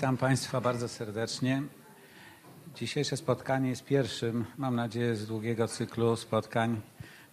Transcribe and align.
Witam 0.00 0.16
Państwa 0.16 0.60
bardzo 0.60 0.88
serdecznie. 0.88 1.62
Dzisiejsze 2.74 3.16
spotkanie 3.16 3.68
jest 3.70 3.84
pierwszym, 3.84 4.44
mam 4.58 4.76
nadzieję, 4.76 5.16
z 5.16 5.26
długiego 5.26 5.68
cyklu 5.68 6.16
spotkań 6.16 6.80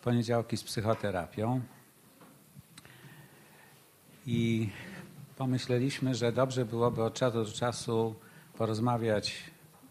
Poniedziałki 0.01 0.57
z 0.57 0.63
psychoterapią. 0.63 1.61
I 4.25 4.69
pomyśleliśmy, 5.37 6.15
że 6.15 6.31
dobrze 6.31 6.65
byłoby 6.65 7.03
od 7.03 7.13
czasu 7.13 7.43
do 7.43 7.51
czasu 7.51 8.15
porozmawiać 8.57 9.43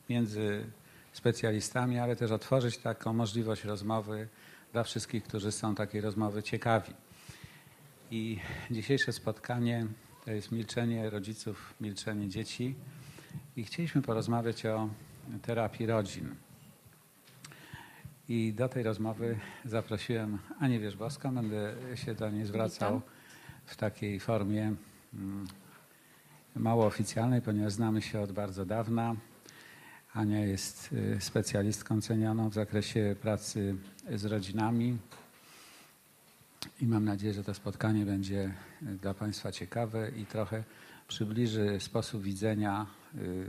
między 0.09 0.67
specjalistami, 1.13 1.99
ale 1.99 2.17
też 2.17 2.31
otworzyć 2.31 2.79
taką 2.79 3.13
możliwość 3.13 3.65
rozmowy 3.65 4.29
dla 4.73 4.83
wszystkich, 4.83 5.25
którzy 5.25 5.53
są 5.53 5.75
takiej 5.75 6.01
rozmowy 6.01 6.43
ciekawi. 6.43 6.95
I 8.11 8.39
dzisiejsze 8.71 9.13
spotkanie 9.13 9.87
to 10.27 10.33
jest 10.33 10.53
milczenie 10.53 11.11
rodziców, 11.11 11.75
milczenie 11.81 12.29
dzieci. 12.29 12.75
I 13.57 13.65
chcieliśmy 13.65 14.03
porozmawiać 14.03 14.67
o 14.67 14.89
terapii 15.43 15.87
rodzin. 15.87 16.35
I 18.29 18.53
do 18.53 18.69
tej 18.69 18.83
rozmowy 18.83 19.39
zaprosiłem 19.65 20.39
Anię 20.61 20.81
Wierzbowską. 20.81 21.35
Będę 21.35 21.75
się 21.95 22.15
do 22.15 22.31
niej 22.31 22.47
zwracał 22.47 22.95
Witam. 22.95 23.11
w 23.65 23.77
takiej 23.77 24.21
formie 24.21 24.75
mm, 25.15 25.47
mało 26.57 26.87
oficjalnej, 26.87 27.43
ponieważ 27.43 27.73
znamy 27.73 28.03
się 28.03 28.21
od 28.21 28.33
bardzo 28.33 28.65
dawna. 28.65 29.17
Ania 30.15 30.41
jest 30.41 30.93
y, 30.93 31.21
specjalistką 31.21 32.01
cenioną 32.01 32.49
w 32.49 32.55
zakresie 32.55 33.17
pracy 33.21 33.77
z 34.15 34.25
rodzinami. 34.25 34.99
I 36.81 36.87
mam 36.87 37.05
nadzieję, 37.05 37.35
że 37.35 37.45
to 37.45 37.55
spotkanie 37.55 38.07
będzie 38.07 38.55
y, 38.83 38.87
dla 38.87 39.15
Państwa 39.15 39.53
ciekawe 39.53 40.11
i 40.11 40.27
trochę 40.27 40.65
przybliży 41.09 41.81
sposób 41.81 42.23
widzenia 42.23 42.87
y, 43.15 43.47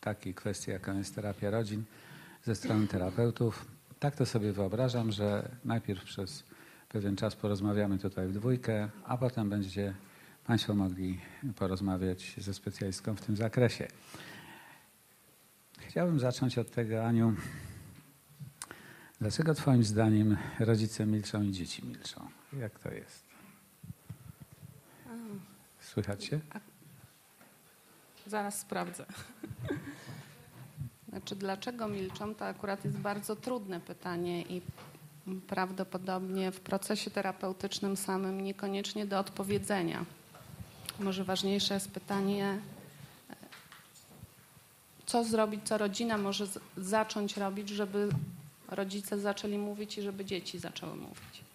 takiej 0.00 0.34
kwestii, 0.34 0.70
jaką 0.70 0.98
jest 0.98 1.14
terapia 1.14 1.50
rodzin 1.50 1.84
ze 2.44 2.54
strony 2.54 2.86
terapeutów. 2.86 3.66
Tak 3.98 4.16
to 4.16 4.26
sobie 4.26 4.52
wyobrażam, 4.52 5.12
że 5.12 5.48
najpierw 5.64 6.04
przez 6.04 6.44
pewien 6.88 7.16
czas 7.16 7.36
porozmawiamy 7.36 7.98
tutaj 7.98 8.28
w 8.28 8.32
dwójkę, 8.32 8.88
a 9.04 9.16
potem 9.16 9.50
będziecie 9.50 9.94
Państwo 10.46 10.74
mogli 10.74 11.20
porozmawiać 11.56 12.34
ze 12.38 12.54
specjalistką 12.54 13.16
w 13.16 13.20
tym 13.20 13.36
zakresie. 13.36 13.88
Chciałbym 15.78 16.20
zacząć 16.20 16.58
od 16.58 16.70
tego, 16.70 17.06
Aniu. 17.06 17.34
Dlaczego 19.20 19.54
Twoim 19.54 19.84
zdaniem 19.84 20.36
rodzice 20.58 21.06
milczą 21.06 21.42
i 21.42 21.52
dzieci 21.52 21.86
milczą? 21.86 22.39
Jak 22.52 22.78
to 22.78 22.90
jest? 22.90 23.24
Słychać 25.80 26.24
się? 26.24 26.40
Zaraz 28.26 28.60
sprawdzę. 28.60 29.06
Znaczy, 31.08 31.36
dlaczego 31.36 31.88
milczą, 31.88 32.34
to 32.34 32.46
akurat 32.46 32.84
jest 32.84 32.98
bardzo 32.98 33.36
trudne 33.36 33.80
pytanie 33.80 34.42
i 34.42 34.62
prawdopodobnie 35.46 36.52
w 36.52 36.60
procesie 36.60 37.10
terapeutycznym 37.10 37.96
samym 37.96 38.40
niekoniecznie 38.40 39.06
do 39.06 39.18
odpowiedzenia. 39.18 40.04
Może 41.00 41.24
ważniejsze 41.24 41.74
jest 41.74 41.90
pytanie, 41.90 42.58
co 45.06 45.24
zrobić, 45.24 45.60
co 45.64 45.78
rodzina 45.78 46.18
może 46.18 46.46
zacząć 46.76 47.36
robić, 47.36 47.68
żeby 47.68 48.08
rodzice 48.68 49.18
zaczęli 49.18 49.58
mówić 49.58 49.98
i 49.98 50.02
żeby 50.02 50.24
dzieci 50.24 50.58
zaczęły 50.58 50.96
mówić. 50.96 51.49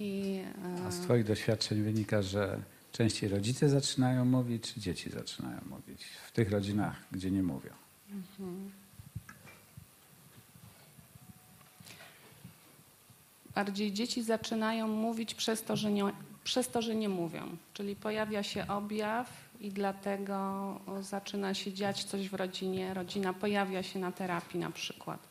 I, 0.00 0.40
e, 0.80 0.86
A 0.86 0.90
z 0.90 1.00
Twoich 1.00 1.24
doświadczeń 1.24 1.82
wynika, 1.82 2.22
że 2.22 2.60
częściej 2.92 3.28
rodzice 3.28 3.68
zaczynają 3.68 4.24
mówić, 4.24 4.74
czy 4.74 4.80
dzieci 4.80 5.10
zaczynają 5.10 5.60
mówić 5.70 6.04
w 6.26 6.32
tych 6.32 6.50
rodzinach, 6.50 6.96
gdzie 7.12 7.30
nie 7.30 7.42
mówią? 7.42 7.70
bardziej 13.58 13.92
dzieci 13.92 14.22
zaczynają 14.22 14.88
mówić 14.88 15.34
przez 15.34 15.62
to, 15.62 15.76
że 15.76 15.92
nie, 15.92 16.04
przez 16.44 16.68
to, 16.68 16.82
że 16.82 16.94
nie 16.94 17.08
mówią. 17.08 17.56
Czyli 17.74 17.96
pojawia 17.96 18.42
się 18.42 18.66
objaw 18.66 19.30
i 19.60 19.70
dlatego 19.70 20.36
zaczyna 21.00 21.54
się 21.54 21.72
dziać 21.72 22.04
coś 22.04 22.28
w 22.28 22.34
rodzinie. 22.34 22.94
Rodzina 22.94 23.32
pojawia 23.32 23.82
się 23.82 23.98
na 23.98 24.12
terapii 24.12 24.60
na 24.60 24.70
przykład. 24.70 25.27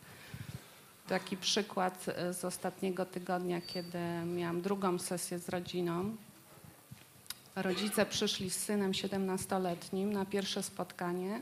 Taki 1.07 1.37
przykład 1.37 2.05
e, 2.07 2.33
z 2.33 2.45
ostatniego 2.45 3.05
tygodnia, 3.05 3.61
kiedy 3.61 3.99
miałam 4.25 4.61
drugą 4.61 4.99
sesję 4.99 5.39
z 5.39 5.49
rodziną. 5.49 6.15
Rodzice 7.55 8.05
przyszli 8.05 8.49
z 8.49 8.55
synem 8.55 8.91
17-letnim 8.91 10.13
na 10.13 10.25
pierwsze 10.25 10.63
spotkanie, 10.63 11.41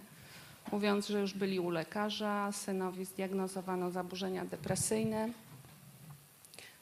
mówiąc, 0.71 1.07
że 1.07 1.19
już 1.19 1.33
byli 1.33 1.59
u 1.59 1.69
lekarza, 1.69 2.51
synowi 2.51 3.05
zdiagnozowano 3.05 3.91
zaburzenia 3.91 4.45
depresyjne. 4.45 5.29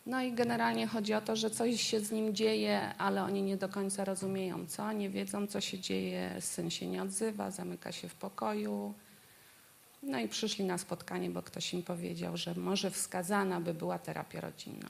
No 0.05 0.21
i 0.21 0.33
generalnie 0.33 0.87
chodzi 0.87 1.13
o 1.13 1.21
to, 1.21 1.35
że 1.35 1.49
coś 1.49 1.81
się 1.81 1.99
z 1.99 2.11
nim 2.11 2.35
dzieje, 2.35 2.95
ale 2.97 3.23
oni 3.23 3.41
nie 3.43 3.57
do 3.57 3.69
końca 3.69 4.05
rozumieją 4.05 4.65
co, 4.67 4.91
nie 4.91 5.09
wiedzą 5.09 5.47
co 5.47 5.61
się 5.61 5.79
dzieje, 5.79 6.35
syn 6.39 6.69
się 6.69 6.87
nie 6.87 7.03
odzywa, 7.03 7.51
zamyka 7.51 7.91
się 7.91 8.09
w 8.09 8.15
pokoju. 8.15 8.93
No 10.03 10.19
i 10.19 10.27
przyszli 10.27 10.65
na 10.65 10.77
spotkanie, 10.77 11.29
bo 11.29 11.41
ktoś 11.41 11.73
im 11.73 11.83
powiedział, 11.83 12.37
że 12.37 12.55
może 12.55 12.91
wskazana 12.91 13.61
by 13.61 13.73
była 13.73 13.99
terapia 13.99 14.41
rodzinna. 14.41 14.89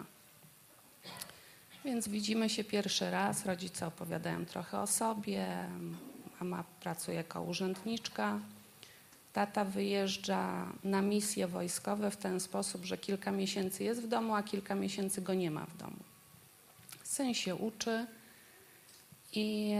Więc 1.85 2.07
widzimy 2.07 2.49
się 2.49 2.63
pierwszy 2.63 3.11
raz, 3.11 3.45
rodzice 3.45 3.87
opowiadają 3.87 4.45
trochę 4.45 4.79
o 4.79 4.87
sobie, 4.87 5.47
mama 6.39 6.63
pracuje 6.79 7.17
jako 7.17 7.41
urzędniczka. 7.41 8.39
Tata 9.33 9.65
wyjeżdża 9.65 10.65
na 10.83 11.01
misje 11.01 11.47
wojskowe 11.47 12.11
w 12.11 12.17
ten 12.17 12.39
sposób, 12.39 12.85
że 12.85 12.97
kilka 12.97 13.31
miesięcy 13.31 13.83
jest 13.83 14.01
w 14.01 14.07
domu, 14.07 14.35
a 14.35 14.43
kilka 14.43 14.75
miesięcy 14.75 15.21
go 15.21 15.33
nie 15.33 15.51
ma 15.51 15.65
w 15.65 15.77
domu. 15.77 15.99
Syn 17.03 17.33
się 17.33 17.55
uczy 17.55 18.07
i 19.33 19.73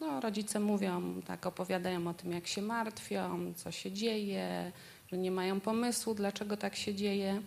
no, 0.00 0.20
rodzice 0.20 0.60
mówią, 0.60 1.22
tak 1.26 1.46
opowiadają 1.46 2.08
o 2.08 2.14
tym, 2.14 2.32
jak 2.32 2.46
się 2.46 2.62
martwią, 2.62 3.52
co 3.56 3.70
się 3.70 3.92
dzieje, 3.92 4.72
że 5.12 5.18
nie 5.18 5.30
mają 5.30 5.60
pomysłu, 5.60 6.14
dlaczego 6.14 6.56
tak 6.56 6.76
się 6.76 6.94
dzieje. 6.94 7.42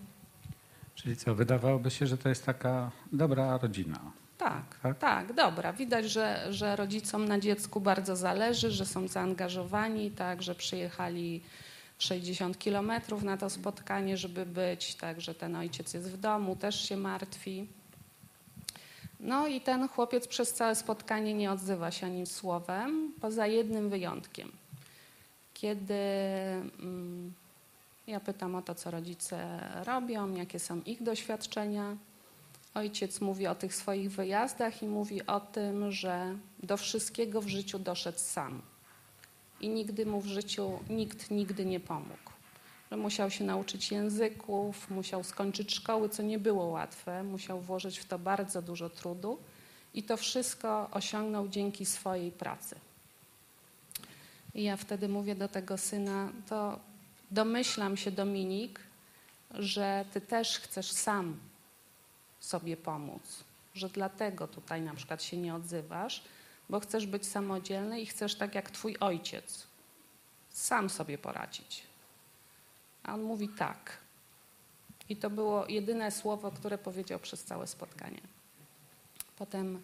Czyli 0.96 1.18
co, 1.18 1.36
wydawałoby 1.36 1.92
się, 1.92 2.08
że 2.08 2.18
to 2.18 2.30
jest 2.30 2.46
taka 2.46 2.92
dobra 3.14 3.58
rodzina. 3.58 4.00
Tak, 4.38 4.64
Tak? 4.84 4.98
tak, 5.00 5.34
dobra. 5.34 5.74
Widać, 5.74 6.12
że, 6.12 6.48
że 6.54 6.76
rodzicom 6.76 7.26
na 7.28 7.40
dziecku 7.40 7.82
bardzo 7.82 8.16
zależy, 8.16 8.72
że 8.72 8.86
są 8.86 9.08
zaangażowani, 9.08 10.12
tak, 10.12 10.44
że 10.44 10.56
przyjechali 10.56 11.42
60 12.00 12.60
kilometrów 12.60 13.24
na 13.24 13.38
to 13.38 13.50
spotkanie, 13.50 14.18
żeby 14.18 14.46
być, 14.46 14.96
tak, 14.96 15.22
że 15.22 15.36
ten 15.36 15.56
ojciec 15.56 15.94
jest 15.94 16.12
w 16.12 16.18
domu, 16.18 16.56
też 16.56 16.90
się 16.90 16.98
martwi. 16.98 17.68
No 19.20 19.48
i 19.48 19.62
ten 19.62 19.88
chłopiec 19.88 20.28
przez 20.28 20.54
całe 20.54 20.76
spotkanie 20.76 21.34
nie 21.34 21.52
odzywa 21.52 21.92
się 21.92 22.06
ani 22.06 22.26
słowem, 22.26 23.14
poza 23.22 23.48
jednym 23.48 23.90
wyjątkiem. 23.90 24.52
Kiedy 25.54 25.94
mm, 26.80 27.34
ja 28.08 28.20
pytam 28.20 28.56
o 28.56 28.62
to, 28.62 28.76
co 28.76 28.92
rodzice 28.92 29.60
robią, 29.86 30.36
jakie 30.36 30.60
są 30.60 30.82
ich 30.82 31.04
doświadczenia, 31.04 31.98
Ojciec 32.78 33.22
mówi 33.22 33.48
o 33.48 33.56
tych 33.56 33.76
swoich 33.76 34.12
wyjazdach 34.12 34.84
i 34.84 34.88
mówi 34.88 35.26
o 35.26 35.40
tym, 35.40 35.92
że 35.92 36.36
do 36.64 36.78
wszystkiego 36.78 37.42
w 37.42 37.48
życiu 37.48 37.80
doszedł 37.80 38.18
sam. 38.20 38.62
I 39.62 39.70
nigdy 39.70 40.06
mu 40.06 40.22
w 40.22 40.26
życiu 40.26 40.80
nikt 40.90 41.32
nigdy 41.32 41.66
nie 41.66 41.80
pomógł. 41.80 42.37
Że 42.92 42.98
musiał 42.98 43.32
się 43.32 43.44
nauczyć 43.44 43.92
języków, 43.92 44.90
musiał 44.90 45.24
skończyć 45.24 45.76
szkoły, 45.76 46.10
co 46.10 46.24
nie 46.24 46.40
było 46.40 46.66
łatwe, 46.66 47.24
musiał 47.24 47.62
włożyć 47.62 48.00
w 48.00 48.06
to 48.06 48.20
bardzo 48.20 48.62
dużo 48.62 48.90
trudu 48.90 49.38
i 49.94 50.04
to 50.04 50.18
wszystko 50.18 50.90
osiągnął 50.92 51.48
dzięki 51.48 51.86
swojej 51.86 52.32
pracy. 52.32 52.76
I 54.56 54.64
ja 54.64 54.78
wtedy 54.78 55.10
mówię 55.10 55.36
do 55.36 55.48
tego 55.48 55.78
syna, 55.78 56.32
to 56.50 56.80
domyślam 57.32 57.98
się, 57.98 58.12
Dominik, 58.12 58.80
że 59.52 60.06
ty 60.14 60.22
też 60.22 60.60
chcesz 60.60 60.92
sam 60.92 61.40
sobie 62.40 62.78
pomóc, 62.78 63.44
że 63.74 63.90
dlatego 63.90 64.48
tutaj 64.48 64.82
na 64.82 64.94
przykład 64.94 65.24
się 65.24 65.38
nie 65.38 65.56
odzywasz, 65.56 66.24
bo 66.70 66.80
chcesz 66.80 67.08
być 67.08 67.28
samodzielny 67.28 68.02
i 68.02 68.06
chcesz 68.06 68.36
tak 68.36 68.56
jak 68.56 68.72
twój 68.72 68.98
ojciec, 69.00 69.68
sam 70.50 70.90
sobie 70.90 71.18
poradzić. 71.18 71.87
A 73.08 73.14
on 73.14 73.22
mówi 73.22 73.50
tak. 73.50 73.98
I 75.10 75.16
to 75.16 75.30
było 75.30 75.68
jedyne 75.68 76.12
słowo, 76.12 76.52
które 76.52 76.78
powiedział 76.78 77.20
przez 77.20 77.44
całe 77.44 77.68
spotkanie. 77.68 78.22
Potem 79.38 79.82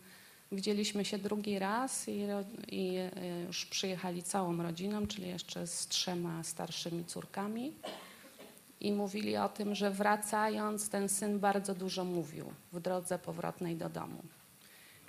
widzieliśmy 0.52 1.06
się 1.06 1.18
drugi 1.18 1.60
raz 1.60 2.08
i, 2.08 2.26
i 2.72 2.96
e, 2.98 3.42
już 3.48 3.66
przyjechali 3.66 4.24
całą 4.24 4.64
rodziną, 4.64 5.08
czyli 5.08 5.28
jeszcze 5.28 5.68
z 5.68 5.88
trzema 5.88 6.44
starszymi 6.44 7.06
córkami 7.06 7.74
i 8.80 8.92
mówili 8.92 9.38
o 9.38 9.50
tym, 9.50 9.76
że 9.76 9.92
wracając 9.92 10.90
ten 10.90 11.10
syn 11.10 11.40
bardzo 11.40 11.76
dużo 11.76 12.06
mówił 12.06 12.54
w 12.74 12.80
drodze 12.80 13.20
powrotnej 13.20 13.76
do 13.76 13.90
domu. 13.90 14.24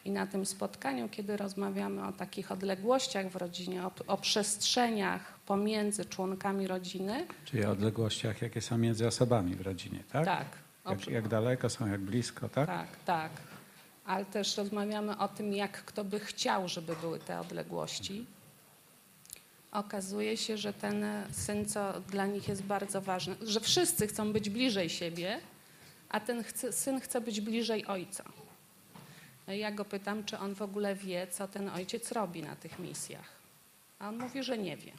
I 0.04 0.10
na 0.10 0.26
tym 0.26 0.46
spotkaniu, 0.46 1.08
kiedy 1.08 1.36
rozmawiamy 1.36 2.06
o 2.06 2.12
takich 2.12 2.52
odległościach 2.52 3.28
w 3.28 3.36
rodzinie, 3.36 3.86
o, 3.86 3.90
o 4.06 4.16
przestrzeniach 4.16 5.38
pomiędzy 5.46 6.04
członkami 6.04 6.66
rodziny, 6.66 7.26
Czyli 7.44 7.64
o 7.64 7.70
odległościach, 7.70 8.42
jakie 8.42 8.60
są 8.60 8.78
między 8.78 9.06
osobami 9.06 9.54
w 9.54 9.60
rodzinie, 9.60 9.98
tak? 10.12 10.24
tak, 10.24 10.46
Jak, 10.90 11.06
jak 11.06 11.28
daleko 11.28 11.70
są, 11.70 11.86
jak 11.86 12.00
blisko, 12.00 12.48
tak? 12.48 12.66
Tak, 12.66 12.88
tak. 13.04 13.30
Ale 14.04 14.24
też 14.24 14.56
rozmawiamy 14.56 15.18
o 15.18 15.28
tym, 15.28 15.52
jak 15.52 15.84
kto 15.84 16.04
by 16.04 16.20
chciał, 16.20 16.68
żeby 16.68 16.96
były 16.96 17.18
te 17.18 17.40
odległości. 17.40 18.26
Okazuje 19.72 20.36
się, 20.36 20.56
że 20.56 20.72
ten 20.72 21.04
syn, 21.30 21.66
co 21.66 22.00
dla 22.00 22.26
nich 22.26 22.48
jest 22.48 22.62
bardzo 22.62 23.00
ważne, 23.00 23.34
że 23.42 23.60
wszyscy 23.60 24.06
chcą 24.06 24.32
być 24.32 24.50
bliżej 24.50 24.88
siebie, 24.88 25.40
a 26.08 26.20
ten 26.20 26.44
syn 26.70 27.00
chce 27.00 27.20
być 27.20 27.40
bliżej 27.40 27.86
ojca. 27.86 28.24
No 29.46 29.52
ja 29.52 29.72
go 29.72 29.84
pytam, 29.84 30.24
czy 30.24 30.38
on 30.38 30.54
w 30.54 30.62
ogóle 30.62 30.94
wie, 30.94 31.26
co 31.26 31.48
ten 31.48 31.68
ojciec 31.68 32.12
robi 32.12 32.42
na 32.42 32.56
tych 32.56 32.78
misjach. 32.78 33.28
A 33.98 34.08
on 34.08 34.18
mówi, 34.18 34.42
że 34.42 34.58
nie 34.58 34.76
wie, 34.76 34.92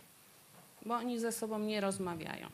bo 0.86 0.95
oni 0.95 1.19
ze 1.19 1.31
sobą 1.31 1.59
nie 1.59 1.81
rozmawiają. 1.81 2.50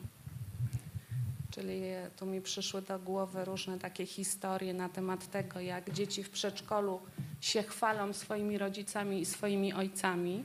Czyli 1.50 1.82
tu 2.16 2.26
mi 2.26 2.40
przyszły 2.40 2.82
do 2.82 2.98
głowy 2.98 3.44
różne 3.44 3.78
takie 3.78 4.06
historie 4.06 4.74
na 4.74 4.88
temat 4.88 5.30
tego, 5.30 5.60
jak 5.60 5.90
dzieci 5.90 6.24
w 6.24 6.30
przedszkolu 6.30 7.00
się 7.40 7.62
chwalą 7.62 8.12
swoimi 8.12 8.58
rodzicami 8.58 9.20
i 9.20 9.26
swoimi 9.26 9.72
ojcami. 9.72 10.44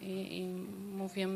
I, 0.00 0.38
I 0.38 0.44
mówię, 0.96 1.28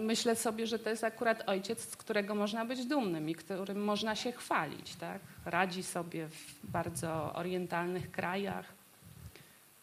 myślę 0.00 0.36
sobie, 0.36 0.66
że 0.66 0.78
to 0.78 0.90
jest 0.90 1.04
akurat 1.04 1.48
ojciec, 1.48 1.88
z 1.90 1.96
którego 1.96 2.34
można 2.34 2.64
być 2.64 2.86
dumnym 2.86 3.30
i 3.30 3.34
którym 3.34 3.84
można 3.84 4.16
się 4.16 4.32
chwalić. 4.32 4.94
Tak? 4.96 5.20
Radzi 5.44 5.82
sobie 5.82 6.28
w 6.28 6.70
bardzo 6.70 7.32
orientalnych 7.34 8.10
krajach. 8.10 8.66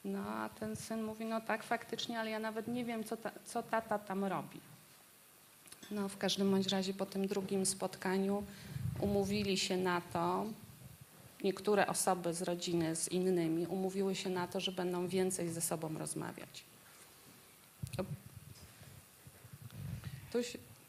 No 0.06 0.20
a 0.20 0.50
ten 0.50 0.76
syn 0.76 1.04
mówi, 1.04 1.26
no 1.26 1.42
tak, 1.42 1.64
faktycznie, 1.64 2.20
ale 2.20 2.30
ja 2.30 2.40
nawet 2.40 2.68
nie 2.68 2.86
wiem, 2.86 3.04
co, 3.04 3.18
ta, 3.18 3.32
co 3.46 3.64
tata 3.64 4.00
tam 4.00 4.26
robi. 4.26 4.60
No, 5.92 6.10
w 6.10 6.18
każdym 6.18 6.52
bądź 6.52 6.68
razie 6.68 6.94
po 6.94 7.06
tym 7.06 7.28
drugim 7.28 7.66
spotkaniu 7.66 8.44
umówili 9.00 9.58
się 9.58 9.78
na 9.78 10.02
to, 10.02 10.46
niektóre 11.44 11.88
osoby 11.88 12.34
z 12.34 12.42
rodziny 12.42 12.96
z 12.96 13.08
innymi 13.08 13.68
umówiły 13.68 14.16
się 14.16 14.30
na 14.30 14.48
to, 14.48 14.60
że 14.60 14.72
będą 14.72 15.08
więcej 15.08 15.50
ze 15.50 15.62
sobą 15.62 15.98
rozmawiać. 15.98 16.73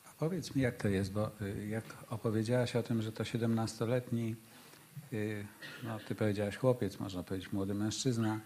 A 0.05 0.11
powiedz 0.19 0.55
mi, 0.55 0.63
jak 0.63 0.77
to 0.77 0.89
jest, 0.89 1.13
bo 1.13 1.31
y, 1.41 1.67
jak 1.69 1.85
opowiedziałaś 2.11 2.77
o 2.77 2.83
tym, 2.83 3.03
że 3.03 3.13
to 3.13 3.25
17-letni, 3.25 4.37
y, 5.13 5.47
no 5.83 5.99
ty 6.09 6.15
powiedziałaś 6.15 6.57
chłopiec, 6.57 7.01
można 7.01 7.23
powiedzieć 7.23 7.53
młody 7.53 7.75
mężczyzna, 7.75 8.41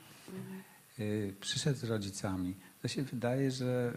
y, 0.99 1.34
przyszedł 1.40 1.78
z 1.78 1.84
rodzicami. 1.84 2.55
To 2.82 2.88
się 2.88 3.02
wydaje, 3.02 3.50
że 3.50 3.93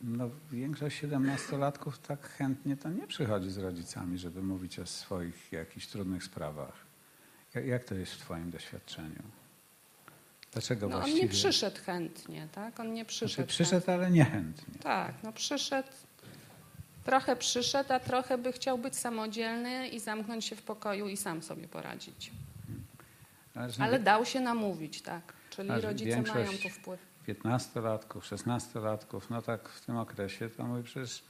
no, 0.00 0.30
większość 0.52 1.02
17-latków 1.02 1.98
tak 1.98 2.28
chętnie 2.28 2.76
to 2.76 2.90
nie 2.90 3.06
przychodzi 3.06 3.50
z 3.50 3.58
rodzicami, 3.58 4.18
żeby 4.18 4.42
mówić 4.42 4.78
o 4.78 4.86
swoich 4.86 5.52
jakichś 5.52 5.86
trudnych 5.86 6.24
sprawach. 6.24 6.86
Jak 7.64 7.84
to 7.84 7.94
jest 7.94 8.12
w 8.12 8.18
twoim 8.18 8.50
doświadczeniu? 8.50 9.22
Dlaczego 10.52 10.88
no, 10.88 10.96
on 10.96 11.00
właściwie? 11.02 11.22
nie 11.22 11.28
przyszedł 11.28 11.76
chętnie, 11.86 12.48
tak? 12.52 12.80
On 12.80 12.92
nie 12.92 13.02
Znaczy, 13.02 13.08
przyszedł. 13.08 13.48
przyszedł, 13.48 13.90
ale 13.90 14.10
niechętnie. 14.10 14.74
Tak, 14.82 15.14
no 15.22 15.32
przyszedł, 15.32 15.88
trochę 17.04 17.36
przyszedł, 17.36 17.92
a 17.92 18.00
trochę 18.00 18.38
by 18.38 18.52
chciał 18.52 18.78
być 18.78 18.96
samodzielny 18.96 19.88
i 19.88 20.00
zamknąć 20.00 20.44
się 20.44 20.56
w 20.56 20.62
pokoju 20.62 21.08
i 21.08 21.16
sam 21.16 21.42
sobie 21.42 21.68
poradzić. 21.68 22.32
Ale, 23.54 23.70
że 23.70 23.82
Ale 23.82 23.98
dał 23.98 24.24
się 24.24 24.40
namówić, 24.40 25.02
tak. 25.02 25.32
Czyli 25.50 25.70
rodzice 25.80 26.22
mają 26.22 26.52
tu 26.62 26.68
wpływ. 26.68 27.00
15-latków, 27.28 28.20
16-latków, 28.20 29.20
no 29.30 29.42
tak 29.42 29.68
w 29.68 29.86
tym 29.86 29.96
okresie, 29.96 30.48
to 30.50 30.64
mówi 30.64 30.82
przecież 30.82 31.22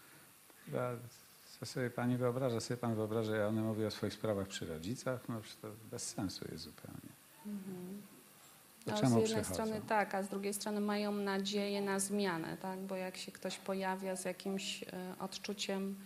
chyba, 0.65 0.93
co 1.61 1.67
sobie 1.67 1.91
pani 1.91 2.17
wyobraża, 2.17 2.61
sobie 2.61 2.79
pan 2.79 2.95
wyobraża, 2.95 3.37
ja 3.37 3.49
one 3.49 3.63
mówię 3.63 3.87
o 3.87 3.91
swoich 3.91 4.13
sprawach 4.13 4.49
przy 4.49 4.67
rodzicach, 4.67 5.21
no 5.29 5.41
przecież 5.41 5.61
to 5.63 5.69
bez 5.91 6.09
sensu 6.09 6.45
jest 6.53 6.65
zupełnie. 6.65 7.11
No, 8.87 8.97
z 8.97 9.03
jednej 9.03 9.25
przychodzą? 9.25 9.53
strony 9.55 9.81
tak, 9.89 10.15
a 10.15 10.23
z 10.23 10.29
drugiej 10.29 10.55
strony 10.55 10.81
mają 10.81 11.13
nadzieję 11.13 11.81
na 11.83 11.99
zmianę, 11.99 12.57
tak? 12.57 12.79
Bo 12.79 12.97
jak 12.97 13.17
się 13.17 13.33
ktoś 13.33 13.59
pojawia 13.59 14.17
z 14.17 14.25
jakimś 14.25 14.83
e, 14.83 14.87
odczuciem 15.21 15.97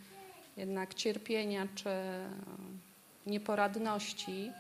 jednak 0.56 0.94
cierpienia 0.94 1.66
czy 1.74 1.88
e, 1.90 2.30
nieporadności, 3.26 4.52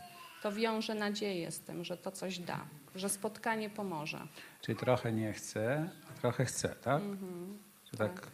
to 0.42 0.52
wiąże 0.52 0.94
nadzieję 0.94 1.50
z 1.50 1.60
tym, 1.60 1.84
że 1.84 1.96
to 1.96 2.10
coś 2.10 2.38
da, 2.38 2.60
że 2.94 3.08
spotkanie 3.08 3.70
pomoże. 3.70 4.26
Czyli 4.60 4.78
trochę 4.78 5.12
nie 5.12 5.32
chce, 5.32 5.90
a 6.10 6.20
trochę 6.20 6.44
chce, 6.44 6.68
tak? 6.68 7.02
Mhm, 7.02 7.58
Czy 7.90 7.96
tak, 7.96 8.26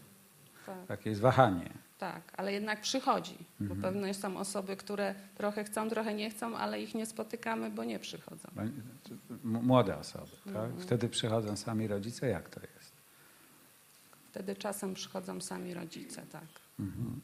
tak, 0.67 0.87
takie 0.87 1.11
jest 1.11 1.23
wahanie. 1.23 1.71
Tak, 1.98 2.22
ale 2.37 2.52
jednak 2.52 2.81
przychodzi, 2.81 3.37
Mhm. 3.60 3.81
bo 3.81 3.87
pewno 3.88 4.14
są 4.14 4.37
osoby, 4.37 4.76
które 4.76 5.14
trochę 5.37 5.64
chcą, 5.64 5.88
trochę 5.90 6.14
nie 6.14 6.31
chcą, 6.31 6.56
ale 6.56 6.82
ich 6.82 6.94
nie 6.94 7.06
spotykamy, 7.06 7.70
bo 7.70 7.84
nie 7.84 7.98
przychodzą. 7.98 8.48
M- 8.58 8.82
Młode 9.44 9.98
osoby, 9.98 10.31
tak? 10.44 10.54
Mhm. 10.56 10.81
Wtedy 10.81 11.08
przychodzą 11.08 11.56
sami 11.56 11.87
rodzice, 11.88 12.26
jak 12.28 12.48
to 12.48 12.60
jest? 12.60 12.93
Wtedy 14.31 14.56
czasem 14.56 14.94
przychodzą 14.94 15.40
sami 15.40 15.75
rodzice, 15.75 16.22
tak. 16.32 16.44
Mhm. 16.81 17.20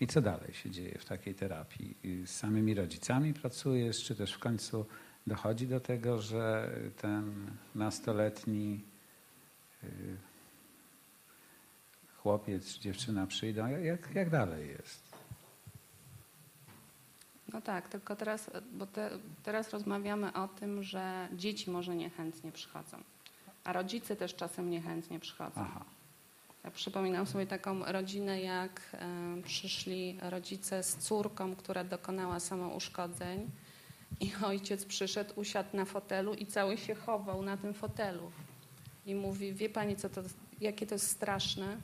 I 0.00 0.06
co 0.06 0.20
dalej 0.20 0.54
się 0.54 0.70
dzieje 0.70 0.98
w 0.98 1.04
takiej 1.04 1.34
terapii? 1.34 1.96
I 2.02 2.26
Z 2.26 2.30
samymi 2.30 2.74
rodzicami 2.74 3.34
pracujesz, 3.34 4.04
czy 4.04 4.14
też 4.14 4.32
w 4.32 4.38
końcu 4.38 4.86
dochodzi 5.26 5.66
do 5.66 5.80
tego, 5.80 6.20
że 6.22 6.70
ten 7.00 7.46
nastoletni 7.74 8.80
y, 9.84 9.88
chłopiec 12.24 12.74
czy 12.74 12.80
dziewczyna 12.80 13.26
przyjdą? 13.26 13.66
Jak, 13.66 14.14
jak 14.14 14.30
dalej 14.30 14.68
jest? 14.68 15.02
No 17.52 17.60
tak, 17.60 17.88
tylko 17.88 18.16
teraz, 18.16 18.50
bo 18.72 18.86
te, 18.86 19.10
teraz 19.42 19.70
rozmawiamy 19.70 20.32
o 20.32 20.48
tym, 20.48 20.82
że 20.82 21.28
dzieci 21.32 21.70
może 21.70 21.96
niechętnie 21.96 22.52
przychodzą, 22.52 22.96
a 23.64 23.72
rodzice 23.72 24.16
też 24.16 24.34
czasem 24.34 24.70
niechętnie 24.70 25.20
przychodzą. 25.20 25.60
Aha. 25.60 25.84
Ja 26.64 26.70
przypominam 26.70 27.26
sobie 27.26 27.46
taką 27.46 27.84
rodzinę, 27.84 28.40
jak 28.40 28.80
e, 28.92 29.42
przyszli 29.42 30.18
rodzice 30.22 30.82
z 30.82 30.96
córką, 30.96 31.56
która 31.56 31.84
dokonała 31.84 32.40
samouszkodzeń 32.40 33.50
i 34.20 34.32
ojciec 34.50 34.84
przyszedł, 34.84 35.32
usiadł 35.36 35.76
na 35.76 35.84
fotelu 35.84 36.34
i 36.34 36.46
cały 36.46 36.78
się 36.78 36.94
chował 36.94 37.42
na 37.42 37.56
tym 37.56 37.74
fotelu. 37.74 38.30
I 39.06 39.14
mówi, 39.14 39.52
wie 39.52 39.68
pani 39.68 39.96
co 39.96 40.08
to, 40.08 40.22
jakie 40.60 40.86
to 40.86 40.94
jest 40.94 41.10
straszne, 41.10 41.76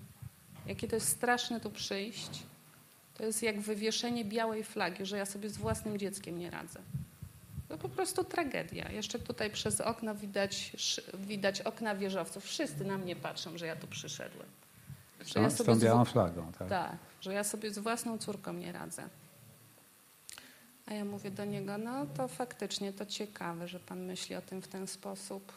jakie 0.66 0.88
to 0.88 0.96
jest 0.96 1.08
straszne 1.08 1.60
tu 1.60 1.70
przyjść. 1.70 2.42
To 3.14 3.24
jest 3.24 3.42
jak 3.42 3.60
wywieszenie 3.60 4.24
białej 4.24 4.64
flagi, 4.64 5.06
że 5.06 5.18
ja 5.18 5.26
sobie 5.26 5.48
z 5.50 5.56
własnym 5.56 5.98
dzieckiem 5.98 6.38
nie 6.38 6.50
radzę. 6.50 6.80
To 7.68 7.78
po 7.78 7.88
prostu 7.88 8.24
tragedia. 8.24 8.90
Jeszcze 8.90 9.18
tutaj 9.18 9.50
przez 9.50 9.80
okno 9.80 10.14
widać, 10.14 10.72
widać 11.14 11.60
okna 11.60 11.94
wieżowców. 11.94 12.44
Wszyscy 12.44 12.84
na 12.84 12.98
mnie 12.98 13.16
patrzą, 13.16 13.58
że 13.58 13.66
ja 13.66 13.76
tu 13.76 13.86
przyszedłem. 13.86 14.46
Z 15.22 15.26
Że 15.28 15.34
tą, 15.34 15.42
ja 15.42 15.50
z 15.50 15.56
sobie 15.56 15.66
tą 15.66 15.74
z- 15.74 15.82
białą 15.84 16.04
flagą, 16.04 16.52
tak? 16.58 16.68
Tak, 16.68 16.96
że 17.20 17.32
ja 17.34 17.44
sobie 17.44 17.70
z 17.70 17.78
własną 17.78 18.18
córką 18.18 18.52
nie 18.52 18.72
radzę. 18.72 19.08
A 20.86 20.94
ja 20.94 21.04
mówię 21.04 21.30
do 21.30 21.44
niego, 21.44 21.78
no 21.78 22.06
to 22.06 22.28
faktycznie 22.28 22.92
to 22.92 23.06
ciekawe, 23.06 23.68
że 23.68 23.80
pan 23.80 24.00
myśli 24.06 24.34
o 24.36 24.42
tym 24.42 24.62
w 24.62 24.68
ten 24.68 24.86
sposób. 24.86 25.52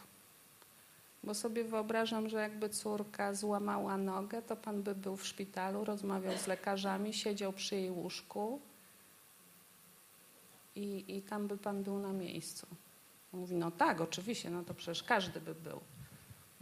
Bo 1.23 1.33
sobie 1.33 1.63
wyobrażam, 1.63 2.29
że 2.29 2.37
jakby 2.37 2.69
córka 2.69 3.33
złamała 3.33 3.97
nogę, 3.97 4.41
to 4.41 4.55
pan 4.55 4.83
by 4.83 4.95
był 4.95 5.15
w 5.15 5.27
szpitalu, 5.27 5.85
rozmawiał 5.85 6.37
z 6.37 6.47
lekarzami, 6.47 7.13
siedział 7.13 7.53
przy 7.53 7.75
jej 7.75 7.91
łóżku 7.91 8.61
i, 10.75 11.17
i 11.17 11.21
tam 11.21 11.47
by 11.47 11.57
pan 11.57 11.83
był 11.83 11.99
na 11.99 12.13
miejscu. 12.13 12.67
Mówi, 13.33 13.55
no 13.55 13.71
tak, 13.71 14.01
oczywiście, 14.01 14.49
no 14.49 14.63
to 14.63 14.73
przecież 14.73 15.03
każdy 15.03 15.41
by 15.41 15.55
był. 15.55 15.79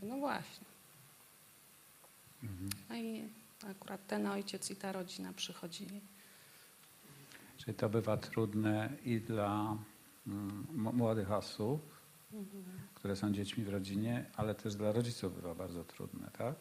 No 0.04 0.18
właśnie. 0.18 0.66
Mhm. 2.44 2.70
No 2.90 2.96
i 2.96 3.30
akurat 3.72 4.08
ten 4.08 4.28
ojciec 4.28 4.72
i 4.72 4.76
ta 4.76 4.92
rodzina 4.92 5.34
przychodzili. 5.34 6.02
Czyli 7.58 7.74
to 7.74 7.90
bywa 7.90 8.18
trudne 8.18 8.90
i 9.06 9.22
dla 9.22 9.78
mm, 10.28 10.68
młodych 10.74 11.32
osób, 11.32 11.91
które 12.96 13.16
są 13.16 13.34
dziećmi 13.34 13.64
w 13.64 13.70
rodzinie, 13.70 14.26
ale 14.36 14.56
też 14.56 14.76
dla 14.76 14.92
rodziców 14.92 15.36
bywa 15.36 15.56
bardzo 15.56 15.84
trudne, 15.84 16.30
tak? 16.38 16.56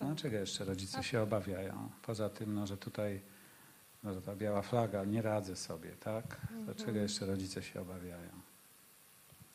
No, 0.00 0.08
Tak. 0.08 0.16
czego 0.16 0.36
jeszcze 0.36 0.64
rodzice 0.64 0.96
Tak. 0.96 1.04
się 1.06 1.20
obawiają? 1.22 1.90
Poza 2.02 2.30
tym, 2.30 2.54
no, 2.54 2.66
że 2.66 2.76
tutaj 2.76 3.20
no, 4.04 4.14
że 4.14 4.22
ta 4.22 4.36
biała 4.36 4.62
flaga, 4.62 5.04
nie 5.04 5.22
radzę 5.22 5.56
sobie, 5.56 5.90
tak? 5.90 6.40
Mhm. 6.52 6.74
czego 6.78 6.98
jeszcze 6.98 7.26
rodzice 7.26 7.62
się 7.62 7.80
obawiają? 7.80 8.30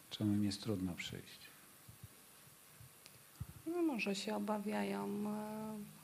Czemu 0.09 0.33
im 0.33 0.43
jest 0.43 0.63
trudno 0.63 0.93
przyjść? 0.95 1.39
No 3.65 3.81
może 3.81 4.15
się 4.15 4.35
obawiają 4.35 5.07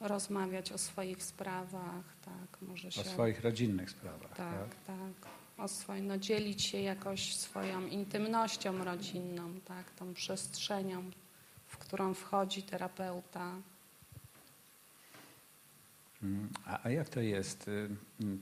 e, 0.01 0.07
rozmawiać 0.07 0.71
o 0.71 0.77
swoich 0.77 1.23
sprawach, 1.23 2.03
tak, 2.25 2.61
może 2.61 2.91
się... 2.91 3.01
O 3.01 3.03
swoich 3.03 3.41
rodzinnych 3.43 3.89
sprawach, 3.89 4.29
Tak, 4.35 4.69
tak? 4.69 4.75
tak. 4.85 5.29
O 5.57 5.67
no 6.01 6.17
dzielić 6.17 6.63
się 6.63 6.81
jakoś 6.81 7.35
swoją 7.35 7.87
intymnością 7.87 8.83
rodzinną, 8.83 9.59
tak, 9.65 9.91
tą 9.91 10.13
przestrzenią, 10.13 11.11
w 11.65 11.77
którą 11.77 12.13
wchodzi 12.13 12.63
terapeuta. 12.63 13.55
A, 16.65 16.79
a 16.83 16.89
jak 16.89 17.09
to 17.09 17.19
jest? 17.19 17.67
Y, 17.67 17.89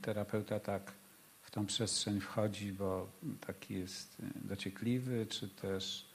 Terapeuta 0.01 0.60
tak 0.60 0.91
w 1.41 1.51
tą 1.51 1.65
przestrzeń 1.65 2.20
wchodzi, 2.20 2.74
bo 2.74 3.10
taki 3.48 3.74
jest 3.74 4.20
y, 4.20 4.24
dociekliwy, 4.36 5.25
czy 5.25 5.50
też 5.50 6.05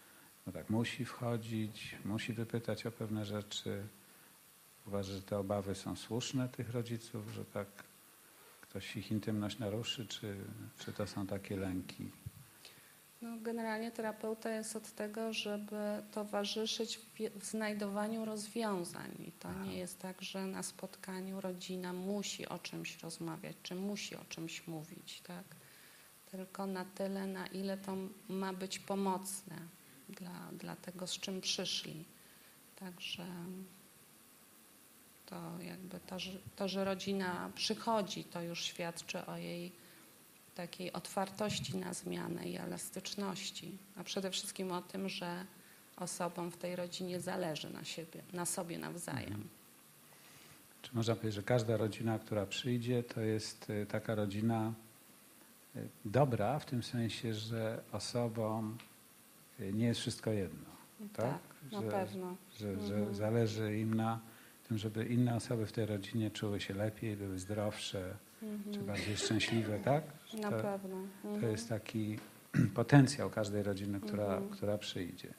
no 0.47 0.53
tak 0.53 0.71
musi 0.71 1.05
wchodzić, 1.05 1.97
musi 2.05 2.33
wypytać 2.33 2.87
o 2.87 2.91
pewne 2.91 3.25
rzeczy. 3.25 3.87
Uważa, 4.87 5.13
że 5.13 5.23
te 5.23 5.39
obawy 5.39 5.75
są 5.75 5.97
słuszne 5.97 6.49
tych 6.49 6.71
rodziców, 6.71 7.31
że 7.35 7.45
tak 7.45 7.67
ktoś 8.69 8.97
ich 8.97 9.11
intymność 9.11 9.59
naruszy, 9.59 10.07
czy, 10.07 10.37
czy 10.79 10.93
to 10.93 11.07
są 11.07 11.27
takie 11.27 11.57
lęki? 11.57 12.11
No, 13.23 13.37
generalnie 13.43 13.91
terapeuta 13.91 14.51
jest 14.51 14.77
od 14.77 14.93
tego, 14.93 15.33
żeby 15.33 16.03
towarzyszyć 16.13 16.99
w, 16.99 17.39
w 17.41 17.45
znajdowaniu 17.45 18.25
rozwiązań. 18.25 19.11
I 19.29 19.33
to 19.33 19.53
nie 19.53 19.79
jest 19.79 19.99
tak, 19.99 20.23
że 20.23 20.47
na 20.47 20.63
spotkaniu 20.63 21.41
rodzina 21.41 21.93
musi 21.93 22.49
o 22.49 22.59
czymś 22.59 23.03
rozmawiać, 23.03 23.57
czy 23.63 23.75
musi 23.75 24.17
o 24.17 24.25
czymś 24.25 24.67
mówić, 24.67 25.21
tak? 25.21 25.45
Tylko 26.31 26.67
na 26.67 26.85
tyle, 26.85 27.27
na 27.27 27.47
ile 27.47 27.79
to 27.79 27.97
ma 28.29 28.53
być 28.53 28.79
pomocne 28.79 29.57
dla, 30.09 30.53
dla 30.53 30.77
tego, 30.77 31.07
z 31.07 31.19
czym 31.19 31.41
przyszli. 31.41 32.05
Także 32.77 33.27
to 35.31 35.63
jakby 35.63 36.01
to, 36.01 36.19
że, 36.19 36.33
to, 36.57 36.69
że 36.69 36.85
rodzina 36.85 37.51
przychodzi, 37.55 38.25
to 38.25 38.43
już 38.43 38.65
świadczy 38.65 39.27
o 39.27 39.37
jej 39.37 39.73
takiej 40.55 40.93
otwartości 40.93 41.77
na 41.77 41.95
zmianę 41.95 42.49
i 42.49 42.57
elastyczności, 42.57 43.79
a 43.97 44.05
przede 44.05 44.31
wszystkim 44.31 44.73
o 44.73 44.83
tym, 44.83 45.09
że 45.09 45.45
osobom 45.97 46.51
w 46.51 46.57
tej 46.57 46.77
rodzinie 46.77 47.21
zależy 47.21 47.71
na, 47.71 47.85
siebie, 47.85 48.23
na 48.33 48.47
sobie 48.47 48.79
nawzajem. 48.79 49.49
Czy 50.83 50.97
można 50.97 51.15
powiedzieć, 51.15 51.35
że 51.35 51.43
każda 51.43 51.77
rodzina, 51.77 52.19
która 52.19 52.47
przyjdzie, 52.47 53.03
to 53.03 53.21
jest 53.21 53.71
y, 53.71 53.87
taka 53.87 54.15
rodzina 54.15 54.73
y, 55.77 55.89
dobra 56.05 56.59
w 56.59 56.65
tym 56.65 56.83
sensie, 56.83 57.35
że 57.35 57.81
osobom 57.93 58.79
y, 59.61 59.73
nie 59.73 59.87
jest 59.87 60.01
wszystko 60.01 60.33
jedno, 60.33 60.71
tak? 61.13 61.39
na 61.73 61.83
że, 61.83 61.89
pewno. 61.89 62.37
Że, 62.59 62.87
że 62.87 62.95
Mhm. 62.95 63.15
zależy 63.15 63.79
im 63.79 63.95
na 63.95 64.21
tym, 64.69 64.79
żeby 64.79 65.05
inne 65.05 65.35
osoby 65.37 65.67
w 65.67 65.73
tej 65.73 65.87
rodzinie 65.87 66.31
czuły 66.31 66.61
się 66.61 66.75
lepiej, 66.75 67.17
były 67.17 67.39
zdrowsze, 67.39 68.17
czy 68.41 68.47
Mhm. 68.47 68.87
bardziej 68.87 69.17
szczęśliwe, 69.17 69.79
tak? 69.79 70.05
Na 70.41 70.51
to, 70.51 70.63
pewno. 70.63 70.97
to 71.23 71.29
Mhm. 71.29 71.53
jest 71.53 71.69
taki 71.69 72.19
potencjał 72.75 73.31
każdej 73.31 73.63
rodziny, 73.63 74.01
która, 74.01 74.25
Mhm. 74.25 74.49
która 74.49 74.79
przyjdzie. 74.79 75.35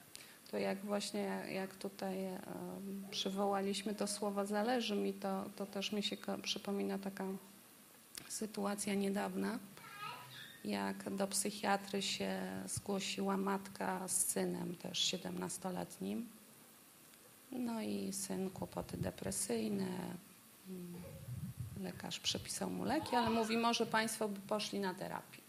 To 0.52 0.58
jak 0.58 0.78
właśnie, 0.80 1.42
jak 1.52 1.76
tutaj 1.76 2.26
em, 2.26 2.40
przywołaliśmy 3.12 3.96
to 3.96 4.08
słowo 4.08 4.46
zależy 4.46 4.96
mi, 4.96 5.14
to, 5.14 5.50
to 5.56 5.66
też 5.66 5.92
mi 5.92 6.04
się 6.04 6.18
przypomina 6.44 7.00
taka 7.00 7.26
sytuacja 8.28 8.94
niedawna, 8.94 9.60
jak 10.66 11.16
do 11.16 11.28
psychiatry 11.28 12.02
się 12.02 12.42
zgłosiła 12.68 13.38
matka 13.38 14.08
z 14.08 14.26
synem 14.26 14.76
też 14.76 15.00
17-letnim. 15.14 16.24
No 17.52 17.82
i 17.82 18.14
syn 18.14 18.50
kłopoty 18.50 18.98
depresyjne. 18.98 19.88
mm, 20.70 20.94
Lekarz 21.84 22.20
przepisał 22.20 22.70
mu 22.70 22.84
leki, 22.84 23.16
ale 23.16 23.30
mówi, 23.30 23.58
może 23.58 23.86
państwo 23.86 24.28
by 24.30 24.40
poszli 24.40 24.80
na 24.80 24.94
terapię. 24.94 25.40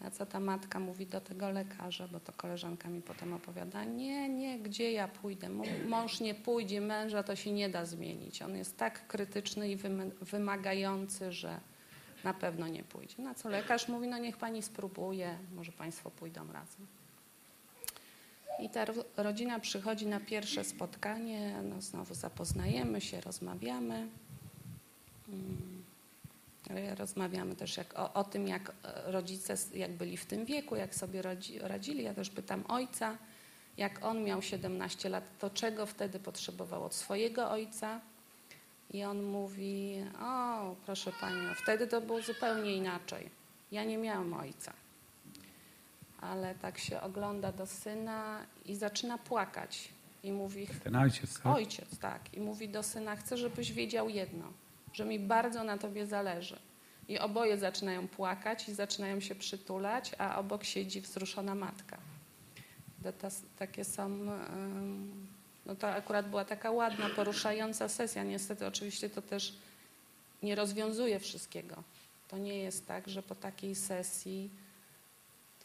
Na 0.00 0.10
co 0.10 0.26
ta 0.26 0.40
matka 0.40 0.80
mówi 0.80 1.06
do 1.06 1.20
tego 1.20 1.50
lekarza, 1.50 2.08
bo 2.08 2.20
to 2.20 2.32
koleżanka 2.32 2.88
mi 2.88 3.02
potem 3.02 3.32
opowiada, 3.34 3.84
nie, 3.84 4.28
nie, 4.28 4.58
gdzie 4.58 4.92
ja 4.92 5.08
pójdę? 5.08 5.48
Mąż 5.88 6.20
nie 6.20 6.34
pójdzie, 6.34 6.80
męża 6.80 7.22
to 7.22 7.36
się 7.36 7.52
nie 7.52 7.68
da 7.68 7.84
zmienić. 7.86 8.42
On 8.42 8.56
jest 8.56 8.76
tak 8.76 9.06
krytyczny 9.06 9.70
i 9.70 9.76
wymagający, 10.20 11.32
że 11.32 11.60
na 12.24 12.34
pewno 12.34 12.68
nie 12.68 12.82
pójdzie. 12.82 13.22
Na 13.22 13.34
co 13.34 13.48
lekarz 13.48 13.88
mówi, 13.88 14.08
no 14.08 14.18
niech 14.18 14.36
pani 14.36 14.62
spróbuje, 14.62 15.38
może 15.54 15.72
państwo 15.72 16.10
pójdą 16.10 16.52
razem. 16.52 16.86
I 18.58 18.68
ta 18.70 18.84
ro- 18.84 19.04
rodzina 19.16 19.60
przychodzi 19.60 20.06
na 20.06 20.20
pierwsze 20.20 20.64
spotkanie, 20.64 21.62
no 21.62 21.80
znowu 21.80 22.14
zapoznajemy 22.14 23.00
się, 23.00 23.20
rozmawiamy. 23.20 24.08
Mm. 25.28 25.84
Ale 26.70 26.94
Rozmawiamy 26.94 27.56
też 27.56 27.76
jak 27.76 27.98
o, 27.98 28.12
o 28.12 28.24
tym, 28.24 28.48
jak 28.48 28.72
e, 28.84 29.12
rodzice 29.12 29.54
jak 29.74 29.92
byli 29.92 30.16
w 30.16 30.26
tym 30.26 30.44
wieku, 30.44 30.76
jak 30.76 30.94
sobie 30.94 31.22
radzi, 31.22 31.58
radzili. 31.58 32.04
Ja 32.04 32.14
też 32.14 32.30
pytam 32.30 32.64
ojca, 32.68 33.16
jak 33.76 34.04
on 34.04 34.24
miał 34.24 34.42
17 34.42 35.08
lat, 35.08 35.24
to 35.38 35.50
czego 35.50 35.86
wtedy 35.86 36.18
potrzebował 36.18 36.84
od 36.84 36.94
swojego 36.94 37.50
ojca? 37.50 38.00
I 38.90 39.04
on 39.04 39.22
mówi, 39.22 40.04
o 40.20 40.74
proszę 40.86 41.12
Panią, 41.20 41.54
wtedy 41.62 41.86
to 41.86 42.00
było 42.00 42.22
zupełnie 42.22 42.76
inaczej. 42.76 43.30
Ja 43.72 43.84
nie 43.84 43.98
miałam 43.98 44.32
ojca. 44.32 44.72
Ale 46.26 46.54
tak 46.54 46.78
się 46.78 47.00
ogląda 47.00 47.52
do 47.52 47.66
syna 47.66 48.46
i 48.64 48.74
zaczyna 48.74 49.18
płakać. 49.18 49.88
I 50.22 50.32
mówi, 50.32 50.66
Ten 50.84 50.96
ojciec, 50.96 51.34
tak? 51.34 51.46
Ojciec, 51.46 51.98
tak. 51.98 52.34
I 52.34 52.40
mówi 52.40 52.68
do 52.68 52.82
syna, 52.82 53.16
chcę, 53.16 53.36
żebyś 53.36 53.72
wiedział 53.72 54.08
jedno, 54.08 54.52
że 54.92 55.04
mi 55.04 55.18
bardzo 55.18 55.64
na 55.64 55.78
tobie 55.78 56.06
zależy. 56.06 56.58
I 57.08 57.18
oboje 57.18 57.58
zaczynają 57.58 58.08
płakać 58.08 58.68
i 58.68 58.74
zaczynają 58.74 59.20
się 59.20 59.34
przytulać, 59.34 60.12
a 60.18 60.38
obok 60.38 60.64
siedzi 60.64 61.00
wzruszona 61.00 61.54
matka. 61.54 61.98
To, 63.02 63.12
to, 63.12 63.28
takie 63.58 63.84
są, 63.84 64.08
no 65.66 65.74
to 65.76 65.88
akurat 65.88 66.30
była 66.30 66.44
taka 66.44 66.70
ładna, 66.70 67.08
poruszająca 67.16 67.88
sesja. 67.88 68.24
Niestety 68.24 68.66
oczywiście 68.66 69.10
to 69.10 69.22
też 69.22 69.54
nie 70.42 70.54
rozwiązuje 70.54 71.20
wszystkiego. 71.20 71.82
To 72.28 72.38
nie 72.38 72.58
jest 72.58 72.86
tak, 72.86 73.08
że 73.08 73.22
po 73.22 73.34
takiej 73.34 73.74
sesji 73.74 74.50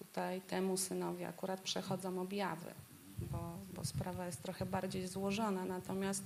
tutaj 0.04 0.42
temu 0.42 0.78
synowi 0.78 1.24
akurat 1.24 1.62
przechodzą 1.62 2.22
objawy, 2.22 2.72
bo, 3.32 3.58
bo 3.74 3.86
sprawa 3.86 4.26
jest 4.26 4.44
trochę 4.44 4.66
bardziej 4.66 5.08
złożona. 5.08 5.66
Natomiast 5.66 6.24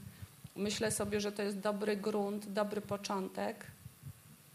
myślę 0.55 0.91
sobie, 0.91 1.21
że 1.21 1.31
to 1.31 1.43
jest 1.43 1.59
dobry 1.59 1.97
grunt, 1.97 2.53
dobry 2.53 2.81
początek, 2.81 3.65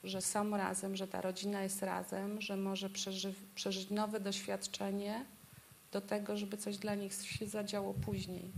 że 0.04 0.20
są 0.20 0.56
razem, 0.56 0.96
że 0.96 1.08
ta 1.08 1.20
rodzina 1.20 1.62
jest 1.62 1.82
razem, 1.82 2.40
że 2.40 2.56
może 2.56 2.90
przeży, 2.90 3.34
przeżyć 3.54 3.90
nowe 3.90 4.20
doświadczenie 4.20 5.24
do 5.92 6.00
tego, 6.00 6.36
żeby 6.36 6.56
coś 6.56 6.78
dla 6.78 6.94
nich 6.94 7.12
się 7.12 7.46
zadziało 7.46 7.94
później. 7.94 8.50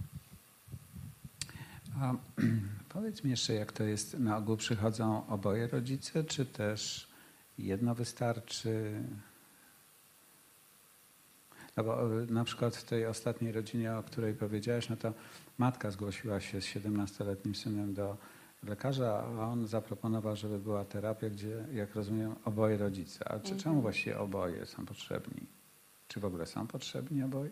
A 2.00 2.14
powiedz 2.94 3.24
mi 3.24 3.30
jeszcze, 3.30 3.54
jak 3.54 3.72
to 3.72 3.84
jest, 3.84 4.18
na 4.18 4.36
ogół 4.36 4.56
przychodzą 4.56 5.26
oboje 5.26 5.66
rodzice, 5.66 6.24
czy 6.24 6.46
też 6.46 7.08
jedno 7.58 7.94
wystarczy? 7.94 9.02
No 11.76 11.84
bo 11.84 12.22
e, 12.22 12.26
na 12.26 12.44
przykład 12.44 12.76
w 12.76 12.84
tej 12.84 13.06
ostatniej 13.06 13.52
rodzinie, 13.52 13.96
o 13.96 14.02
której 14.02 14.34
powiedziałeś, 14.34 14.88
no 14.88 14.96
to 14.96 15.12
matka 15.58 15.90
zgłosiła 15.90 16.40
się 16.40 16.60
z 16.60 16.64
17-letnim 16.64 17.54
synem 17.54 17.94
do 17.94 18.16
lekarza, 18.62 19.24
a 19.40 19.46
on 19.48 19.66
zaproponował, 19.66 20.36
żeby 20.36 20.58
była 20.58 20.84
terapia, 20.84 21.30
gdzie, 21.30 21.64
jak 21.72 21.94
rozumiem, 21.94 22.34
oboje 22.44 22.76
rodzice. 22.76 23.24
A 23.28 23.30
czy, 23.32 23.38
Mhm. 23.38 23.58
czemu 23.60 23.80
właściwie 23.80 24.18
oboje 24.18 24.66
są 24.66 24.86
potrzebni? 24.86 25.40
Czy 26.08 26.20
w 26.20 26.24
ogóle 26.24 26.46
są 26.46 26.66
potrzebni 26.66 27.22
oboje? 27.22 27.50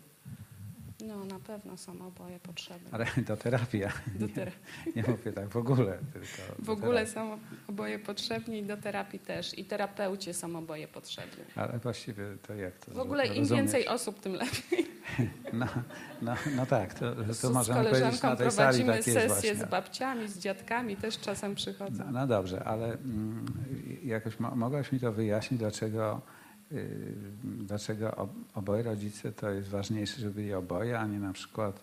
No 1.07 1.25
na 1.25 1.39
pewno 1.39 1.77
są 1.77 2.07
oboje 2.07 2.39
potrzebne. 2.39 2.89
Ale 2.91 3.05
do 3.17 3.37
terapii, 3.37 3.79
ja 3.79 3.91
Do 4.15 4.25
nie, 4.27 4.33
ter- 4.33 4.51
nie 4.95 5.03
mówię 5.07 5.33
tak 5.33 5.49
w 5.49 5.57
ogóle. 5.57 5.97
Tylko 6.13 6.27
w 6.59 6.69
ogóle 6.69 7.05
terapii. 7.05 7.13
są 7.13 7.39
oboje 7.67 7.99
potrzebni 7.99 8.57
i 8.59 8.63
do 8.63 8.77
terapii 8.77 9.19
też. 9.19 9.59
I 9.59 9.65
terapeucie 9.65 10.33
są 10.33 10.55
oboje 10.55 10.87
potrzebni. 10.87 11.43
Ale 11.55 11.79
właściwie 11.79 12.23
to 12.47 12.53
jak 12.53 12.77
to 12.77 12.91
W 12.91 12.99
ogóle 12.99 13.23
im 13.27 13.29
rozumieć? 13.29 13.49
więcej 13.51 13.87
osób, 13.87 14.19
tym 14.19 14.33
lepiej. 14.33 14.91
No, 15.53 15.65
no, 16.21 16.35
no 16.55 16.65
tak, 16.65 16.93
to, 16.93 17.15
to 17.41 17.49
możemy 17.49 17.89
powiedzieć 17.89 18.21
na 18.21 18.35
tej 18.35 18.51
sali 18.51 18.55
prowadzimy 18.83 18.87
tak 18.93 19.07
jest 19.07 19.19
sesje 19.19 19.27
właśnie. 19.27 19.55
z 19.55 19.69
babciami, 19.69 20.27
z 20.27 20.39
dziadkami, 20.39 20.97
też 20.97 21.19
czasem 21.19 21.55
przychodzą. 21.55 22.03
No, 22.05 22.11
no 22.11 22.27
dobrze, 22.27 22.63
ale 22.63 22.85
mm, 22.93 23.45
jakoś 24.03 24.39
mo- 24.39 24.55
mogłaś 24.55 24.91
mi 24.91 24.99
to 24.99 25.11
wyjaśnić, 25.11 25.59
dlaczego, 25.59 26.21
dlaczego 27.43 28.15
ob- 28.15 28.33
oboje 28.55 28.83
rodzice 28.83 29.31
to 29.31 29.49
jest 29.49 29.69
ważniejsze, 29.69 30.21
żeby 30.21 30.33
byli 30.33 30.53
oboje, 30.53 30.99
a 30.99 31.07
nie 31.07 31.19
na 31.19 31.33
przykład 31.33 31.79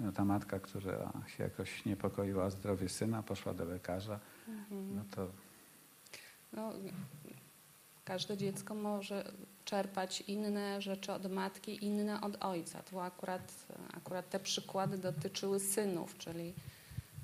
no, 0.00 0.12
ta 0.12 0.24
matka, 0.24 0.58
która 0.60 1.12
się 1.26 1.44
jakoś 1.44 1.84
niepokoiła 1.84 2.44
o 2.44 2.50
zdrowie 2.50 2.88
syna, 2.88 3.22
poszła 3.22 3.54
do 3.54 3.64
lekarza, 3.64 4.20
Mhm. 4.48 4.96
no 4.96 5.02
to 5.16 5.28
No, 6.52 6.72
każde 8.04 8.36
dziecko 8.36 8.74
może 8.74 9.32
czerpać 9.64 10.20
inne 10.20 10.82
rzeczy 10.82 11.12
od 11.12 11.30
matki, 11.32 11.84
inne 11.84 12.20
od 12.20 12.44
ojca. 12.44 12.82
Tu 12.82 13.00
akurat, 13.00 13.66
akurat 13.96 14.30
te 14.30 14.40
przykłady 14.40 14.98
dotyczyły 14.98 15.60
synów, 15.60 16.18
czyli 16.18 16.54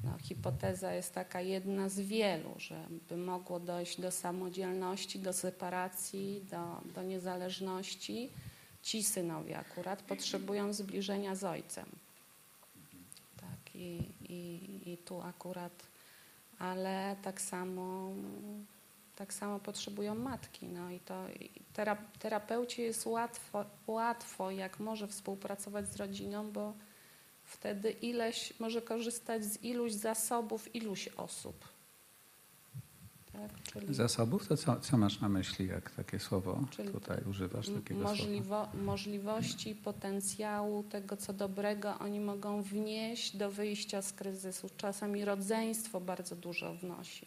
no, 0.05 0.19
hipoteza 0.19 0.95
jest 0.95 1.15
taka 1.15 1.41
jedna 1.41 1.89
z 1.89 2.01
wielu, 2.01 2.55
że 2.59 2.87
by 3.09 3.17
mogło 3.17 3.61
dojść 3.61 4.01
do 4.01 4.11
samodzielności, 4.11 5.19
do 5.19 5.33
separacji, 5.33 6.45
do, 6.51 6.93
do 6.95 7.03
niezależności. 7.03 8.31
Ci 8.83 9.05
synowie 9.05 9.59
akurat 9.59 10.03
potrzebują 10.03 10.73
zbliżenia 10.73 11.35
z 11.35 11.45
ojcem. 11.45 11.87
Tak, 13.37 13.75
i, 13.75 14.03
i, 14.29 14.71
i 14.93 14.97
tu 14.97 15.23
akurat, 15.23 15.87
ale 16.59 17.17
tak 17.23 17.41
samo, 17.41 18.13
tak 19.17 19.35
samo 19.35 19.59
potrzebują 19.59 20.15
matki. 20.15 20.67
No 20.67 20.91
i 20.91 21.01
to 21.01 21.29
i 21.29 21.51
tera, 21.73 21.97
terapeucie 22.19 22.83
jest 22.83 23.07
łatwo, 23.07 23.65
łatwo, 23.87 24.51
jak 24.51 24.81
może 24.81 25.09
współpracować 25.09 25.89
z 25.89 25.97
rodziną, 25.97 26.51
bo 26.51 26.73
wtedy 27.51 27.91
ileś 27.91 28.61
może 28.61 28.83
korzystać 28.83 29.45
z 29.45 29.63
iluś 29.63 29.93
zasobów 29.93 30.75
iluś 30.75 31.09
osób. 31.09 31.69
Tak? 33.33 33.63
Czyli 33.73 33.95
Zasobów? 33.95 34.49
To 34.49 34.57
co, 34.57 34.81
co 34.81 34.97
masz 34.97 35.21
na 35.21 35.29
myśli, 35.29 35.67
jak 35.67 35.91
takie 35.91 36.19
słowo 36.19 36.65
tutaj 36.93 37.19
używasz 37.31 37.67
takiego 37.69 38.01
słowa? 38.01 38.11
możliwo, 38.11 38.69
możliwości, 38.75 39.75
potencjału, 39.75 40.83
tego 40.83 41.17
co 41.17 41.33
dobrego 41.33 41.99
oni 41.99 42.21
mogą 42.21 42.63
wnieść 42.63 43.37
do 43.37 43.51
wyjścia 43.51 44.03
z 44.03 44.13
kryzysu. 44.13 44.71
Czasami 44.77 45.25
rodzeństwo 45.25 46.01
bardzo 46.01 46.37
dużo 46.37 46.75
wnosi. 46.75 47.27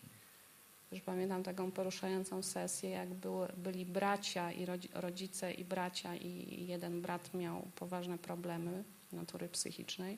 Już 0.91 1.01
pamiętam 1.01 1.43
taką 1.43 1.71
poruszającą 1.71 2.41
sesję, 2.41 2.89
jak 2.89 3.13
było, 3.13 3.47
byli 3.57 3.85
bracia 3.85 4.51
i 4.51 4.65
rodzi, 4.65 4.89
rodzice 4.93 5.53
i 5.53 5.65
bracia 5.65 6.15
i 6.15 6.65
jeden 6.67 7.01
brat 7.01 7.33
miał 7.33 7.67
poważne 7.75 8.17
problemy 8.17 8.83
natury 9.13 9.49
psychicznej. 9.49 10.17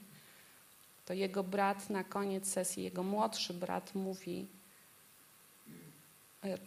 To 1.05 1.13
jego 1.13 1.43
brat 1.43 1.89
na 1.89 2.03
koniec 2.03 2.47
sesji, 2.47 2.83
jego 2.83 3.03
młodszy 3.03 3.53
brat 3.53 3.95
mówi, 3.95 4.47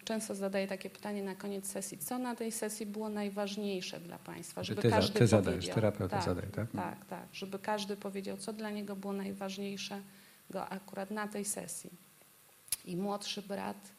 często 0.04 0.34
zadaję 0.34 0.66
takie 0.66 0.90
pytanie 0.90 1.22
na 1.22 1.34
koniec 1.34 1.66
sesji, 1.66 1.98
co 1.98 2.18
na 2.18 2.34
tej 2.34 2.52
sesji 2.52 2.86
było 2.86 3.08
najważniejsze 3.08 4.00
dla 4.00 4.18
Państwa, 4.18 4.64
żeby 4.64 4.82
ty 4.82 4.90
każdy 4.90 5.18
ty 5.18 5.26
zadajesz, 5.26 5.56
powiedział. 5.56 5.74
terapeuta 5.74 6.16
tak, 6.16 6.24
zadaje, 6.24 6.48
tak? 6.48 6.70
Tak, 6.72 7.04
tak, 7.04 7.26
żeby 7.32 7.58
każdy 7.58 7.96
powiedział, 7.96 8.36
co 8.36 8.52
dla 8.52 8.70
niego 8.70 8.96
było 8.96 9.12
najważniejsze 9.12 10.02
go 10.50 10.68
akurat 10.68 11.10
na 11.10 11.28
tej 11.28 11.44
sesji. 11.44 11.90
I 12.84 12.96
młodszy 12.96 13.42
brat 13.42 13.92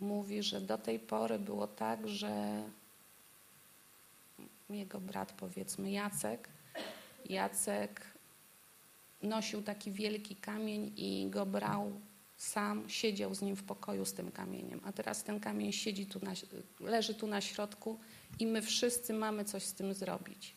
mówi, 0.00 0.42
że 0.42 0.60
do 0.60 0.78
tej 0.78 0.98
pory 0.98 1.38
było 1.38 1.66
tak, 1.66 2.08
że 2.08 2.62
jego 4.70 5.00
brat, 5.00 5.32
powiedzmy 5.32 5.90
Jacek, 5.90 6.48
Jacek 7.32 8.00
nosił 9.22 9.62
taki 9.62 9.92
wielki 9.92 10.36
kamień 10.36 10.92
i 10.96 11.26
go 11.30 11.46
brał 11.46 12.00
sam, 12.36 12.88
siedział 12.88 13.34
z 13.34 13.42
nim 13.42 13.56
w 13.56 13.62
pokoju 13.62 14.04
z 14.04 14.12
tym 14.12 14.30
kamieniem. 14.30 14.80
A 14.84 14.92
teraz 14.92 15.24
ten 15.24 15.40
kamień 15.40 15.72
siedzi 15.72 16.06
tu 16.06 16.20
na, 16.22 16.32
leży 16.80 17.14
tu 17.14 17.26
na 17.26 17.40
środku 17.40 17.98
i 18.38 18.46
my 18.46 18.62
wszyscy 18.62 19.12
mamy 19.12 19.44
coś 19.44 19.62
z 19.62 19.72
tym 19.72 19.94
zrobić. 19.94 20.54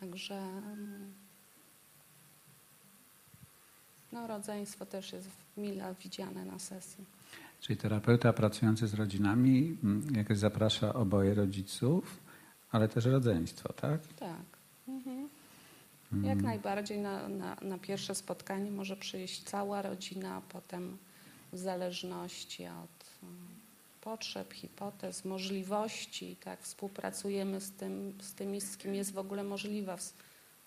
Także 0.00 0.34
mm, 0.34 1.12
no, 4.12 4.26
rodzeństwo 4.26 4.86
też 4.86 5.12
jest 5.12 5.28
mile 5.56 5.94
widziane 6.02 6.44
na 6.44 6.58
sesji. 6.58 7.04
Czyli 7.60 7.76
terapeuta 7.76 8.32
pracujący 8.32 8.88
z 8.88 8.94
rodzinami 8.94 9.76
mm, 9.84 10.14
jakoś 10.14 10.38
zaprasza 10.38 10.94
oboje 10.94 11.34
rodziców, 11.34 12.20
ale 12.72 12.88
też 12.88 13.04
rodzeństwo, 13.04 13.72
tak? 13.72 14.00
Tak. 14.18 14.42
Mhm. 14.88 15.28
Mm. 16.12 16.24
Jak 16.24 16.42
najbardziej 16.42 16.98
na, 16.98 17.28
na, 17.28 17.56
na 17.62 17.78
pierwsze 17.78 18.14
spotkanie 18.14 18.70
może 18.70 18.96
przyjść 18.96 19.42
cała 19.42 19.82
rodzina, 19.82 20.34
a 20.34 20.40
potem 20.40 20.96
w 21.52 21.58
zależności 21.58 22.66
od 22.66 23.22
um, 23.22 23.36
potrzeb, 24.00 24.52
hipotez, 24.52 25.24
możliwości, 25.24 26.36
tak, 26.44 26.60
współpracujemy 26.62 27.60
z, 27.60 27.70
tym, 27.72 28.12
z 28.20 28.34
tymi, 28.34 28.60
z 28.60 28.76
kim 28.76 28.94
jest 28.94 29.12
w 29.12 29.18
ogóle 29.18 29.44
możliwa 29.44 29.96
ws- 29.96 30.12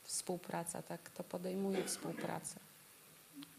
współpraca, 0.03 0.81
tak, 0.81 1.09
to 1.09 1.23
podejmuje 1.23 1.83
współpracę. 1.83 2.59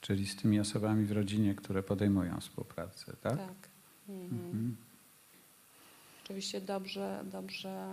Czyli 0.01 0.27
z 0.27 0.37
tymi 0.37 0.61
osobami 0.61 1.05
w 1.05 1.13
rodzinie, 1.13 1.55
które 1.55 1.83
podejmują 1.83 2.41
współpracę, 2.41 3.13
tak? 3.23 3.37
Tak. 3.37 3.69
Mhm. 4.09 4.41
Mhm. 4.47 4.77
Oczywiście 6.27 6.61
dobrze, 6.61 7.25
dobrze, 7.33 7.87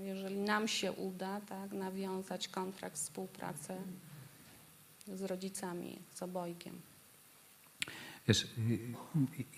jeżeli 0.00 0.36
nam 0.36 0.68
się 0.68 0.92
uda, 0.92 1.40
tak, 1.40 1.72
nawiązać 1.72 2.48
kontrakt, 2.48 2.96
współpracę 2.96 3.76
z 5.08 5.22
rodzicami, 5.22 5.98
z 6.14 6.22
obojgiem. 6.22 6.80
Wiesz, 8.28 8.54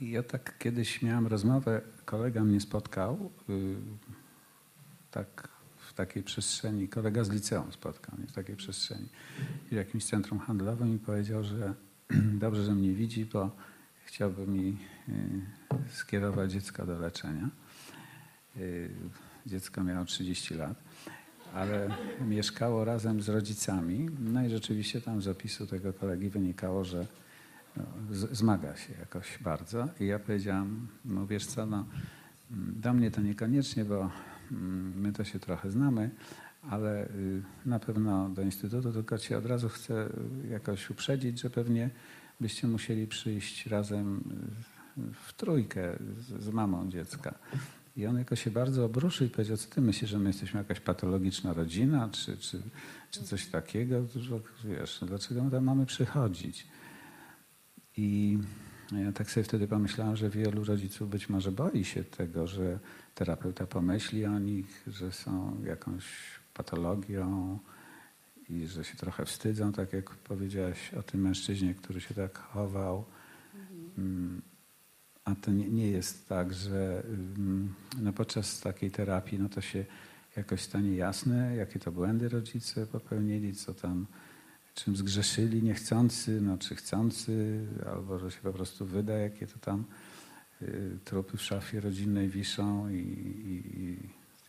ja 0.01 0.23
tak 0.23 0.59
kiedyś 0.59 1.03
miałem 1.03 1.27
rozmowę, 1.27 1.81
kolega 2.05 2.45
mnie 2.45 2.61
spotkał, 2.61 3.31
y, 3.51 3.77
tak 5.11 5.49
w 5.79 5.93
takiej 5.93 6.23
przestrzeni, 6.23 6.89
kolega 6.89 7.25
z 7.25 7.31
liceum 7.31 7.73
spotkał 7.73 8.19
mnie 8.19 8.27
w 8.27 8.33
takiej 8.33 8.57
przestrzeni, 8.57 9.09
w 9.71 9.73
jakimś 9.73 10.05
centrum 10.05 10.39
handlowym 10.39 10.97
i 10.97 10.99
powiedział, 10.99 11.45
że 11.45 11.75
dobrze, 12.45 12.65
że 12.65 12.75
mnie 12.75 12.93
widzi, 12.93 13.25
bo 13.25 13.51
chciałby 14.05 14.47
mi 14.47 14.79
y, 15.09 15.93
skierować 15.93 16.53
dziecko 16.53 16.87
do 16.87 16.99
leczenia. 16.99 17.64
Y, 18.57 18.91
Dziecko 19.47 19.85
miało 19.85 20.05
30 20.05 20.55
lat, 20.55 20.83
ale 21.55 21.89
mieszkało 22.21 22.85
razem 22.85 23.23
z 23.23 23.29
rodzicami. 23.29 24.11
No 24.21 24.47
i 24.47 24.51
rzeczywiście 24.51 25.01
tam 25.01 25.23
z 25.23 25.29
opisu 25.29 25.67
tego 25.67 25.93
kolegi 25.93 26.31
wynikało, 26.31 26.85
że 26.85 27.07
no, 27.77 27.83
zmaga 28.33 28.77
się 28.77 28.93
jakoś 29.01 29.39
bardzo. 29.39 29.89
I 30.01 30.07
ja 30.07 30.19
powiedziałam, 30.19 30.89
no 31.05 31.27
wiesz 31.27 31.47
co, 31.47 31.67
no, 31.67 31.87
mm, 32.53 32.81
do 32.81 32.95
mnie 32.95 33.11
to 33.11 33.21
niekoniecznie, 33.21 33.85
bo 33.85 34.11
mm, 34.53 35.01
my 35.01 35.13
to 35.13 35.25
się 35.25 35.39
trochę 35.39 35.71
znamy, 35.71 36.11
ale 36.71 37.07
y, 37.07 37.43
na 37.67 37.79
pewno 37.79 38.29
do 38.29 38.43
instytutu, 38.43 38.93
tylko 38.93 39.19
cię 39.19 39.39
od 39.39 39.47
razu 39.47 39.69
chcę 39.69 40.07
y, 40.45 40.49
jakoś 40.49 40.91
uprzedzić, 40.91 41.41
że 41.41 41.51
pewnie 41.51 41.91
byście 42.41 42.67
musieli 42.67 43.07
przyjść 43.07 43.67
razem 43.67 44.25
w 45.13 45.33
trójkę 45.33 45.97
z, 46.19 46.43
z 46.43 46.49
mamą 46.49 46.91
dziecka. 46.91 47.35
I 47.97 48.07
on 48.07 48.19
jakoś 48.19 48.45
się 48.45 48.51
bardzo 48.51 48.85
obruszył 48.85 49.27
i 49.27 49.31
powiedział, 49.31 49.57
co 49.57 49.71
ty 49.71 49.81
myślisz, 49.81 50.11
że 50.11 50.19
my 50.19 50.31
jesteśmy 50.31 50.59
jakaś 50.59 50.81
patologiczna 50.81 51.53
rodzina, 51.53 52.09
czy, 52.13 52.37
czy, 52.37 52.63
czy 53.11 53.25
coś 53.25 53.47
takiego? 53.47 54.07
Że, 54.17 54.41
Wiesz, 54.65 55.05
dlaczego 55.07 55.45
my 55.45 55.51
tam 55.51 55.65
mamy 55.65 55.87
przychodzić? 55.87 56.67
I 57.97 58.39
ja 58.93 59.13
tak 59.13 59.31
sobie 59.31 59.45
wtedy 59.45 59.69
pomyślałam, 59.69 60.17
że 60.17 60.31
wielu 60.31 60.65
rodziców 60.65 61.11
być 61.11 61.29
może 61.29 61.53
boi 61.53 61.85
się 61.85 62.05
tego, 62.05 62.47
że 62.47 62.79
terapeuta 63.15 63.67
pomyśli 63.67 64.27
o 64.27 64.39
nich, 64.39 64.85
że 64.87 65.13
są 65.13 65.63
jakąś 65.65 66.05
patologią 66.55 67.59
i 68.49 68.67
że 68.67 68.85
się 68.85 68.97
trochę 68.97 69.25
wstydzą, 69.25 69.73
tak 69.73 69.93
jak 69.93 70.11
powiedziałaś 70.11 70.95
o 70.95 71.03
tym 71.03 71.21
mężczyźnie, 71.21 71.75
który 71.75 72.01
się 72.01 72.15
tak 72.15 72.39
chował. 72.39 73.05
Mm, 73.99 74.43
A 75.25 75.35
to 75.35 75.51
nie, 75.51 75.69
nie 75.69 75.87
jest 75.91 76.29
tak, 76.29 76.55
że 76.55 77.03
mm, 77.07 77.75
no 77.99 78.13
podczas 78.13 78.61
takiej 78.61 78.91
terapii 78.91 79.39
no 79.39 79.49
to 79.49 79.61
się 79.61 79.85
jakoś 80.37 80.61
stanie 80.63 80.97
jasne, 80.97 81.57
jakie 81.57 81.79
to 81.79 81.93
błędy 81.93 82.29
rodzice 82.29 82.87
popełnili, 82.87 83.55
co 83.55 83.75
tam, 83.75 84.07
czym 84.75 84.97
zgrzeszyli 84.97 85.63
niechcący, 85.63 86.41
no 86.41 86.59
czy 86.59 86.75
chcący, 86.75 87.67
albo 87.87 88.19
że 88.19 88.31
się 88.31 88.41
po 88.43 88.53
prostu 88.53 88.87
wyda, 88.87 89.13
jakie 89.13 89.47
to 89.47 89.59
tam 89.59 89.85
y, 90.63 90.99
trupy 91.05 91.37
w 91.37 91.43
szafie 91.43 91.81
rodzinnej 91.81 92.29
wiszą 92.29 92.89
i, 92.89 92.95
i, 92.97 93.53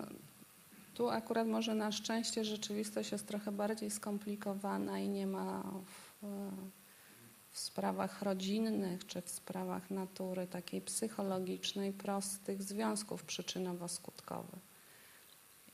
tu 0.94 1.08
akurat 1.10 1.46
może 1.48 1.74
na 1.74 1.92
szczęście 1.92 2.44
rzeczywistość 2.44 3.12
jest 3.12 3.26
trochę 3.26 3.52
bardziej 3.52 3.90
skomplikowana 3.90 4.98
i 4.98 5.08
nie 5.08 5.26
ma 5.26 5.62
w, 5.86 6.24
w 7.50 7.58
sprawach 7.58 8.22
rodzinnych 8.22 9.06
czy 9.06 9.22
w 9.22 9.30
sprawach 9.30 9.90
natury 9.90 10.46
takiej 10.46 10.80
psychologicznej 10.80 11.92
prostych 11.92 12.62
związków 12.62 13.24
przyczynowo-skutkowych. 13.24 14.60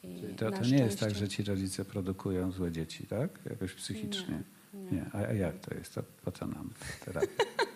I 0.03 0.21
Czyli 0.21 0.35
to, 0.35 0.51
to 0.51 0.65
nie 0.65 0.79
jest 0.79 1.01
tak, 1.01 1.15
że 1.15 1.29
ci 1.29 1.43
rodzice 1.43 1.85
produkują 1.85 2.51
złe 2.53 2.73
dzieci, 2.73 3.07
tak? 3.07 3.31
Jakoś 3.51 3.75
psychicznie. 3.75 4.43
Nie, 4.75 4.93
Nie. 4.93 5.11
A, 5.13 5.19
a 5.19 5.33
jak 5.33 5.59
to 5.59 5.75
jest? 5.75 5.95
To 5.95 6.03
po 6.25 6.33
co 6.33 6.47
nam 6.47 6.71
terapia? 7.05 7.45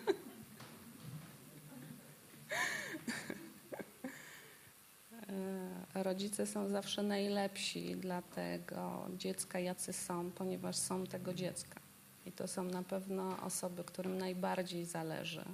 E, 5.93 6.03
Rodzice 6.03 6.47
są 6.47 6.69
zawsze 6.69 7.03
najlepsi 7.03 7.95
dla 7.95 8.21
tego 8.21 9.09
dziecka, 9.17 9.59
jacy 9.59 9.93
są, 9.93 10.31
ponieważ 10.31 10.75
są 10.75 11.07
tego 11.07 11.33
dziecka. 11.33 11.80
I 12.25 12.31
to 12.31 12.47
są 12.47 12.63
na 12.63 12.83
pewno 12.83 13.43
osoby, 13.43 13.83
którym 13.83 14.17
najbardziej 14.17 14.85
zależy 14.85 15.45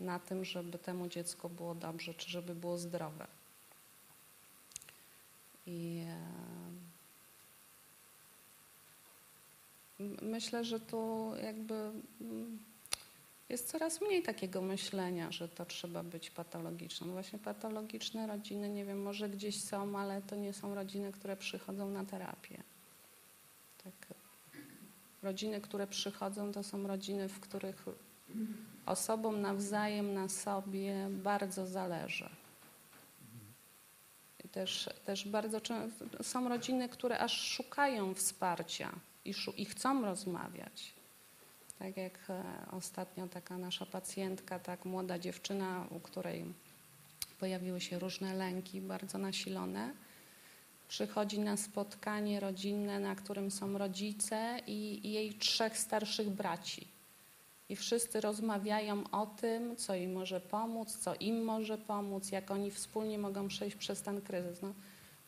na 0.00 0.18
tym, 0.18 0.44
żeby 0.44 0.78
temu 0.78 1.08
dziecku 1.08 1.48
było 1.48 1.74
dobrze, 1.74 2.14
czy 2.14 2.30
żeby 2.30 2.54
było 2.54 2.78
zdrowe. 2.78 3.26
I 5.66 6.04
e, 10.00 10.14
myślę, 10.22 10.64
że 10.64 10.80
tu 10.80 11.32
jakby 11.42 11.74
mm, 12.20 12.58
jest 13.48 13.70
coraz 13.70 14.00
mniej 14.00 14.22
takiego 14.22 14.62
myślenia, 14.62 15.32
że 15.32 15.48
to 15.48 15.66
trzeba 15.66 16.02
być 16.02 16.30
patologiczną. 16.30 17.12
Właśnie 17.12 17.38
patologiczne 17.38 18.26
rodziny, 18.26 18.70
nie 18.70 18.84
wiem, 18.84 19.02
może 19.02 19.28
gdzieś 19.28 19.64
są, 19.64 19.98
ale 19.98 20.22
to 20.22 20.36
nie 20.36 20.52
są 20.52 20.74
rodziny, 20.74 21.12
które 21.12 21.36
przychodzą 21.36 21.90
na 21.90 22.04
terapię. 22.04 22.62
Tak 23.84 24.13
Rodziny, 25.24 25.60
które 25.60 25.86
przychodzą, 25.86 26.52
to 26.52 26.62
są 26.62 26.86
rodziny, 26.86 27.28
w 27.28 27.40
których 27.40 27.84
osobom 28.86 29.40
nawzajem 29.40 30.14
na 30.14 30.28
sobie 30.28 31.08
bardzo 31.10 31.66
zależy. 31.66 32.28
I 34.44 34.48
też, 34.48 34.90
też 35.04 35.28
bardzo 35.28 35.60
są 36.22 36.48
rodziny, 36.48 36.88
które 36.88 37.18
aż 37.18 37.40
szukają 37.40 38.14
wsparcia 38.14 38.92
i, 39.24 39.34
szu, 39.34 39.52
i 39.56 39.64
chcą 39.64 40.04
rozmawiać. 40.04 40.94
Tak 41.78 41.96
jak 41.96 42.18
e, 42.30 42.42
ostatnio 42.70 43.28
taka 43.28 43.58
nasza 43.58 43.86
pacjentka, 43.86 44.58
tak 44.58 44.84
młoda 44.84 45.18
dziewczyna, 45.18 45.86
u 45.90 46.00
której 46.00 46.44
pojawiły 47.38 47.80
się 47.80 47.98
różne 47.98 48.34
lęki 48.34 48.80
bardzo 48.80 49.18
nasilone, 49.18 49.92
przychodzi 50.88 51.38
na 51.40 51.56
spotkanie 51.56 52.40
rodzinne, 52.40 53.00
na 53.00 53.14
którym 53.14 53.50
są 53.50 53.78
rodzice 53.78 54.60
i, 54.66 55.06
i 55.06 55.12
jej 55.12 55.34
trzech 55.34 55.78
starszych 55.78 56.30
braci. 56.30 56.88
I 57.68 57.76
wszyscy 57.76 58.20
rozmawiają 58.20 59.04
o 59.10 59.26
tym, 59.26 59.76
co 59.76 59.94
im 59.94 60.12
może 60.12 60.40
pomóc, 60.40 60.96
co 60.98 61.14
im 61.14 61.44
może 61.44 61.78
pomóc, 61.78 62.32
jak 62.32 62.50
oni 62.50 62.70
wspólnie 62.70 63.18
mogą 63.18 63.48
przejść 63.48 63.76
przez 63.76 64.02
ten 64.02 64.20
kryzys. 64.20 64.62
No, 64.62 64.74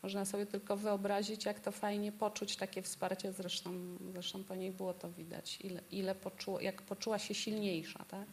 można 0.03 0.25
sobie 0.25 0.45
tylko 0.45 0.77
wyobrazić, 0.77 1.45
jak 1.45 1.59
to 1.59 1.71
fajnie 1.71 2.11
poczuć 2.11 2.55
takie 2.55 2.81
wsparcie. 2.81 3.33
Zresztą, 3.33 3.71
zresztą 4.13 4.43
po 4.43 4.55
niej 4.55 4.71
było 4.71 4.93
to 4.93 5.11
widać, 5.11 5.59
ile, 5.61 5.81
ile 5.91 6.15
poczuła, 6.15 6.61
jak 6.61 6.81
poczuła 6.81 7.19
się 7.19 7.33
silniejsza. 7.33 8.05
Tak? 8.07 8.25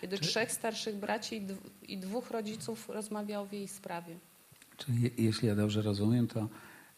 Kiedy 0.00 0.18
Czy- 0.18 0.24
trzech 0.24 0.52
starszych 0.52 0.96
braci 0.96 1.46
i 1.82 1.98
dwóch 1.98 2.30
rodziców 2.30 2.88
rozmawiało 2.88 3.46
w 3.46 3.52
jej 3.52 3.68
sprawie. 3.68 4.16
Czyli 4.76 5.02
je- 5.02 5.10
jeśli 5.18 5.48
ja 5.48 5.54
dobrze 5.54 5.82
rozumiem, 5.82 6.26
to 6.26 6.48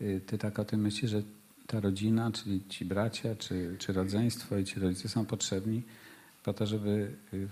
y, 0.00 0.20
ty 0.26 0.38
tak 0.38 0.58
o 0.58 0.64
tym 0.64 0.80
myślisz, 0.80 1.10
że 1.10 1.22
ta 1.66 1.80
rodzina, 1.80 2.30
czyli 2.32 2.64
ci 2.68 2.84
bracia, 2.84 3.36
czy, 3.36 3.76
czy 3.78 3.92
rodzeństwo 3.92 4.58
i 4.58 4.64
ci 4.64 4.80
rodzice 4.80 5.08
są 5.08 5.26
potrzebni 5.26 5.82
po 6.42 6.52
to, 6.54 6.66
żeby 6.66 7.16
y, 7.34 7.48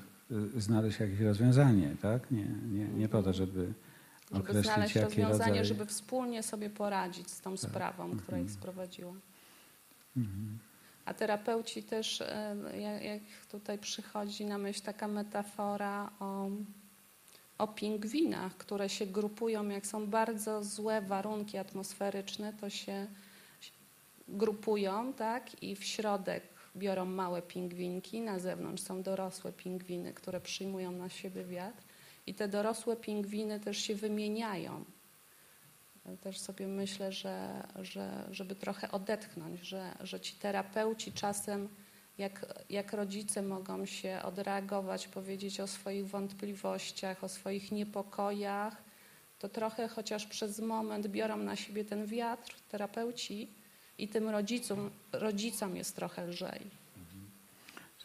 y, 0.56 0.60
znaleźć 0.60 1.00
jakieś 1.00 1.20
rozwiązanie, 1.20 1.96
tak? 2.02 2.30
Nie, 2.30 2.44
nie, 2.72 2.88
nie 2.88 3.08
po 3.08 3.22
to, 3.22 3.32
żeby 3.32 3.72
Żeby 4.32 4.62
znaleźć 4.62 4.96
rozwiązanie, 4.96 5.50
rodzaj... 5.52 5.64
żeby 5.64 5.86
wspólnie 5.86 6.42
sobie 6.42 6.70
poradzić 6.70 7.30
z 7.30 7.40
tą 7.40 7.56
sprawą, 7.56 8.10
która 8.16 8.38
ich 8.38 8.42
Mhm. 8.42 8.60
sprowadziła. 8.60 9.12
Mhm. 10.16 10.58
A 11.04 11.14
terapeuci 11.14 11.82
też, 11.82 12.22
jak 13.02 13.22
tutaj 13.50 13.78
przychodzi 13.78 14.44
na 14.44 14.58
myśl 14.58 14.82
taka 14.82 15.08
metafora 15.08 16.10
o, 16.20 16.48
o 17.62 17.68
pingwinach, 17.68 18.56
które 18.56 18.88
się 18.88 19.06
grupują, 19.06 19.68
jak 19.68 19.86
są 19.86 20.06
bardzo 20.06 20.64
złe 20.64 21.02
warunki 21.02 21.58
atmosferyczne, 21.58 22.52
to 22.52 22.70
się 22.70 23.06
grupują, 24.28 25.12
tak? 25.12 25.62
I 25.62 25.76
w 25.76 25.84
środek 25.84 26.42
biorą 26.76 27.04
małe 27.04 27.42
pingwinki, 27.42 28.20
na 28.20 28.38
zewnątrz 28.38 28.82
są 28.82 29.02
dorosłe 29.02 29.52
pingwiny, 29.52 30.12
które 30.12 30.40
przyjmują 30.40 30.92
na 30.92 31.08
siebie 31.08 31.44
wiatr. 31.44 31.82
I 32.26 32.34
te 32.34 32.48
dorosłe 32.48 32.96
pingwiny 32.96 33.60
też 33.60 33.78
się 33.78 33.94
wymieniają. 33.94 34.84
Też 36.20 36.40
sobie 36.40 36.68
myślę, 36.68 37.12
że, 37.12 37.66
że 37.82 38.28
żeby 38.30 38.54
trochę 38.54 38.90
odetchnąć, 38.90 39.60
że, 39.60 39.94
że 40.00 40.20
ci 40.20 40.34
terapeuci 40.34 41.12
czasem, 41.12 41.68
jak, 42.18 42.46
jak 42.70 42.92
rodzice 42.92 43.42
mogą 43.42 43.86
się 43.86 44.20
odreagować, 44.24 45.08
powiedzieć 45.08 45.60
o 45.60 45.66
swoich 45.66 46.08
wątpliwościach, 46.08 47.24
o 47.24 47.28
swoich 47.28 47.72
niepokojach, 47.72 48.82
to 49.38 49.48
trochę 49.48 49.88
chociaż 49.88 50.26
przez 50.26 50.58
moment 50.60 51.06
biorą 51.06 51.36
na 51.36 51.56
siebie 51.56 51.84
ten 51.84 52.06
wiatr, 52.06 52.54
terapeuci, 52.70 53.48
i 53.98 54.08
tym 54.08 54.28
rodzicom, 54.28 54.90
rodzicom 55.12 55.76
jest 55.76 55.96
trochę 55.96 56.26
lżej. 56.26 56.60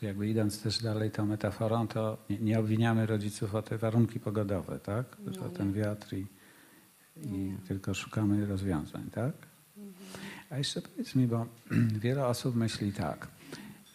Jakby 0.02 0.30
idąc 0.30 0.62
też 0.62 0.82
dalej 0.82 1.12
tą 1.12 1.26
metaforą, 1.26 1.88
to 1.88 2.18
nie, 2.30 2.38
nie 2.38 2.60
obwiniamy 2.60 3.06
rodziców 3.06 3.56
o 3.56 3.62
te 3.62 3.78
warunki 3.78 4.20
pogodowe, 4.20 4.80
tak? 4.80 5.18
No 5.20 5.46
o 5.46 5.50
ten 5.50 5.74
wiatr 5.74 6.16
i, 6.16 6.28
i 7.16 7.28
Nie. 7.28 7.58
tylko 7.68 7.94
szukamy 7.94 8.46
rozwiązań, 8.46 9.10
tak? 9.12 9.34
A 10.50 10.58
jeszcze 10.58 10.82
powiedz 10.82 11.16
mi, 11.16 11.28
bo 11.28 11.46
wiele 12.04 12.28
osób 12.28 12.56
myśli 12.56 12.94
tak, 12.94 13.28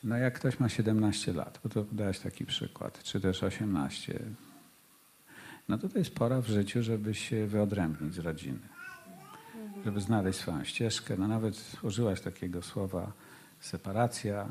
no 0.04 0.16
jak 0.16 0.34
ktoś 0.34 0.60
ma 0.60 0.68
17 0.68 1.32
lat, 1.32 1.60
bo 1.62 1.68
to 1.68 1.84
dałeś 1.92 2.18
taki 2.18 2.46
przykład, 2.46 3.02
czy 3.02 3.20
też 3.20 3.42
18, 3.42 4.20
no 5.68 5.78
to 5.78 5.88
to 5.88 5.98
jest 5.98 6.14
pora 6.14 6.40
w 6.40 6.46
życiu, 6.46 6.82
żeby 6.82 7.14
się 7.14 7.46
wyodrębnić 7.46 8.14
z 8.14 8.18
rodziny, 8.18 8.68
żeby 9.84 10.00
znaleźć 10.00 10.38
swoją 10.38 10.64
ścieżkę, 10.64 11.16
no 11.18 11.28
nawet 11.28 11.76
użyłaś 11.82 12.20
takiego 12.20 12.62
słowa 12.62 13.12
separacja, 13.60 14.48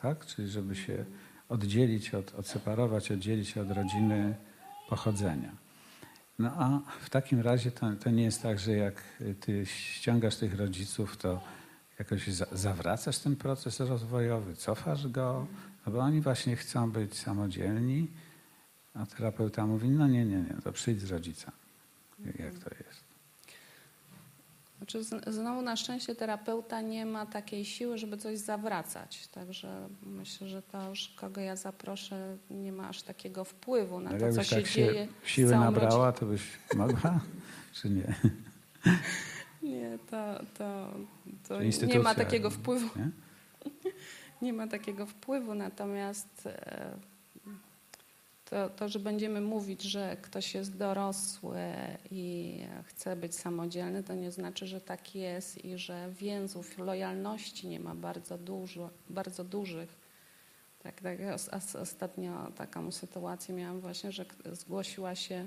tak? 0.00 0.26
Czyli 0.26 0.48
żeby 0.48 0.76
się 0.76 1.04
oddzielić, 1.48 2.14
od, 2.14 2.34
odseparować, 2.34 3.12
oddzielić 3.12 3.58
od 3.58 3.70
rodziny 3.70 4.34
pochodzenia. 4.88 5.52
No 6.38 6.52
a 6.58 6.80
w 7.00 7.10
takim 7.10 7.40
razie 7.40 7.70
to, 7.70 7.92
to 7.92 8.10
nie 8.10 8.22
jest 8.22 8.42
tak, 8.42 8.58
że 8.58 8.72
jak 8.72 9.02
ty 9.40 9.66
ściągasz 9.66 10.36
tych 10.36 10.56
rodziców, 10.56 11.16
to 11.16 11.40
jakoś 11.98 12.26
za, 12.26 12.46
zawracasz 12.52 13.18
ten 13.18 13.36
proces 13.36 13.80
rozwojowy, 13.80 14.56
cofasz 14.56 15.08
go, 15.08 15.46
no 15.86 15.92
bo 15.92 15.98
oni 15.98 16.20
właśnie 16.20 16.56
chcą 16.56 16.90
być 16.90 17.18
samodzielni, 17.18 18.08
a 18.94 19.06
terapeuta 19.06 19.66
mówi, 19.66 19.88
no 19.88 20.06
nie, 20.06 20.24
nie, 20.24 20.36
nie, 20.36 20.54
to 20.64 20.72
przyjdź 20.72 21.00
z 21.00 21.10
rodzica. 21.10 21.52
Jak 22.24 22.54
to 22.58 22.70
jest? 22.84 23.06
Znaczy, 24.78 25.04
znowu 25.32 25.62
na 25.62 25.76
szczęście 25.76 26.14
terapeuta 26.14 26.80
nie 26.80 27.06
ma 27.06 27.26
takiej 27.26 27.64
siły, 27.64 27.98
żeby 27.98 28.16
coś 28.16 28.38
zawracać. 28.38 29.26
Także 29.26 29.88
myślę, 30.02 30.48
że 30.48 30.62
to 30.62 30.88
już 30.88 31.08
kogo 31.08 31.40
ja 31.40 31.56
zaproszę 31.56 32.36
nie 32.50 32.72
ma 32.72 32.88
aż 32.88 33.02
takiego 33.02 33.44
wpływu 33.44 34.00
na 34.00 34.10
No 34.12 34.18
to, 34.18 34.32
co 34.32 34.44
się 34.44 34.56
tak 34.56 34.68
dzieje. 34.68 35.08
z 35.24 35.28
siły 35.28 35.50
nabrała, 35.50 36.12
to 36.12 36.26
byś 36.26 36.42
mogła, 36.76 37.20
czy 37.82 37.90
nie? 37.90 38.14
Nie, 39.66 39.98
to, 40.10 40.44
to, 40.58 40.90
to 41.48 41.60
nie 41.86 41.98
ma 41.98 42.14
takiego 42.14 42.50
wpływu. 42.50 42.98
Nie? 42.98 43.10
Nie 44.42 44.52
ma 44.52 44.66
takiego 44.66 45.06
wpływu, 45.06 45.54
natomiast 45.54 46.46
e, 46.46 46.90
to, 48.44 48.70
to, 48.70 48.88
że 48.88 48.98
będziemy 48.98 49.40
mówić, 49.40 49.82
że 49.82 50.16
ktoś 50.22 50.54
jest 50.54 50.76
dorosły 50.76 51.58
i 52.10 52.58
chce 52.84 53.16
być 53.16 53.34
samodzielny, 53.34 54.02
to 54.02 54.14
nie 54.14 54.32
znaczy, 54.32 54.66
że 54.66 54.80
tak 54.80 55.14
jest 55.14 55.64
i 55.64 55.78
że 55.78 56.10
więzów 56.20 56.78
lojalności 56.78 57.68
nie 57.68 57.80
ma 57.80 57.94
bardzo, 57.94 58.38
dużo, 58.38 58.90
bardzo 59.10 59.44
dużych. 59.44 59.96
Tak, 60.82 61.00
tak, 61.00 61.18
os- 61.34 61.48
os- 61.48 61.76
ostatnio 61.76 62.52
taką 62.56 62.92
sytuację 62.92 63.54
miałam 63.54 63.80
właśnie, 63.80 64.12
że 64.12 64.24
zgłosiła 64.52 65.14
się 65.14 65.46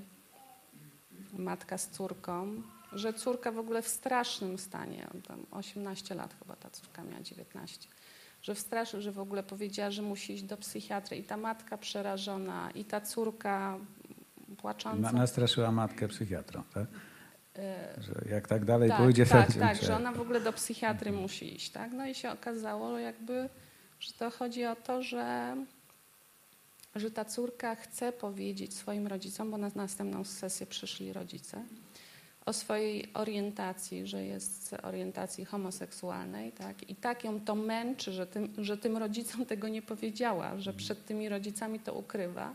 matka 1.32 1.78
z 1.78 1.90
córką, 1.90 2.62
że 2.92 3.12
córka 3.12 3.52
w 3.52 3.58
ogóle 3.58 3.82
w 3.82 3.88
strasznym 3.88 4.58
stanie, 4.58 5.06
tam 5.28 5.46
18 5.50 6.14
lat 6.14 6.34
chyba 6.38 6.56
ta 6.56 6.70
córka 6.70 7.02
miała 7.04 7.20
19, 7.20 7.88
że 8.42 8.54
w 8.54 8.58
straszy, 8.58 9.02
że 9.02 9.12
w 9.12 9.18
ogóle 9.18 9.42
powiedziała, 9.42 9.90
że 9.90 10.02
musi 10.02 10.32
iść 10.32 10.42
do 10.42 10.56
psychiatry 10.56 11.16
i 11.16 11.24
ta 11.24 11.36
matka 11.36 11.78
przerażona 11.78 12.70
i 12.70 12.84
ta 12.84 13.00
córka 13.00 13.78
płacząca. 14.58 15.12
Na, 15.12 15.18
nastraszyła 15.18 15.72
matkę 15.72 16.08
psychiatrą, 16.08 16.62
tak? 16.74 16.86
e, 17.56 17.94
Że 18.02 18.24
jak 18.30 18.48
tak 18.48 18.64
dalej 18.64 18.88
tak, 18.90 18.98
pójdzie, 19.02 19.26
tak, 19.26 19.46
tak, 19.46 19.56
będzie- 19.58 19.86
że 19.86 19.96
ona 19.96 20.12
w 20.12 20.20
ogóle 20.20 20.40
do 20.40 20.52
psychiatry 20.52 21.12
musi 21.12 21.54
iść, 21.54 21.70
tak? 21.70 21.92
No 21.92 22.06
i 22.06 22.14
się 22.14 22.30
okazało 22.30 22.98
jakby, 22.98 23.48
że 24.00 24.12
to 24.12 24.30
chodzi 24.30 24.64
o 24.66 24.76
to, 24.76 25.02
że, 25.02 25.56
że 26.94 27.10
ta 27.10 27.24
córka 27.24 27.74
chce 27.74 28.12
powiedzieć 28.12 28.74
swoim 28.74 29.06
rodzicom, 29.06 29.50
bo 29.50 29.58
na 29.58 29.70
następną 29.74 30.24
sesję 30.24 30.66
przyszli 30.66 31.12
rodzice, 31.12 31.64
o 32.50 32.52
swojej 32.52 33.08
orientacji, 33.14 34.06
że 34.06 34.24
jest 34.24 34.66
z 34.68 34.72
orientacji 34.84 35.44
homoseksualnej, 35.44 36.52
tak? 36.52 36.90
I 36.90 36.94
tak 36.94 37.24
ją 37.24 37.40
to 37.40 37.54
męczy, 37.54 38.12
że 38.12 38.26
tym, 38.26 38.52
że 38.58 38.76
tym 38.76 38.96
rodzicom 38.96 39.46
tego 39.46 39.68
nie 39.68 39.82
powiedziała, 39.82 40.58
że 40.58 40.72
przed 40.72 41.06
tymi 41.06 41.28
rodzicami 41.28 41.80
to 41.80 41.94
ukrywa, 41.94 42.54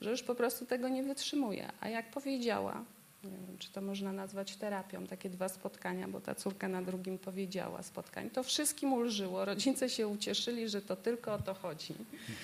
że 0.00 0.10
już 0.10 0.22
po 0.22 0.34
prostu 0.34 0.66
tego 0.66 0.88
nie 0.88 1.02
wytrzymuje. 1.02 1.72
A 1.80 1.88
jak 1.88 2.10
powiedziała, 2.10 2.84
nie 3.24 3.30
wiem, 3.30 3.58
czy 3.58 3.72
to 3.72 3.80
można 3.80 4.12
nazwać 4.12 4.56
terapią, 4.56 5.06
takie 5.06 5.30
dwa 5.30 5.48
spotkania, 5.48 6.08
bo 6.08 6.20
ta 6.20 6.34
córka 6.34 6.68
na 6.68 6.82
drugim 6.82 7.18
powiedziała 7.18 7.82
spotkań. 7.82 8.30
To 8.30 8.42
wszystkim 8.42 8.92
ulżyło. 8.92 9.44
Rodzice 9.44 9.88
się 9.88 10.08
ucieszyli, 10.08 10.68
że 10.68 10.82
to 10.82 10.96
tylko 10.96 11.34
o 11.34 11.38
to 11.38 11.54
chodzi. 11.54 11.94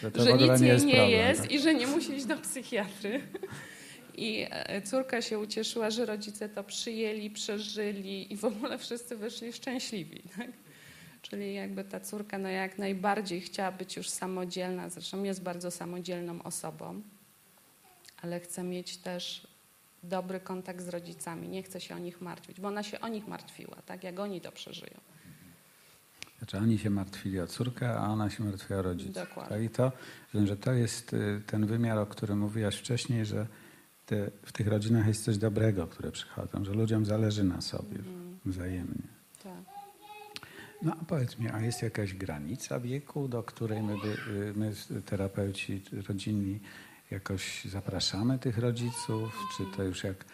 że 0.02 0.10
to 0.10 0.24
że 0.24 0.32
nic 0.32 0.60
nie 0.60 0.66
jej 0.66 0.68
jest 0.68 0.86
nie 0.86 1.10
jest 1.10 1.40
tak? 1.40 1.52
i 1.52 1.60
że 1.60 1.74
nie 1.74 1.86
musi 1.86 2.12
iść 2.12 2.26
do 2.26 2.36
psychiatry. 2.36 3.20
I 4.16 4.46
e, 4.50 4.82
córka 4.82 5.22
się 5.22 5.38
ucieszyła, 5.38 5.90
że 5.90 6.06
rodzice 6.06 6.48
to 6.48 6.64
przyjęli, 6.64 7.30
przeżyli 7.30 8.32
i 8.32 8.36
w 8.36 8.44
ogóle 8.44 8.78
wszyscy 8.78 9.16
wyszli 9.16 9.52
szczęśliwi. 9.52 10.22
Tak? 10.36 10.50
Czyli 11.22 11.54
jakby 11.54 11.84
ta 11.84 12.00
córka 12.00 12.38
no 12.38 12.48
jak 12.48 12.78
najbardziej 12.78 13.40
chciała 13.40 13.72
być 13.72 13.96
już 13.96 14.08
samodzielna, 14.08 14.90
zresztą 14.90 15.22
jest 15.22 15.42
bardzo 15.42 15.70
samodzielną 15.70 16.42
osobą, 16.42 17.02
ale 18.22 18.40
chce 18.40 18.62
mieć 18.62 18.96
też 18.96 19.46
dobry 20.02 20.40
kontakt 20.40 20.80
z 20.80 20.88
rodzicami, 20.88 21.48
nie 21.48 21.62
chce 21.62 21.80
się 21.80 21.94
o 21.94 21.98
nich 21.98 22.20
martwić, 22.20 22.60
bo 22.60 22.68
ona 22.68 22.82
się 22.82 23.00
o 23.00 23.08
nich 23.08 23.28
martwiła, 23.28 23.76
tak 23.86 24.04
jak 24.04 24.20
oni 24.20 24.40
to 24.40 24.52
przeżyją. 24.52 25.00
Znaczy 26.38 26.58
oni 26.58 26.78
się 26.78 26.90
martwili 26.90 27.40
o 27.40 27.46
córkę, 27.46 27.98
a 27.98 28.08
ona 28.08 28.30
się 28.30 28.44
martwiła 28.44 28.78
o 28.78 28.82
rodziców. 28.82 29.14
Dokładnie. 29.14 29.56
Tak? 29.56 29.62
I 29.62 29.70
to, 29.70 29.92
że 30.34 30.56
to 30.56 30.72
jest 30.72 31.12
y, 31.12 31.42
ten 31.46 31.66
wymiar, 31.66 31.98
o 31.98 32.06
którym 32.06 32.38
mówiłaś 32.38 32.76
wcześniej, 32.76 33.24
że 33.24 33.46
te, 34.06 34.30
w 34.42 34.52
tych 34.52 34.66
rodzinach 34.66 35.06
jest 35.06 35.24
coś 35.24 35.38
dobrego, 35.38 35.86
które 35.86 36.12
przychodzą, 36.12 36.64
że 36.64 36.72
ludziom 36.72 37.06
zależy 37.06 37.44
na 37.44 37.60
sobie 37.60 37.98
Mhm. 37.98 38.38
wzajemnie. 38.44 39.08
Tak. 39.42 39.76
No 40.82 40.92
a 41.00 41.04
powiedz 41.04 41.38
mi, 41.38 41.48
a 41.48 41.60
jest 41.60 41.82
jakaś 41.82 42.14
granica 42.14 42.80
wieku, 42.80 43.28
do 43.28 43.42
której 43.42 43.82
my, 43.82 43.94
y, 43.94 44.52
my 44.56 44.72
terapeuci 45.06 45.82
rodzinni 46.08 46.60
jakoś 47.10 47.64
zapraszamy 47.64 48.38
tych 48.38 48.58
rodziców? 48.58 49.38
Czy 49.56 49.64
to 49.76 49.82
już 49.82 50.04
jak 50.04 50.24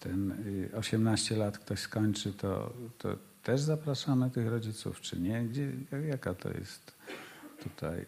ten 0.00 0.30
y, 0.72 0.76
18 0.76 1.36
lat 1.36 1.58
ktoś 1.58 1.78
skończy, 1.78 2.32
to, 2.32 2.72
to 2.98 3.16
też 3.42 3.60
zapraszamy 3.60 4.30
tych 4.30 4.48
rodziców, 4.48 5.00
czy 5.00 5.20
nie? 5.20 5.42
Gdzie, 5.42 5.72
jaka 6.08 6.34
to 6.34 6.48
jest 6.50 6.92
tutaj 7.62 8.04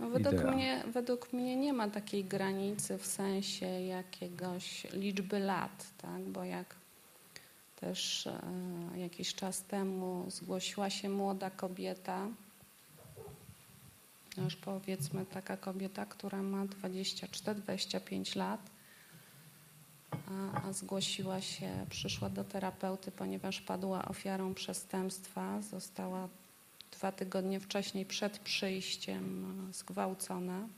No 0.00 0.10
według, 0.10 0.34
idea? 0.34 0.50
mnie, 0.50 0.84
według 0.92 1.32
mnie 1.32 1.56
nie 1.56 1.72
ma 1.72 1.88
takiej 1.88 2.24
granicy 2.24 2.98
w 2.98 3.06
sensie 3.06 3.66
jakiegoś 3.66 4.84
liczby 4.92 5.38
lat, 5.38 5.86
tak? 6.02 6.22
bo 6.22 6.44
jak 6.44 6.74
też 7.76 8.26
e, 8.26 8.40
jakiś 8.96 9.34
czas 9.34 9.62
temu 9.62 10.26
zgłosiła 10.28 10.90
się 10.90 11.08
młoda 11.08 11.50
kobieta, 11.50 12.28
no 14.36 14.42
już 14.44 14.56
powiedzmy 14.56 15.26
taka 15.26 15.56
kobieta, 15.56 16.06
która 16.06 16.42
ma 16.42 16.64
24-25 16.64 18.36
lat, 18.36 18.60
a, 20.10 20.62
a 20.68 20.72
zgłosiła 20.72 21.40
się, 21.40 21.86
przyszła 21.90 22.30
do 22.30 22.44
terapeuty, 22.44 23.10
ponieważ 23.10 23.60
padła 23.60 24.04
ofiarą 24.04 24.54
przestępstwa, 24.54 25.62
została 25.62 26.28
dwa 26.90 27.12
tygodnie 27.12 27.60
wcześniej 27.60 28.06
przed 28.06 28.38
przyjściem 28.38 29.44
e, 29.70 29.72
zgwałcona. 29.72 30.68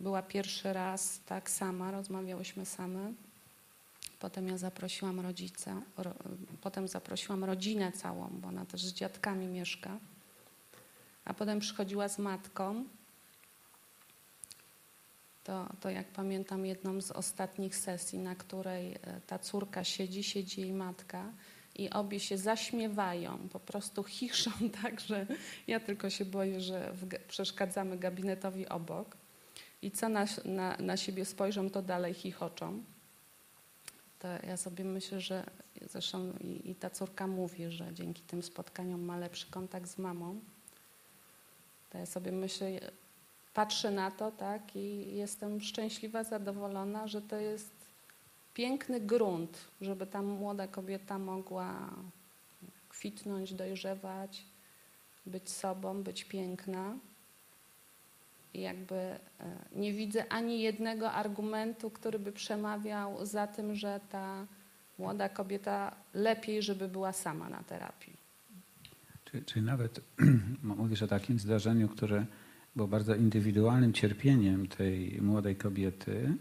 Była 0.00 0.22
pierwszy 0.22 0.72
raz 0.72 1.20
tak 1.26 1.50
sama, 1.50 1.90
rozmawiałyśmy 1.90 2.66
same. 2.66 3.12
Potem 4.18 4.48
ja 4.48 4.58
zaprosiłam 4.58 5.20
rodzica, 5.20 5.82
ro, 5.96 6.14
potem 6.60 6.88
zaprosiłam 6.88 7.44
rodzinę 7.44 7.92
całą, 7.92 8.28
bo 8.32 8.48
ona 8.48 8.66
też 8.66 8.84
z 8.84 8.92
dziadkami 8.92 9.46
mieszka. 9.46 9.98
A 11.24 11.34
potem 11.34 11.60
przychodziła 11.60 12.08
z 12.08 12.18
matką. 12.18 12.84
To, 15.44 15.66
to 15.80 15.90
jak 15.90 16.08
pamiętam 16.08 16.66
jedną 16.66 17.00
z 17.00 17.10
ostatnich 17.10 17.76
sesji, 17.76 18.18
na 18.18 18.34
której 18.34 18.92
e, 18.92 19.20
ta 19.26 19.38
córka 19.38 19.84
siedzi, 19.84 20.24
siedzi 20.24 20.60
jej 20.60 20.72
matka 20.72 21.32
i 21.74 21.90
obie 21.90 22.20
się 22.20 22.38
zaśmiewają, 22.38 23.48
po 23.52 23.60
prostu 23.60 24.02
chiszą 24.04 24.50
tak, 24.82 25.00
że 25.00 25.26
ja 25.66 25.80
tylko 25.80 26.10
się 26.10 26.24
boję, 26.24 26.60
że 26.60 26.94
przeszkadzamy 27.28 27.98
gabinetowi 27.98 28.68
obok. 28.68 29.16
I 29.82 29.90
co 29.90 30.08
na, 30.08 30.26
na, 30.44 30.76
na 30.76 30.96
siebie 30.96 31.24
spojrzą, 31.24 31.70
to 31.70 31.82
dalej 31.82 32.14
chichoczą. 32.14 32.82
To 34.18 34.28
ja 34.46 34.56
sobie 34.56 34.84
myślę, 34.84 35.20
że 35.20 35.44
zresztą 35.90 36.32
i, 36.40 36.70
i 36.70 36.74
ta 36.74 36.90
córka 36.90 37.26
mówi, 37.26 37.70
że 37.70 37.94
dzięki 37.94 38.22
tym 38.22 38.42
spotkaniom 38.42 39.02
ma 39.02 39.18
lepszy 39.18 39.46
kontakt 39.50 39.90
z 39.90 39.98
mamą. 39.98 40.40
To 41.90 41.98
ja 41.98 42.06
sobie 42.06 42.32
myślę, 42.32 42.80
patrzę 43.54 43.90
na 43.90 44.10
to, 44.10 44.30
tak, 44.30 44.76
i 44.76 45.16
jestem 45.16 45.60
szczęśliwa, 45.60 46.24
zadowolona, 46.24 47.08
że 47.08 47.22
to 47.22 47.36
jest 47.36 47.81
piękny 48.54 49.00
grunt, 49.00 49.68
żeby 49.80 50.06
ta 50.06 50.22
młoda 50.22 50.68
kobieta 50.68 51.18
mogła 51.18 51.90
kwitnąć, 52.88 53.54
dojrzewać, 53.54 54.44
być 55.26 55.50
sobą, 55.50 56.02
być 56.02 56.24
piękna. 56.24 56.96
I 58.54 58.60
jakby 58.60 59.18
nie 59.72 59.92
widzę 59.92 60.32
ani 60.32 60.62
jednego 60.62 61.12
argumentu, 61.12 61.90
który 61.90 62.18
by 62.18 62.32
przemawiał 62.32 63.26
za 63.26 63.46
tym, 63.46 63.74
że 63.74 64.00
ta 64.10 64.46
młoda 64.98 65.28
kobieta 65.28 65.96
lepiej, 66.14 66.62
żeby 66.62 66.88
była 66.88 67.12
sama 67.12 67.48
na 67.48 67.62
terapii. 67.62 68.16
Czyli, 69.24 69.44
czyli 69.44 69.66
nawet 69.66 70.00
mówisz 70.62 71.02
o 71.02 71.06
takim 71.06 71.38
zdarzeniu, 71.38 71.88
które 71.88 72.26
było 72.76 72.88
bardzo 72.88 73.14
indywidualnym 73.14 73.92
cierpieniem 73.92 74.68
tej 74.68 75.20
młodej 75.22 75.56
kobiety, 75.56 76.36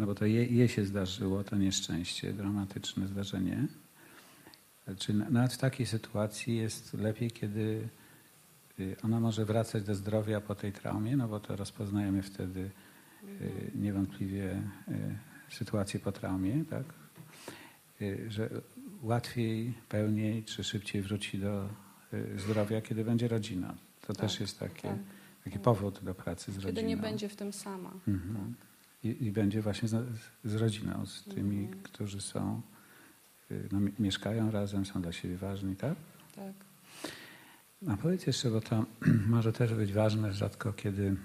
no 0.00 0.06
bo 0.06 0.14
to 0.14 0.26
jej, 0.26 0.56
jej 0.56 0.68
się 0.68 0.84
zdarzyło, 0.84 1.44
to 1.44 1.56
nieszczęście, 1.56 2.32
dramatyczne 2.32 3.06
zdarzenie. 3.08 3.66
Czy 4.98 5.14
nawet 5.14 5.52
w 5.52 5.58
takiej 5.58 5.86
sytuacji 5.86 6.56
jest 6.56 6.94
lepiej, 6.94 7.30
kiedy 7.30 7.88
ona 9.02 9.20
może 9.20 9.44
wracać 9.44 9.82
do 9.84 9.94
zdrowia 9.94 10.40
po 10.40 10.54
tej 10.54 10.72
traumie, 10.72 11.16
no 11.16 11.28
bo 11.28 11.40
to 11.40 11.56
rozpoznajemy 11.56 12.22
wtedy 12.22 12.70
niewątpliwie 13.74 14.62
sytuację 15.50 16.00
po 16.00 16.12
traumie, 16.12 16.64
tak? 16.70 16.84
Że 18.28 18.50
łatwiej, 19.02 19.74
pełniej 19.88 20.44
czy 20.44 20.64
szybciej 20.64 21.02
wróci 21.02 21.38
do 21.38 21.68
zdrowia, 22.36 22.80
kiedy 22.80 23.04
będzie 23.04 23.28
rodzina. 23.28 23.74
To 24.00 24.06
Tak, 24.06 24.16
też 24.16 24.40
jest 24.40 24.58
taki, 24.58 24.82
tak. 24.82 24.96
taki 25.44 25.58
powód 25.58 26.00
do 26.02 26.14
pracy 26.14 26.52
z 26.52 26.54
Kiedy 26.56 26.66
rodziną. 26.68 26.88
nie 26.88 26.96
będzie 26.96 27.28
w 27.28 27.36
tym 27.36 27.52
sama. 27.52 27.92
Mhm. 28.08 28.54
I, 29.04 29.24
I 29.24 29.32
będzie 29.32 29.62
właśnie 29.62 29.88
z, 29.88 30.06
z 30.44 30.54
rodziną, 30.54 31.06
z 31.06 31.24
tymi, 31.24 31.64
Mhm. 31.64 31.82
którzy 31.82 32.20
są, 32.20 32.60
y, 33.50 33.68
no, 33.72 33.80
mi- 33.80 33.92
mieszkają 33.98 34.50
razem, 34.50 34.86
są 34.86 35.02
dla 35.02 35.12
siebie 35.12 35.36
ważni, 35.36 35.76
tak? 35.76 35.94
Tak. 36.36 36.52
A 37.88 37.96
powiedz 37.96 38.26
jeszcze, 38.26 38.50
bo 38.50 38.60
to 38.60 38.84
może 39.28 39.52
też 39.52 39.74
być 39.74 39.92
ważne, 39.92 40.32
rzadko 40.32 40.72
kiedy 40.72 41.16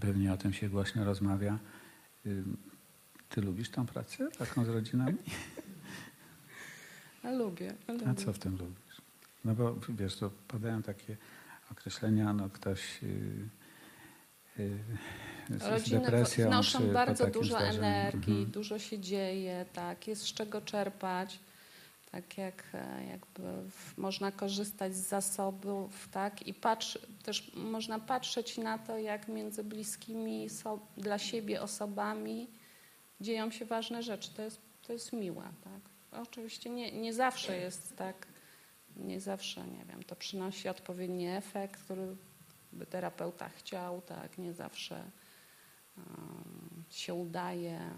pewnie 0.00 0.32
o 0.32 0.36
tym 0.36 0.52
się 0.52 0.68
głośno 0.68 1.04
rozmawia. 1.04 1.58
Ty 3.28 3.40
lubisz 3.40 3.70
tą 3.70 3.86
pracę, 3.86 4.30
taką 4.38 4.64
z 4.64 4.68
rodzinami? 4.68 5.16
A 7.22 7.30
lubię. 7.30 7.74
A 7.88 7.92
lubię. 7.92 8.14
co 8.14 8.32
w 8.32 8.38
tym 8.38 8.52
lubisz? 8.52 9.00
No 9.44 9.54
bo 9.54 9.76
wiesz, 9.88 10.16
to 10.16 10.30
padają 10.48 10.82
takie 10.82 11.16
określenia, 11.72 12.32
no 12.32 12.50
ktoś 12.50 13.02
yy, 13.02 13.48
yy, 14.64 14.78
Rodziny 15.58 16.10
wnoszą 16.36 16.92
bardzo 16.92 17.26
dużo 17.26 17.56
zdarzeniu. 17.56 17.78
energii, 17.78 18.32
Mhm. 18.32 18.50
dużo 18.50 18.78
się 18.78 18.98
dzieje, 18.98 19.66
tak, 19.72 20.08
jest 20.08 20.22
z 20.22 20.32
czego 20.34 20.60
czerpać, 20.60 21.38
tak 22.12 22.38
jak 22.38 22.64
e, 22.74 23.06
jakby 23.10 23.70
w, 23.70 23.98
można 23.98 24.32
korzystać 24.32 24.96
z 24.96 25.08
zasobów, 25.08 26.08
tak, 26.12 26.46
i 26.46 26.54
patrz, 26.54 26.98
też 27.22 27.52
można 27.54 27.98
patrzeć 27.98 28.58
na 28.58 28.78
to, 28.78 28.98
jak 28.98 29.28
między 29.28 29.64
bliskimi 29.64 30.50
so, 30.50 30.78
dla 30.96 31.18
siebie 31.18 31.62
osobami 31.62 32.46
dzieją 33.20 33.50
się 33.50 33.64
ważne 33.64 34.02
rzeczy. 34.02 34.30
To 34.36 34.42
jest, 34.42 34.60
to 34.86 34.92
jest 34.92 35.12
miłe, 35.12 35.44
tak. 35.64 35.80
Oczywiście 36.22 36.70
nie, 36.70 36.92
nie 36.92 37.14
zawsze 37.14 37.56
jest 37.56 37.96
tak, 37.96 38.26
nie 38.96 39.20
zawsze, 39.20 39.66
nie 39.66 39.84
wiem, 39.84 40.02
to 40.02 40.16
przynosi 40.16 40.68
odpowiedni 40.68 41.28
efekt, 41.28 41.80
który 41.80 42.16
by 42.72 42.86
terapeuta 42.86 43.48
chciał, 43.48 44.00
tak, 44.00 44.38
nie 44.38 44.52
zawsze 44.52 45.04
się 46.90 47.14
udaje. 47.14 47.90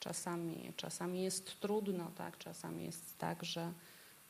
Czasami, 0.00 0.72
czasami 0.76 1.22
jest 1.22 1.60
trudno, 1.60 2.10
tak, 2.16 2.38
czasami 2.38 2.84
jest 2.84 3.18
tak, 3.18 3.44
że 3.44 3.72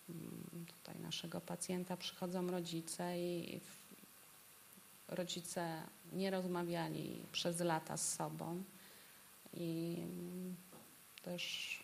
mm, 0.08 0.66
tutaj 0.66 1.00
naszego 1.00 1.40
pacjenta 1.40 1.96
przychodzą 1.96 2.46
rodzice 2.50 3.18
i 3.18 3.60
rodzice 5.08 5.82
nie 6.12 6.30
rozmawiali 6.30 7.26
przez 7.32 7.60
lata 7.60 7.96
z 7.96 8.14
sobą 8.14 8.62
i 9.54 9.96
mm, 9.98 10.56
też 11.22 11.82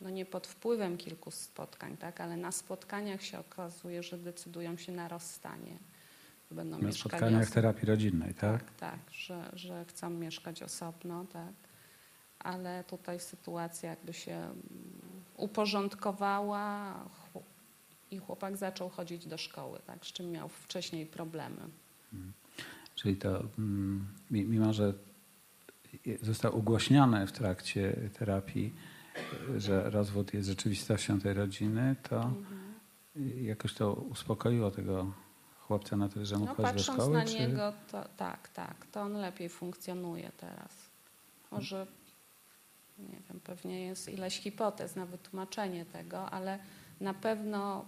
no 0.00 0.10
nie 0.10 0.26
pod 0.26 0.46
wpływem 0.46 0.98
kilku 0.98 1.30
spotkań, 1.30 1.96
tak, 1.96 2.20
ale 2.20 2.36
na 2.36 2.52
spotkaniach 2.52 3.22
się 3.22 3.38
okazuje, 3.38 4.02
że 4.02 4.18
decydują 4.18 4.76
się 4.76 4.92
na 4.92 5.08
rozstanie. 5.08 5.78
Będą 6.50 6.78
Na 6.78 6.86
mieszkali 6.86 7.10
spotkaniach 7.10 7.50
terapii 7.50 7.86
rodzinnej, 7.88 8.34
tak? 8.34 8.62
tak, 8.62 8.74
tak, 8.76 8.98
że, 9.12 9.50
że 9.52 9.84
chcą 9.84 10.10
mieszkać 10.10 10.62
osobno, 10.62 11.24
tak. 11.32 11.52
Ale 12.38 12.84
tutaj 12.84 13.20
sytuacja 13.20 13.90
jakby 13.90 14.12
się 14.12 14.32
mm, 14.36 14.54
uporządkowała 15.36 16.94
i 18.10 18.18
chłopak 18.18 18.56
zaczął 18.56 18.88
chodzić 18.88 19.26
do 19.26 19.38
szkoły, 19.38 19.78
tak, 19.86 20.06
z 20.06 20.12
czym 20.12 20.30
miał 20.30 20.48
wcześniej 20.48 21.06
problemy. 21.06 21.60
Czyli 22.94 23.16
to, 23.16 23.42
mm, 23.58 24.06
mi- 24.30 24.44
mimo 24.44 24.72
że 24.72 24.94
został 26.22 26.58
ugłośnione 26.58 27.26
w 27.26 27.32
trakcie 27.32 27.96
terapii, 28.18 28.72
że 29.56 29.90
rozwód 29.90 30.34
jest 30.34 30.48
rzeczywistością 30.48 31.20
tej 31.20 31.34
rodziny, 31.34 31.96
to, 32.08 32.22
Mhm. 32.22 32.46
jakoś 33.44 33.74
to 33.74 33.92
uspokoiło 33.92 34.70
tego 34.70 35.12
chłopca 35.66 35.96
na 35.96 36.08
tyle, 36.08 36.26
że 36.26 36.38
mógł 36.38 36.46
No 36.46 36.54
chodzić 36.54 36.72
do 36.72 36.76
patrząc 36.78 36.98
szkoły? 36.98 37.18
na 37.18 37.24
czy... 37.24 37.38
niego, 37.38 37.72
to 37.90 38.08
tak, 38.16 38.48
tak, 38.48 38.86
to 38.92 39.00
on 39.00 39.12
lepiej 39.12 39.48
funkcjonuje 39.48 40.30
teraz. 40.36 40.72
Może, 41.50 41.86
nie 42.98 43.18
wiem, 43.28 43.40
pewnie 43.44 43.86
jest 43.86 44.08
ileś 44.08 44.38
hipotez 44.38 44.96
na 44.96 45.06
wytłumaczenie 45.06 45.84
tego, 45.84 46.30
ale 46.30 46.58
na 47.00 47.14
pewno 47.14 47.84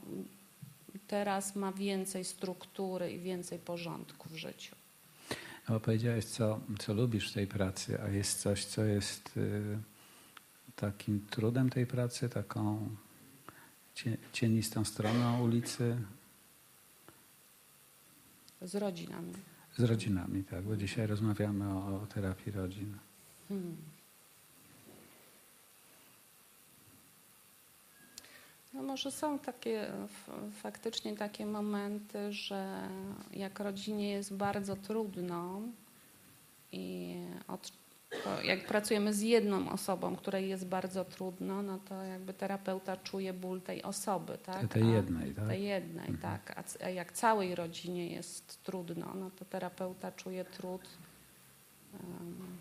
teraz 1.09 1.57
ma 1.57 1.73
więcej 1.73 2.25
struktury 2.25 3.13
i 3.13 3.19
więcej 3.19 3.59
porządku 3.59 4.29
w 4.29 4.37
życiu. 4.37 4.77
No 5.69 5.75
bo 5.75 5.81
powiedziałeś, 5.81 6.25
co, 6.25 6.61
co 6.79 6.95
lubisz 6.95 7.31
w 7.31 7.35
tej 7.35 7.47
pracy, 7.47 8.03
a 8.03 8.09
jest 8.09 8.41
coś, 8.41 8.65
co 8.65 8.85
jest 8.85 9.37
y, 9.37 9.79
takim 10.77 11.27
trudem 11.31 11.71
tej 11.71 11.87
pracy, 11.87 12.29
taką 12.29 12.89
cie, 13.95 14.17
cienistą 14.33 14.85
stroną 14.85 15.43
ulicy 15.43 15.97
Z 18.63 18.75
rodzinami. 18.75 19.33
z 19.77 19.83
rodzinami, 19.83 20.45
tak? 20.45 20.65
Bo 20.65 20.77
dzisiaj 20.77 21.07
rozmawiamy 21.07 21.75
o, 21.75 22.03
o 22.03 22.07
terapii 22.07 22.53
rodzin. 22.53 22.99
Hmm. 23.49 23.77
No 28.75 28.83
może 28.83 29.11
są 29.11 29.39
takie 29.39 29.89
f- 30.05 30.31
faktycznie 30.63 31.17
takie 31.17 31.47
momenty, 31.47 32.33
że 32.33 32.89
jak 33.33 33.61
rodzinie 33.61 34.11
jest 34.11 34.35
bardzo 34.35 34.77
trudno 34.77 35.61
i 36.73 37.15
od, 37.49 37.73
to 38.25 38.43
jak 38.43 38.67
pracujemy 38.67 39.15
z 39.15 39.21
jedną 39.21 39.71
osobą, 39.71 40.17
której 40.17 40.49
jest 40.49 40.67
bardzo 40.67 41.05
trudno, 41.05 41.63
no 41.63 41.79
to 41.79 42.03
jakby 42.03 42.35
terapeuta 42.35 42.97
czuje 42.97 43.33
ból 43.33 43.61
tej 43.61 43.83
osoby, 43.83 44.39
tak? 44.39 44.73
Tej 44.73 44.93
jednej, 44.93 45.35
tak? 45.35 45.47
tej 45.49 45.65
jednej, 45.65 46.15
tak. 46.23 46.65
A, 46.81 46.89
jak 46.89 47.13
całej 47.13 47.55
rodzinie 47.55 48.09
jest 48.09 48.63
trudno, 48.63 49.15
no 49.15 49.31
to 49.31 49.45
terapeuta 49.45 50.13
czuje 50.13 50.45
trud 50.45 50.83
em, 51.95 52.59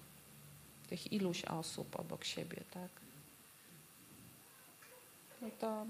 tych 0.89 1.13
iluś 1.13 1.45
osób 1.45 1.99
obok 1.99 2.23
siebie, 2.23 2.63
tak? 2.71 2.89
No 5.41 5.47
to 5.60 5.86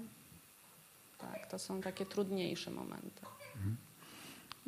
tak, 1.18 1.50
to 1.50 1.58
są 1.58 1.80
takie 1.80 2.06
trudniejsze 2.06 2.70
momenty. 2.70 3.22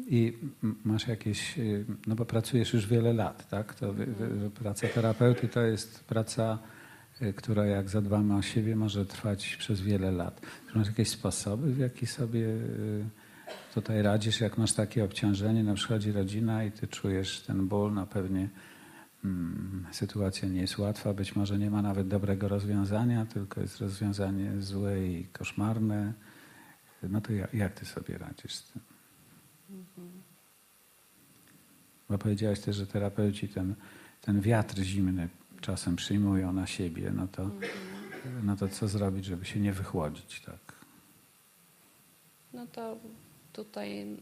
I 0.06 0.38
masz 0.84 1.08
jakieś, 1.08 1.58
y, 1.58 1.84
no 2.06 2.14
bo 2.14 2.24
pracujesz 2.24 2.72
już 2.72 2.86
wiele 2.86 3.12
lat, 3.12 3.48
tak? 3.48 3.74
To 3.74 3.94
praca 4.54 4.88
terapeuty 4.88 5.48
to 5.48 5.60
jest 5.62 6.04
praca, 6.04 6.58
y, 7.22 7.32
która 7.32 7.66
jak 7.66 7.88
zadbamy 7.88 8.36
o 8.36 8.42
siebie 8.42 8.76
może 8.76 9.06
trwać 9.06 9.56
przez 9.56 9.80
wiele 9.80 10.10
lat. 10.10 10.40
Czy 10.72 10.78
masz 10.78 10.86
jakieś 10.86 11.08
sposoby, 11.08 11.72
w 11.72 11.78
jaki 11.78 12.06
sobie 12.06 12.46
y, 12.46 13.04
tutaj 13.74 14.02
radzisz, 14.02 14.40
jak 14.40 14.58
masz 14.58 14.72
takie 14.72 15.04
obciążenie, 15.04 15.64
na 15.64 15.74
przykład 15.74 16.02
rodzina 16.14 16.64
i 16.64 16.72
ty 16.72 16.88
czujesz 16.88 17.40
ten 17.40 17.68
ból, 17.68 17.94
no 17.94 18.06
pewnie 18.06 18.48
mm, 19.24 19.86
sytuacja 19.92 20.48
nie 20.48 20.60
jest 20.60 20.78
łatwa, 20.78 21.14
być 21.14 21.36
może 21.36 21.58
nie 21.58 21.70
ma 21.70 21.82
nawet 21.82 22.08
dobrego 22.08 22.48
rozwiązania, 22.48 23.26
tylko 23.26 23.60
jest 23.60 23.78
rozwiązanie 23.78 24.52
złe 24.60 25.06
i 25.06 25.26
koszmarne. 25.32 26.12
No 27.02 27.20
to 27.20 27.32
jak, 27.32 27.54
jak 27.54 27.72
ty 27.74 27.86
sobie 27.86 28.18
radzisz 28.18 28.54
z 28.54 28.72
tym? 28.72 28.89
Bo 32.10 32.18
powiedziałaś 32.18 32.60
też, 32.60 32.76
że 32.76 32.86
terapeuci 32.86 33.48
ten, 33.48 33.74
ten 34.20 34.40
wiatr 34.40 34.78
zimny 34.82 35.28
czasem 35.60 35.96
przyjmują 35.96 36.52
na 36.52 36.66
siebie, 36.66 37.12
no 37.14 37.28
to, 37.28 37.50
no 38.42 38.56
to 38.56 38.68
co 38.68 38.88
zrobić, 38.88 39.24
żeby 39.24 39.44
się 39.44 39.60
nie 39.60 39.72
wychłodzić, 39.72 40.40
tak? 40.40 40.74
No 42.52 42.66
to 42.66 42.98
tutaj 43.52 44.16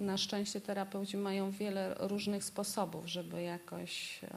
na 0.00 0.16
szczęście 0.16 0.60
terapeuci 0.60 1.16
mają 1.16 1.50
wiele 1.50 1.94
różnych 1.98 2.44
sposobów, 2.44 3.06
żeby 3.06 3.42
jakoś 3.42 4.24
e, 4.24 4.30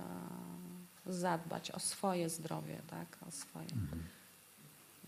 zadbać 1.06 1.72
o 1.72 1.80
swoje 1.80 2.30
zdrowie, 2.30 2.82
tak? 2.88 3.18
O 3.28 3.32
swoje. 3.32 3.68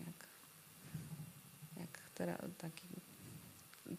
Jak, 0.06 0.28
jak 1.80 2.00
tera, 2.14 2.38
taki 2.58 2.86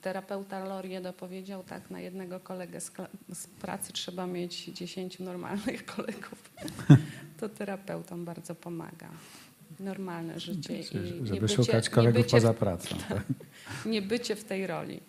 terapeuta 0.02 0.66
Loriedo 0.66 1.14
powiedział, 1.14 1.64
tak, 1.64 1.92
na 1.92 2.00
jednego 2.00 2.40
kolegę 2.40 2.82
z, 2.82 2.92
z 3.34 3.48
pracy 3.48 3.94
trzeba 3.94 4.28
mieć 4.28 4.66
10 4.66 5.20
normalnych 5.20 5.86
kolegów. 5.96 6.52
To 7.38 7.50
terapeutom 7.50 8.26
bardzo 8.26 8.56
pomaga. 8.56 9.10
Normalne 9.80 10.40
życie 10.40 10.80
i 10.80 10.84
Żeby 11.24 11.42
bycie, 11.42 11.56
szukać 11.56 11.90
kolegów 11.90 12.24
bycie 12.24 12.38
poza 12.38 12.54
pracą. 12.54 12.96
Tak? 13.10 13.24
nie 13.86 14.02
bycie 14.02 14.36
w 14.36 14.44
tej 14.44 14.68
roli. 14.68 15.00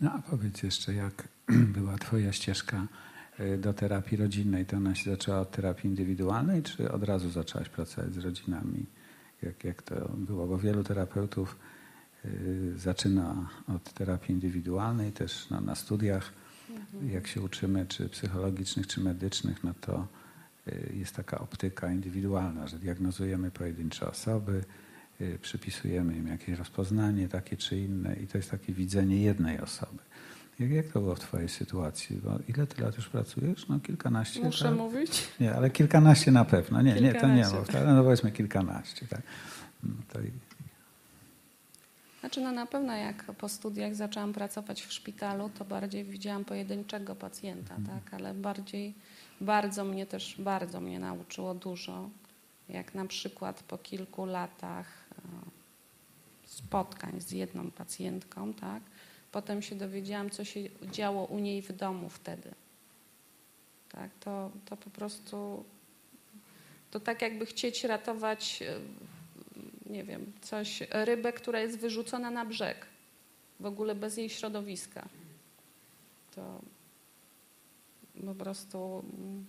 No 0.00 0.12
a 0.12 0.22
powiedz 0.30 0.62
jeszcze, 0.62 0.94
jak 0.94 1.28
była 1.76 1.98
twoja 1.98 2.32
ścieżka 2.32 2.86
y, 3.40 3.58
do 3.58 3.74
terapii 3.74 4.16
rodzinnej? 4.16 4.66
To 4.66 4.76
ona 4.76 4.94
się 4.94 5.10
zaczęła 5.10 5.40
od 5.40 5.50
terapii 5.50 5.90
indywidualnej, 5.90 6.62
czy 6.62 6.92
od 6.92 7.02
razu 7.02 7.30
zaczęłaś 7.30 7.68
pracować 7.68 8.14
z 8.14 8.18
rodzinami? 8.18 8.86
Jak, 9.42 9.64
jak 9.64 9.82
to 9.82 10.08
było? 10.16 10.46
Bo 10.46 10.58
wielu 10.58 10.84
terapeutów 10.84 11.56
y, 12.24 12.72
zaczyna 12.76 13.48
od 13.68 13.92
terapii 13.92 14.34
indywidualnej, 14.34 15.12
też 15.12 15.50
na, 15.50 15.60
na 15.60 15.74
studiach, 15.74 16.32
jak 17.08 17.26
się 17.26 17.40
uczymy, 17.40 17.86
czy 17.86 18.08
psychologicznych, 18.08 18.86
czy 18.86 19.00
medycznych, 19.00 19.64
no 19.64 19.74
to 19.80 20.06
y, 20.68 20.92
jest 20.94 21.16
taka 21.16 21.38
optyka 21.38 21.92
indywidualna, 21.92 22.66
że 22.66 22.78
diagnozujemy 22.78 23.50
pojedyncze 23.50 24.10
osoby, 24.10 24.64
y, 25.20 25.38
przypisujemy 25.42 26.16
im 26.16 26.28
jakieś 26.28 26.58
rozpoznanie 26.58 27.28
takie 27.28 27.56
czy 27.56 27.78
inne 27.78 28.16
i 28.16 28.26
to 28.26 28.38
jest 28.38 28.50
takie 28.50 28.72
widzenie 28.72 29.22
jednej 29.22 29.60
osoby. 29.60 29.98
Jak, 30.58 30.70
jak 30.70 30.86
to 30.86 31.00
było 31.00 31.14
w 31.14 31.20
twojej 31.20 31.48
sytuacji? 31.48 32.16
Bo 32.16 32.30
ile 32.48 32.66
ty 32.66 32.82
lat 32.82 32.96
już 32.96 33.08
pracujesz? 33.08 33.68
No 33.68 33.80
kilkanaście, 33.80 34.40
Muszę 34.40 34.64
tak? 34.64 34.74
mówić? 34.74 35.28
Nie, 35.40 35.54
ale 35.54 35.70
kilkanaście 35.70 36.30
na 36.30 36.44
pewno. 36.44 36.82
Nie, 36.82 37.00
nie, 37.00 37.14
to 37.14 37.28
nie 37.28 37.44
było 37.44 37.64
wcale, 37.64 37.94
no 37.94 38.04
powiedzmy 38.04 38.32
kilkanaście, 38.32 39.06
tak. 39.06 39.22
No 39.82 39.94
to 40.12 40.18
Znaczy 42.20 42.40
no 42.40 42.52
na 42.52 42.66
pewno 42.66 42.96
jak 42.96 43.24
po 43.24 43.48
studiach 43.48 43.94
zaczęłam 43.94 44.32
pracować 44.32 44.82
w 44.82 44.92
szpitalu, 44.92 45.50
to 45.58 45.64
bardziej 45.64 46.04
widziałam 46.04 46.44
pojedynczego 46.44 47.14
pacjenta, 47.14 47.74
tak? 47.86 48.14
Ale 48.14 48.34
bardziej, 48.34 48.94
bardzo 49.40 49.84
mnie 49.84 50.06
też, 50.06 50.36
bardzo 50.38 50.80
mnie 50.80 50.98
nauczyło 50.98 51.54
dużo. 51.54 52.10
Jak 52.68 52.94
na 52.94 53.06
przykład 53.06 53.62
po 53.62 53.78
kilku 53.78 54.26
latach 54.26 54.86
e, 54.86 55.22
spotkań 56.44 57.20
z 57.20 57.32
jedną 57.32 57.70
pacjentką, 57.70 58.54
tak? 58.54 58.82
Potem 59.36 59.62
się 59.62 59.74
dowiedziałam, 59.74 60.30
co 60.30 60.44
się 60.44 60.60
działo 60.92 61.24
u 61.24 61.38
niej 61.38 61.62
w 61.62 61.72
domu 61.72 62.08
wtedy. 62.08 62.54
Tak, 63.88 64.10
to, 64.20 64.50
to 64.64 64.76
po 64.76 64.90
prostu 64.90 65.64
to 66.90 67.00
tak 67.00 67.22
jakby 67.22 67.46
chcieć 67.46 67.84
ratować 67.84 68.62
e, 68.62 68.80
nie 69.90 70.04
wiem, 70.04 70.32
coś, 70.40 70.82
rybę, 70.90 71.32
która 71.32 71.60
jest 71.60 71.78
wyrzucona 71.78 72.30
na 72.30 72.44
brzeg, 72.44 72.86
w 73.60 73.66
ogóle 73.66 73.94
bez 73.94 74.16
jej 74.16 74.30
środowiska. 74.30 75.08
To 76.34 76.60
po 78.26 78.34
prostu 78.34 79.04
mm, 79.18 79.46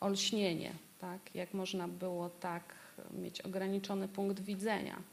olśnienie, 0.00 0.72
tak? 1.00 1.34
Jak 1.34 1.54
można 1.54 1.88
było 1.88 2.30
tak 2.30 2.74
mieć 3.12 3.40
ograniczony 3.40 4.08
punkt 4.08 4.40
widzenia 4.40 5.11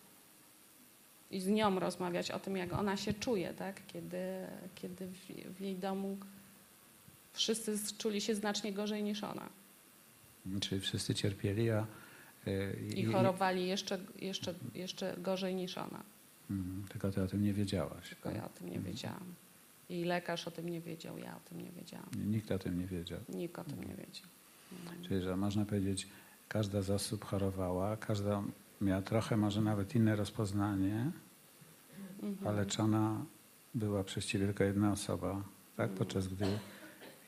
i 1.31 1.39
z 1.39 1.47
nią 1.47 1.79
rozmawiać 1.79 2.31
o 2.31 2.39
tym, 2.39 2.57
jak 2.57 2.73
ona 2.73 2.97
się 2.97 3.13
czuje, 3.13 3.53
tak? 3.53 3.81
Kiedy, 3.87 4.47
kiedy 4.75 5.07
w, 5.07 5.17
w 5.57 5.61
jej 5.61 5.75
domu 5.75 6.17
wszyscy 7.33 7.77
czuli 7.97 8.21
się 8.21 8.35
znacznie 8.35 8.73
gorzej 8.73 9.03
niż 9.03 9.23
ona. 9.23 9.49
czyli 10.61 10.81
wszyscy 10.81 11.15
cierpieli, 11.15 11.69
a... 11.71 11.87
y, 12.47 12.75
I 12.95 13.05
chorowali 13.05 13.67
jeszcze, 13.67 13.99
jeszcze, 14.19 14.53
jeszcze 14.75 15.15
gorzej 15.17 15.55
niż 15.55 15.77
ona. 15.77 16.03
Mhm, 16.49 16.87
tylko 16.89 17.11
ty 17.11 17.23
o 17.23 17.27
tym 17.27 17.43
nie 17.43 17.53
wiedziałaś. 17.53 18.09
Tylko 18.09 18.31
ja 18.31 18.45
o 18.45 18.49
tym 18.49 18.69
nie 18.69 18.79
wiedziałam. 18.79 19.33
I 19.89 20.03
lekarz 20.03 20.47
o 20.47 20.51
tym 20.51 20.69
nie 20.69 20.81
wiedział, 20.81 21.17
ja 21.17 21.35
o 21.35 21.39
tym 21.49 21.61
nie 21.61 21.71
wiedziałam. 21.71 22.09
Nikt 22.25 22.51
o 22.51 22.59
tym 22.59 22.79
nie 22.79 22.87
wiedział. 22.87 23.19
Nikt 23.29 23.59
o 23.59 23.63
tym 23.63 23.79
nie 23.79 23.95
wiedział. 23.95 24.27
Czyli, 25.07 25.21
że 25.21 25.37
można 25.37 25.65
powiedzieć, 25.65 26.07
każda 26.47 26.81
z 26.81 26.89
osób 26.89 27.25
chorowała, 27.25 27.97
każda 27.97 28.43
miała 28.81 29.01
trochę, 29.01 29.37
może 29.37 29.61
nawet 29.61 29.95
inne 29.95 30.15
rozpoznanie, 30.15 31.11
a 32.45 32.51
leczona 32.51 33.25
była 33.75 34.03
przez 34.03 34.25
ciebie 34.25 34.45
tylko 34.45 34.63
jedna 34.63 34.91
osoba, 34.91 35.43
tak? 35.77 35.91
Podczas 35.91 36.27
gdy 36.27 36.45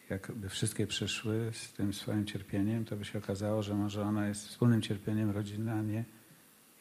jakby 0.10 0.49
wszystkie 0.49 0.88
przyszły 0.88 1.52
z 1.54 1.74
tym 1.74 1.93
swoim 1.93 2.26
cierpieniem, 2.26 2.86
to 2.86 2.95
by 2.95 3.06
się 3.06 3.20
okazało, 3.20 3.64
że 3.64 3.76
może 3.76 4.02
ona 4.02 4.28
jest 4.28 4.47
wspólnym 4.47 4.82
cierpieniem 4.82 5.30
rodziny, 5.30 5.72
a 5.72 5.82
nie 5.82 6.06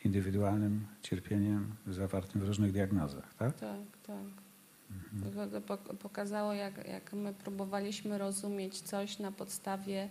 indywidualnym 0.05 0.87
cierpieniem 1.03 1.75
zawartym 1.87 2.41
w 2.41 2.45
różnych 2.45 2.73
diagnozach, 2.73 3.35
tak? 3.35 3.61
Tak, 3.61 3.81
tak. 4.07 4.43
To, 5.35 5.47
to 5.47 5.61
pok- 5.61 5.97
pokazało, 5.97 6.53
jak, 6.53 6.89
jak 6.89 7.13
my 7.13 7.35
próbowaliśmy 7.35 8.19
rozumieć 8.19 8.81
coś 8.81 9.19
na 9.19 9.33
podstawie 9.33 10.09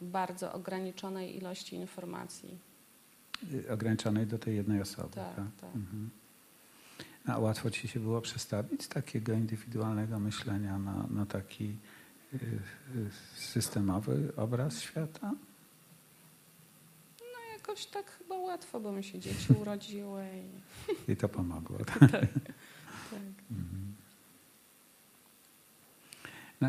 bardzo 0.00 0.52
ograniczonej 0.52 1.36
ilości 1.36 1.76
informacji. 1.76 2.58
Y, 3.54 3.72
Ograniczonej 3.72 4.26
do 4.26 4.38
tej 4.38 4.56
jednej 4.56 4.80
osoby. 4.80 5.14
Tak, 5.14 5.36
Tak, 5.36 5.44
tak. 5.60 5.74
Mhm. 5.74 6.10
A 7.26 7.38
łatwo 7.38 7.70
ci 7.70 7.88
się 7.88 8.00
było 8.00 8.20
przestawić 8.20 8.84
z 8.84 8.88
takiego 8.88 9.32
indywidualnego 9.32 10.18
myślenia 10.18 10.78
na, 10.78 11.06
na 11.10 11.26
taki 11.26 11.76
y, 12.34 12.36
y, 12.96 13.10
systemowy 13.34 14.32
obraz 14.36 14.80
świata? 14.80 15.32
No 17.20 17.52
jakoś 17.58 17.86
tak 17.86 18.10
chyba 18.10 18.38
łatwo, 18.38 18.80
bo 18.80 18.92
mi 18.92 19.04
się 19.04 19.18
dzieci 19.18 19.52
urodziły. 19.62 20.24
I, 21.08 21.12
I 21.12 21.16
to 21.16 21.28
pomogło. 21.28 21.78
Tak? 21.78 21.98
tak, 21.98 22.10
tak. 22.10 22.30
Mhm. 23.50 23.94
No, 26.60 26.68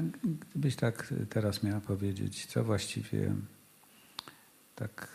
gdybyś 0.52 0.76
tak 0.76 1.14
teraz 1.30 1.64
miała 1.64 1.82
powiedzieć, 1.82 2.46
co 2.46 2.64
właściwie 2.64 3.36
tak 4.76 5.08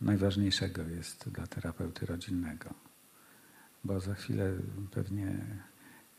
najważniejszego 0.00 0.82
jest 0.82 1.28
dla 1.28 1.46
terapeuty 1.46 2.06
rodzinnego? 2.06 2.74
Bo 3.84 4.00
za 4.00 4.14
chwilę 4.14 4.52
pewnie 4.90 5.36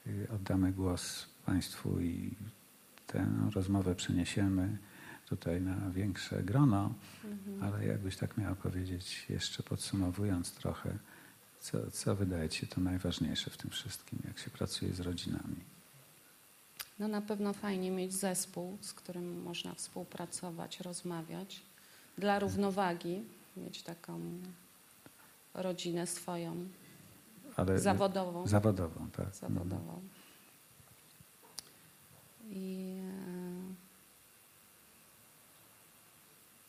y, 0.08 0.28
oddamy 0.36 0.72
głos 0.72 1.26
Państwu 1.45 1.99
i 1.99 2.36
tę 3.08 3.28
rozmowę 3.55 3.95
przeniesiemy 3.95 4.78
tutaj 5.26 5.62
na 5.62 5.89
większe 5.89 6.43
grono, 6.43 6.93
Mhm. 7.24 7.64
ale 7.64 7.86
jakbyś 7.86 8.18
tak 8.18 8.38
miała 8.38 8.55
powiedzieć, 8.55 9.26
jeszcze 9.30 9.64
podsumowując 9.64 10.51
trochę, 10.51 10.97
co, 11.60 11.91
co 11.91 12.16
wydaje 12.16 12.49
Ci 12.49 12.60
się 12.60 12.68
to 12.68 12.82
najważniejsze 12.82 13.49
w 13.49 13.58
tym 13.58 13.72
wszystkim, 13.72 14.20
jak 14.28 14.39
się 14.39 14.49
pracuje 14.49 14.93
z 14.93 14.99
rodzinami? 14.99 15.76
No 17.00 17.08
na 17.08 17.22
pewno 17.22 17.54
fajnie 17.54 17.91
mieć 17.91 18.14
zespół, 18.14 18.78
z 18.82 18.93
którym 18.93 19.41
można 19.41 19.74
współpracować, 19.74 20.80
rozmawiać. 20.80 21.62
Dla 22.18 22.39
równowagi 22.39 23.24
mieć 23.58 23.84
taką 23.84 24.20
rodzinę 25.54 26.08
swoją, 26.08 26.68
Ale 27.56 27.80
zawodową. 27.80 28.48
zawodową, 28.48 29.10
tak. 29.12 29.36
zawodową. 29.36 30.02
I, 32.50 32.98
e, 33.04 33.74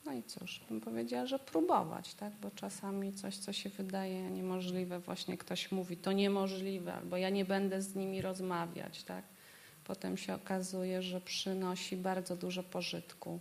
no 0.06 0.12
i 0.12 0.22
cóż, 0.22 0.60
bym 0.68 0.80
powiedziała, 0.80 1.26
że 1.26 1.38
próbować, 1.38 2.14
tak? 2.14 2.32
Bo 2.42 2.50
czasami 2.50 3.12
coś, 3.12 3.36
co 3.36 3.52
się 3.52 3.70
wydaje 3.70 4.30
niemożliwe, 4.30 5.00
właśnie 5.00 5.38
ktoś 5.38 5.72
mówi, 5.72 5.96
to 5.96 6.12
niemożliwe, 6.12 6.94
albo 6.94 7.16
ja 7.16 7.30
nie 7.30 7.44
będę 7.44 7.82
z 7.82 7.94
nimi 7.94 8.22
rozmawiać, 8.22 9.02
tak? 9.02 9.24
Potem 9.88 10.16
się 10.16 10.34
okazuje, 10.34 11.02
że 11.02 11.20
przynosi 11.20 11.96
bardzo 11.96 12.36
dużo 12.36 12.62
pożytku. 12.62 13.40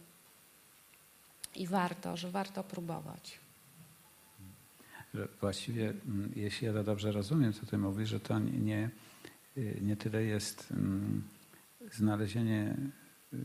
I 1.56 1.68
warto, 1.68 2.18
że 2.18 2.32
warto 2.32 2.64
próbować. 2.64 3.40
Właściwie, 5.42 5.90
mm, 5.90 6.32
jeśli 6.36 6.68
ja 6.68 6.74
to 6.74 6.84
dobrze 6.84 7.12
rozumiem, 7.12 7.54
co 7.54 7.66
Ty 7.66 7.78
mówisz, 7.78 8.10
że 8.10 8.20
to 8.20 8.40
nie, 8.40 8.90
y, 9.58 9.80
nie 9.82 9.96
tyle 9.96 10.24
jest 10.24 10.72
mm, 10.72 11.24
znalezienie 11.94 12.76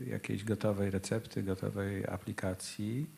jakiejś 0.07 0.43
gotowej 0.43 0.91
recepty, 0.91 1.43
gotowej 1.43 2.07
aplikacji, 2.07 3.09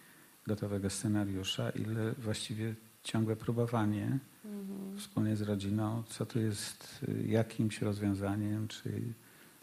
gotowego 0.47 0.89
scenariusza, 0.89 1.69
ile 1.69 2.13
właściwie 2.13 2.75
ciągłe 3.03 3.35
próbowanie 3.35 4.19
Mhm, 4.45 4.97
wspólnie 4.97 5.35
z 5.35 5.41
rodziną, 5.41 6.03
co 6.09 6.25
tu 6.25 6.39
jest 6.39 7.05
y, 7.09 7.27
jakimś 7.27 7.81
rozwiązaniem, 7.81 8.67
czy 8.67 9.01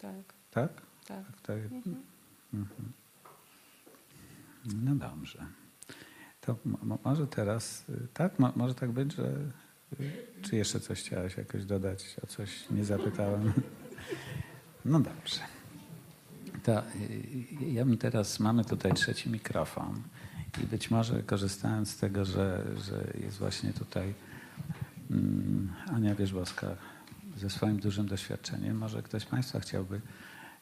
tak, 0.03 0.33
tak? 0.51 0.71
tak. 1.07 1.25
tak, 1.25 1.41
tak. 1.41 1.57
Mhm. 1.71 1.95
Mhm. 2.53 2.91
No 4.65 4.95
dobrze. 4.95 5.45
To 6.41 6.57
mo- 6.65 6.97
może 7.03 7.27
teraz, 7.27 7.89
y, 7.89 8.07
tak? 8.13 8.39
Mo- 8.39 8.53
może 8.55 8.75
tak 8.75 8.91
być, 8.91 9.13
że. 9.15 9.35
y, 9.99 10.11
Czy 10.41 10.55
jeszcze 10.55 10.79
coś 10.79 10.99
chciałaś 11.03 11.37
jakoś 11.37 11.65
dodać? 11.65 12.15
O 12.23 12.27
coś 12.27 12.69
nie 12.69 12.85
zapytałem. 12.85 13.53
No 14.85 14.99
dobrze. 14.99 15.39
To 16.63 16.79
y, 16.81 16.85
ja 17.71 17.85
bym 17.85 17.97
teraz, 17.97 18.39
mamy 18.39 18.65
tutaj 18.65 18.93
trzeci 18.93 19.29
mikrofon 19.29 20.01
i 20.63 20.67
być 20.67 20.91
może 20.91 21.23
korzystając 21.23 21.91
z 21.91 21.97
tego, 21.97 22.25
że, 22.25 22.65
że 22.77 23.13
jest 23.23 23.37
właśnie 23.37 23.73
tutaj 23.73 24.13
mm, 25.11 25.73
Ania 25.87 26.15
Wierzbowska 26.15 26.67
ze 27.37 27.49
swoim 27.49 27.79
dużym 27.79 28.07
doświadczeniem, 28.07 28.77
może 28.77 29.03
ktoś 29.03 29.21
z 29.21 29.25
Państwa 29.25 29.59
chciałby 29.59 30.01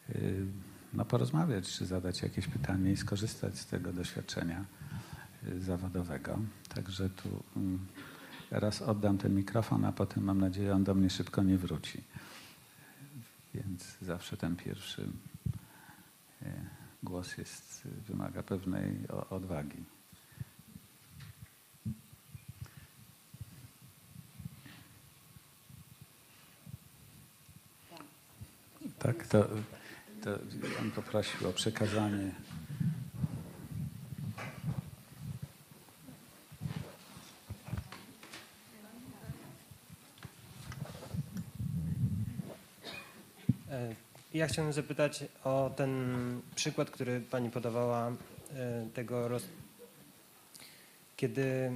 y, 0.10 0.46
no, 0.94 1.06
porozmawiać, 1.06 1.72
czy 1.78 1.86
zadać 1.86 2.22
jakieś 2.22 2.48
pytanie 2.48 2.92
i 2.92 2.98
skorzystać 2.98 3.60
z 3.60 3.66
tego 3.66 3.94
doświadczenia 3.94 4.66
y, 5.48 5.62
zawodowego. 5.62 6.40
Także 6.76 7.10
tu 7.10 7.44
mm, 7.56 7.88
raz 8.52 8.82
oddam 8.82 9.18
ten 9.18 9.36
mikrofon, 9.36 9.86
a 9.86 9.92
potem 9.92 10.24
mam 10.24 10.40
nadzieję, 10.40 10.76
on 10.76 10.84
do 10.84 10.96
mnie 10.96 11.10
szybko 11.10 11.44
nie 11.44 11.58
wróci. 11.58 12.04
Więc 13.54 13.98
zawsze 14.02 14.38
ten 14.38 14.56
pierwszy 14.56 15.02
y, 16.42 16.46
głos 17.04 17.38
jest, 17.38 17.88
wymaga 18.08 18.44
pewnej 18.44 19.08
odwagi. 19.30 19.84
Tak, 29.04 29.28
to, 29.28 29.48
to 30.24 30.30
Pan 30.78 30.92
poprosił 30.92 31.50
o 31.50 31.54
przekazanie. 31.54 32.32
E, 43.72 43.96
Ja 44.34 44.48
chciałem 44.48 44.74
zapytać 44.74 45.24
o 45.44 45.72
ten 45.76 46.42
przykład, 46.56 46.90
który 46.90 47.22
Pani 47.22 47.50
podawała, 47.50 48.08
e, 48.08 48.88
tego, 48.94 49.28
roz... 49.28 49.44
kiedy 51.18 51.72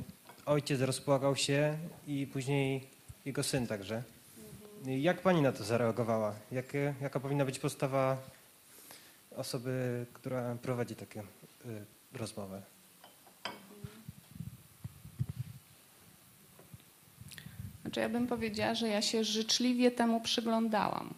ojciec 0.45 0.81
rozpłakał 0.81 1.35
się 1.35 1.77
i 2.07 2.27
później 2.27 2.87
jego 3.25 3.43
syn 3.43 3.67
także. 3.67 4.14
Jak 4.85 5.21
Pani 5.21 5.41
na 5.41 5.51
to 5.51 5.63
zareagowała? 5.63 6.35
Jakie, 6.51 6.93
jaka 7.01 7.19
powinna 7.19 7.45
być 7.45 7.59
postawa 7.59 8.17
osoby, 9.35 10.05
która 10.13 10.55
prowadzi 10.55 10.95
takie 10.95 11.19
e, 11.19 11.25
rozmowę? 12.13 12.61
Znaczy 17.81 17.99
ja 17.99 18.09
bym 18.09 18.27
powiedziała, 18.27 18.75
że 18.75 18.87
ja 18.87 19.01
się 19.01 19.23
życzliwie 19.23 19.91
temu 19.91 20.21
przyglądałam, 20.21 21.13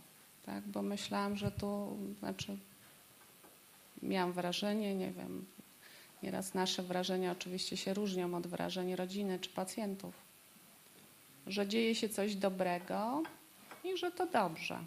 tak? 0.45 0.63
bo 0.63 0.81
myślałam, 0.81 1.37
że 1.37 1.51
tu, 1.51 1.97
znaczy 2.19 2.57
miałam 4.03 4.33
wrażenie, 4.33 4.95
nie 4.95 5.11
wiem, 5.11 5.45
nieraz 6.23 6.53
nasze 6.53 6.83
wrażenia 6.83 7.31
oczywiście 7.31 7.77
się 7.77 7.93
różnią 7.93 8.35
od 8.35 8.47
wrażeń 8.47 8.95
rodziny 8.95 9.39
czy 9.39 9.49
pacjentów, 9.49 10.13
że 11.47 11.67
dzieje 11.67 11.95
się 11.95 12.09
coś 12.09 12.35
dobrego 12.35 13.23
i 13.93 13.97
że 13.97 14.11
to 14.11 14.25
dobrze. 14.25 14.79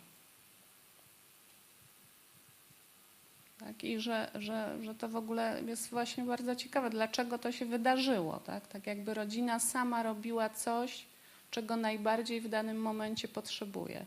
Tak, 3.60 3.84
I 3.84 4.00
że, 4.00 4.30
że, 4.34 4.78
że 4.82 4.94
to 4.94 5.08
w 5.08 5.16
ogóle 5.16 5.62
jest 5.66 5.90
właśnie 5.90 6.24
bardzo 6.24 6.56
ciekawe, 6.56 6.90
dlaczego 6.90 7.38
to 7.38 7.52
się 7.52 7.64
wydarzyło. 7.66 8.40
Tak, 8.40 8.66
tak 8.66 8.86
jakby 8.86 9.14
rodzina 9.14 9.58
sama 9.58 10.02
robiła 10.02 10.50
coś, 10.50 11.06
czego 11.50 11.76
najbardziej 11.76 12.40
w 12.40 12.48
danym 12.48 12.76
momencie 12.76 13.28
potrzebuje. 13.28 14.06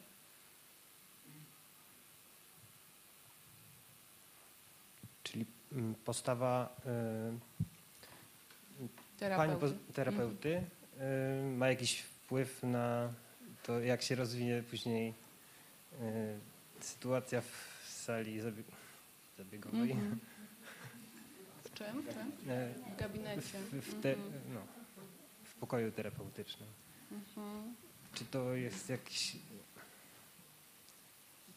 Czyli 5.24 5.46
mm, 5.72 5.96
postawa 5.96 6.76
e, 6.86 7.54
Pani 9.20 9.30
Terapeuty. 9.50 9.94
terapeuty 9.94 10.64
y, 11.42 11.58
ma 11.58 11.70
jakiś 11.70 12.02
wpływ 12.02 12.64
na 12.64 13.14
to, 13.64 13.80
jak 13.80 14.02
się 14.02 14.16
rozwinie 14.16 14.64
później 14.70 15.14
y, 16.02 16.40
sytuacja 16.80 17.42
w 17.42 17.84
sali 17.90 18.42
zabieg 18.42 18.66
zabiegowej? 19.38 19.92
Mhm. 19.92 20.20
W 21.64 21.74
czym? 21.74 22.04
czym? 22.14 22.52
Y, 22.52 22.74
W 22.96 23.00
gabinecie. 23.00 23.60
w, 23.72 23.76
w, 23.88 24.02
te, 24.02 24.14
Mhm. 24.14 24.42
no, 24.54 24.60
w 25.44 25.54
pokoju 25.56 25.92
terapeutycznym. 25.92 26.70
Mhm. 27.12 27.76
Czy 28.14 28.26
to 28.26 28.54
jest 28.56 28.90
jakiś... 28.90 29.36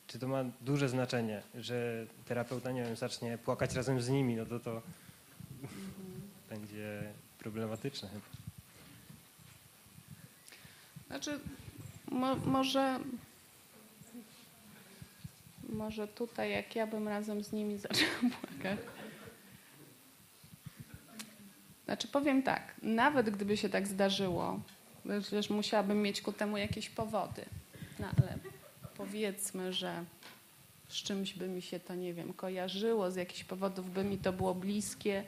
Czy 0.07 0.19
to 0.19 0.29
ma 0.29 0.45
duże 0.61 0.89
znaczenie, 0.89 1.43
że 1.55 2.07
terapeuta, 2.25 2.73
nie 2.73 2.85
wiem, 2.85 2.97
zacznie 2.97 3.39
płakać 3.39 3.75
razem 3.75 4.01
z 4.03 4.09
nimi, 4.09 4.37
no 4.37 4.47
to 4.47 4.61
to 4.61 4.83
Mhm. 5.63 5.83
będzie 6.49 7.13
problematyczne 7.39 8.09
chyba. 8.09 8.25
Znaczy, 11.07 11.41
mo, 12.11 12.37
może, 12.37 13.01
może 15.69 16.09
tutaj, 16.09 16.51
jak 16.51 16.77
ja 16.77 16.87
bym 16.87 17.09
razem 17.09 17.45
z 17.45 17.53
nimi 17.53 17.79
zaczęła 17.89 18.11
płakać, 18.21 18.79
Znaczy 21.87 22.09
powiem 22.09 22.43
tak, 22.43 22.75
nawet 22.83 23.31
gdyby 23.31 23.57
się 23.57 23.69
tak 23.69 23.89
zdarzyło, 23.89 24.61
przecież 25.23 25.51
musiałabym 25.51 26.03
mieć 26.03 26.23
ku 26.23 26.33
temu 26.33 26.57
jakieś 26.57 26.91
powody, 26.91 27.45
no 27.99 28.07
ale 28.07 28.39
powiedzmy, 28.97 29.73
że 29.73 30.05
z 30.89 30.95
czymś 30.95 31.35
by 31.35 31.49
mi 31.49 31.63
się 31.63 31.81
to, 31.81 31.95
nie 31.95 32.15
wiem, 32.15 32.33
kojarzyło, 32.33 33.11
z 33.11 33.17
jakichś 33.17 33.45
powodów 33.45 33.93
by 33.93 34.05
mi 34.05 34.19
to 34.19 34.33
było 34.33 34.55
bliskie, 34.55 35.25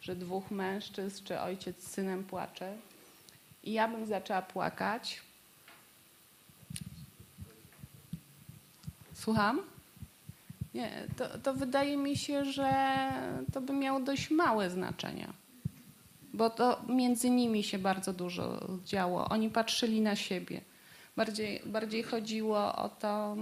że 0.00 0.16
dwóch 0.16 0.50
mężczyzn 0.50 1.24
czy 1.24 1.40
ojciec 1.40 1.84
z 1.84 1.90
synem 1.90 2.24
płacze 2.24 2.76
i 3.64 3.72
ja 3.72 3.88
bym 3.88 4.06
zaczęła 4.06 4.42
płakać. 4.42 5.22
Słucham? 9.16 9.60
Nie, 10.74 10.90
to, 11.16 11.38
to 11.38 11.54
wydaje 11.54 11.96
mi 11.96 12.16
się, 12.16 12.44
że 12.44 12.72
to 13.52 13.60
by 13.60 13.72
miało 13.72 14.00
dość 14.00 14.30
małe 14.30 14.70
znaczenie. 14.70 15.28
Bo 16.32 16.50
to 16.50 16.82
między 16.88 17.30
nimi 17.30 17.64
się 17.64 17.78
bardzo 17.78 18.12
dużo 18.12 18.66
działo. 18.84 19.28
Oni 19.28 19.50
patrzyli 19.50 20.00
na 20.00 20.16
siebie. 20.16 20.60
Bardziej, 21.16 21.62
bardziej 21.66 22.02
chodziło 22.02 22.76
o 22.76 22.88
to, 22.88 23.36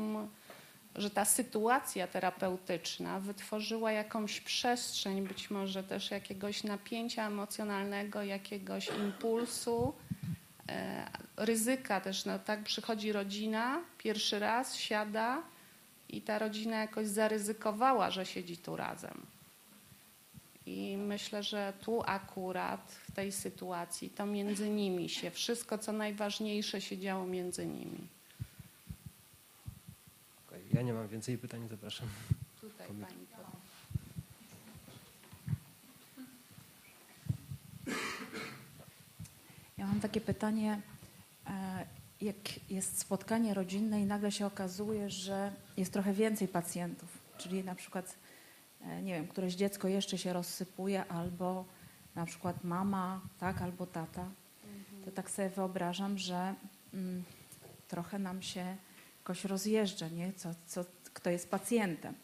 że 0.97 1.11
ta 1.11 1.25
sytuacja 1.25 2.07
terapeutyczna 2.07 3.21
wytworzyła 3.21 3.93
jakąś 3.93 4.41
przestrzeń, 4.41 5.29
być 5.29 5.51
może 5.51 5.83
też 5.83 6.11
jakiegoś 6.11 6.65
napięcia 6.65 7.27
emocjonalnego, 7.27 8.23
jakiegoś 8.23 8.89
impulsu, 8.89 9.95
e, 10.69 11.07
ryzyka 11.37 12.01
też. 12.01 12.25
No, 12.25 12.39
tak 12.39 12.63
przychodzi 12.63 13.13
rodzina, 13.13 13.81
pierwszy 13.99 14.39
raz 14.39 14.77
siada 14.77 15.43
i 16.17 16.23
ta 16.23 16.39
rodzina 16.39 16.77
jakoś 16.77 17.07
zaryzykowała, 17.07 18.11
że 18.11 18.27
siedzi 18.27 18.57
tu 18.57 18.77
razem. 18.77 19.27
I 20.67 20.97
myślę, 20.97 21.43
że 21.43 21.73
tu 21.81 22.03
akurat 22.07 22.93
w 22.93 23.13
tej 23.13 23.33
sytuacji 23.33 24.11
to 24.11 24.27
między 24.27 24.71
nimi 24.71 25.09
się 25.09 25.31
wszystko, 25.31 25.79
co 25.79 25.93
najważniejsze, 25.93 26.81
się 26.81 26.99
działo 26.99 27.27
między 27.27 27.67
nimi. 27.67 28.09
Ja 30.75 30.83
nie 30.83 30.93
mam 30.93 31.09
więcej 31.09 31.39
pytań, 31.39 31.69
zapraszam. 31.71 32.09
Tutaj 32.61 32.87
pani 32.89 33.27
powie. 33.27 33.65
Ja 39.79 39.87
mam 39.87 40.01
takie 40.01 40.21
pytanie, 40.21 40.81
e, 41.47 41.87
jak 42.25 42.71
jest 42.71 42.99
spotkanie 42.99 43.55
rodzinne 43.55 44.01
i 44.01 44.05
nagle 44.07 44.33
się 44.33 44.47
okazuje, 44.47 45.11
że 45.11 45.53
jest 45.77 45.93
trochę 45.93 46.13
więcej 46.13 46.49
pacjentów, 46.49 47.09
czyli 47.39 47.65
na 47.65 47.75
przykład, 47.75 48.17
e, 48.81 49.03
nie 49.03 49.15
wiem, 49.15 49.29
któreś 49.29 49.55
dziecko 49.55 49.89
jeszcze 49.89 50.19
się 50.19 50.33
rozsypuje, 50.33 51.05
albo 51.05 51.65
na 52.15 52.27
przykład 52.27 52.65
mama, 52.65 53.21
tak, 53.39 53.63
albo 53.63 53.87
tata, 53.87 54.29
to 55.05 55.11
tak 55.11 55.31
sobie 55.31 55.49
wyobrażam, 55.49 56.19
że 56.19 56.55
mm, 56.95 57.25
trochę 57.89 58.19
nam 58.19 58.43
się 58.43 58.77
jakoś 59.19 59.45
rozjeżdża, 59.45 60.09
nie? 60.09 60.33
Co, 60.33 60.55
co, 60.67 60.85
kto 61.13 61.31
jest 61.31 61.51
pacjentem. 61.51 62.15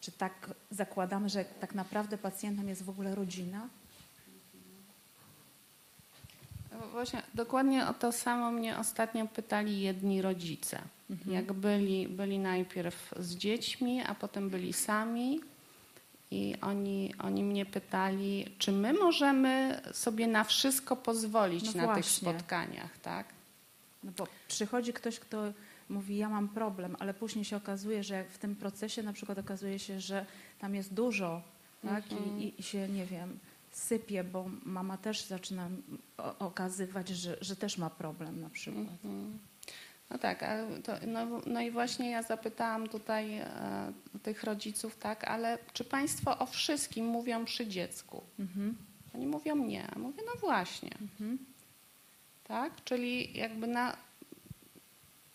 Czy 0.00 0.12
tak 0.12 0.54
zakładamy, 0.70 1.28
że 1.28 1.44
tak 1.44 1.74
naprawdę 1.74 2.18
pacjentem 2.18 2.68
jest 2.68 2.82
w 2.82 2.90
ogóle 2.90 3.14
rodzina? 3.14 3.68
No 6.80 6.86
Właśnie 6.86 7.22
dokładnie 7.34 7.88
o 7.88 7.94
to 7.94 8.12
samo 8.12 8.50
mnie 8.50 8.78
ostatnio 8.78 9.26
pytali 9.26 9.80
jedni 9.80 10.22
rodzice. 10.22 10.80
Jak 11.26 11.52
byli, 11.52 12.08
byli 12.08 12.38
najpierw 12.38 13.14
z 13.18 13.36
dziećmi, 13.36 14.02
a 14.02 14.14
potem 14.14 14.50
byli 14.50 14.72
sami. 14.72 15.40
I 16.30 16.54
oni, 16.60 17.14
oni 17.18 17.44
mnie 17.44 17.66
pytali, 17.66 18.46
czy 18.58 18.72
my 18.72 18.92
możemy 18.92 19.80
sobie 19.92 20.26
na 20.26 20.44
wszystko 20.44 20.96
pozwolić 20.96 21.64
No 21.64 21.72
na 21.72 21.94
tych 21.94 22.04
właśnie. 22.04 22.32
spotkaniach, 22.32 22.98
tak? 22.98 23.26
No 24.04 24.12
bo 24.16 24.26
przychodzi 24.48 24.92
ktoś, 24.92 25.18
kto 25.18 25.52
mówi, 25.88 26.16
ja 26.16 26.28
mam 26.28 26.48
problem, 26.48 26.96
ale 26.98 27.14
później 27.14 27.44
się 27.44 27.56
okazuje, 27.56 28.04
że 28.04 28.24
w 28.24 28.38
tym 28.38 28.56
procesie 28.56 29.02
na 29.02 29.12
przykład 29.12 29.38
okazuje 29.38 29.78
się, 29.78 30.00
że 30.00 30.26
tam 30.58 30.74
jest 30.74 30.94
dużo, 30.94 31.42
tak, 31.84 32.04
I, 32.12 32.44
i, 32.44 32.60
i 32.60 32.62
się, 32.62 32.88
nie 32.88 33.06
wiem, 33.06 33.38
sypie, 33.72 34.24
bo 34.24 34.50
mama 34.64 34.96
też 34.96 35.24
zaczyna 35.24 35.68
okazywać, 36.38 37.08
że, 37.08 37.36
że 37.40 37.56
też 37.56 37.78
ma 37.78 37.90
problem 37.90 38.40
na 38.40 38.50
przykład. 38.50 38.86
No 40.10 40.18
tak, 40.18 40.44
to, 40.84 40.92
no, 41.06 41.26
no 41.46 41.60
i 41.60 41.70
właśnie 41.70 42.10
ja 42.10 42.22
zapytałam 42.22 42.88
tutaj 42.88 43.38
e, 43.38 43.46
tych 44.22 44.44
rodziców, 44.44 44.96
tak, 44.98 45.24
ale 45.24 45.58
czy 45.72 45.84
państwo 45.84 46.38
o 46.38 46.46
wszystkim 46.46 47.06
mówią 47.06 47.44
przy 47.44 47.66
dziecku? 47.66 48.22
Mhm. 48.38 48.76
Oni 49.14 49.26
mówią 49.26 49.56
nie. 49.56 49.86
A 49.96 49.98
Mówię, 49.98 50.22
no 50.26 50.40
właśnie. 50.40 50.90
Mhm. 51.00 51.38
Tak? 52.44 52.84
Czyli 52.84 53.38
jakby 53.38 53.66
na. 53.66 53.96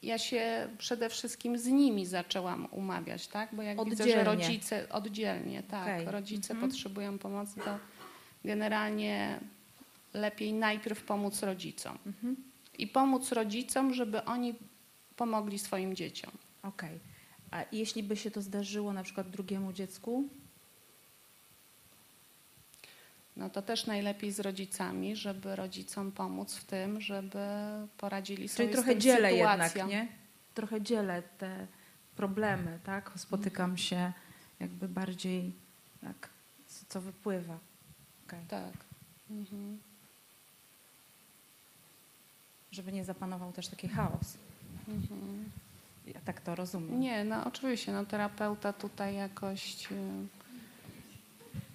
Ja 0.04 0.18
się 0.18 0.68
przede 0.78 1.10
wszystkim 1.10 1.58
z 1.58 1.66
nimi 1.68 2.06
zaczęłam 2.06 2.68
umawiać, 2.72 3.28
tak? 3.28 3.56
Bo 3.56 3.62
jak 3.62 3.84
widzę, 3.86 4.04
że 4.04 4.04
Oddzielnie. 4.04 4.24
rodzice 4.24 4.90
oddzielnie, 4.90 5.64
tak, 5.64 5.84
Okej. 5.84 6.06
rodzice 6.06 6.54
Mhm. 6.54 6.72
potrzebują 6.72 7.18
pomocy, 7.18 7.56
to 7.66 7.80
generalnie 8.46 9.40
lepiej 10.14 10.54
najpierw 10.54 11.04
pomóc 11.04 11.44
rodzicom. 11.44 11.98
Mhm. 12.06 12.36
I 12.78 12.88
pomóc 12.88 13.32
rodzicom, 13.32 13.94
żeby 13.94 14.26
oni 14.26 14.56
pomogli 15.16 15.60
swoim 15.60 15.96
dzieciom. 15.96 16.32
Okej. 16.64 17.00
A 17.52 17.64
jeśli 17.72 18.04
by 18.04 18.18
się 18.18 18.32
to 18.32 18.42
zdarzyło 18.42 18.94
na 18.94 19.04
przykład 19.04 19.30
drugiemu 19.30 19.74
dziecku? 19.74 20.30
No 23.38 23.50
to 23.50 23.62
też 23.62 23.86
najlepiej 23.86 24.32
z 24.32 24.40
rodzicami, 24.40 25.16
żeby 25.16 25.56
rodzicom 25.56 26.12
pomóc 26.12 26.56
w 26.56 26.66
tym, 26.66 27.02
żeby 27.02 27.40
poradzili 27.98 28.50
sobie 28.50 28.58
Czyli 28.58 28.70
z 28.70 28.76
trochę 28.76 28.92
tym 28.92 29.02
dzielę 29.02 29.32
sytuacją. 29.32 29.88
jednak, 29.88 29.88
nie? 29.90 30.08
Trochę 30.54 30.82
dzielę 30.82 31.24
te 31.38 31.68
problemy, 32.16 32.80
tak? 32.84 33.12
Spotykam 33.16 33.78
się 33.78 34.14
jakby 34.60 34.88
bardziej, 34.88 35.52
tak, 36.02 36.30
co 36.90 37.02
wypływa. 37.02 37.60
Okej. 38.28 38.40
Tak. 38.48 38.74
Mhm. 39.30 39.80
Żeby 42.72 42.92
nie 42.92 43.06
zapanował 43.06 43.52
też 43.52 43.68
taki 43.68 43.88
chaos. 43.90 44.38
Mhm. 44.88 45.52
Ja 46.08 46.20
tak 46.26 46.42
to 46.42 46.56
rozumiem. 46.56 47.00
Nie, 47.00 47.24
no 47.24 47.46
oczywiście, 47.46 47.92
no 47.92 48.06
terapeuta 48.06 48.74
tutaj 48.74 49.16
jakoś 49.16 49.92
y, 49.92 49.96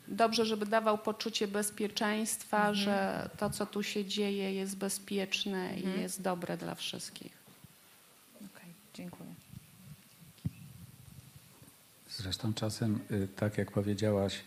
dobrze, 0.09 0.47
żeby 0.47 0.67
dawał 0.67 0.99
poczucie 0.99 1.49
bezpieczeństwa, 1.49 2.57
Mhm. 2.57 2.75
że 2.75 3.31
to, 3.39 3.51
co 3.51 3.67
tu 3.67 3.83
się 3.83 4.05
dzieje, 4.05 4.55
jest 4.55 4.77
bezpieczne 4.77 5.71
Mhm. 5.71 5.99
i 5.99 6.01
jest 6.01 6.23
dobre 6.23 6.57
dla 6.57 6.75
wszystkich. 6.75 7.33
Okej, 8.37 8.71
dziękuję. 8.95 9.35
Zresztą 12.11 12.55
czasem, 12.55 13.01
y, 13.11 13.29
tak 13.37 13.59
jak 13.59 13.71
powiedziałaś, 13.71 14.41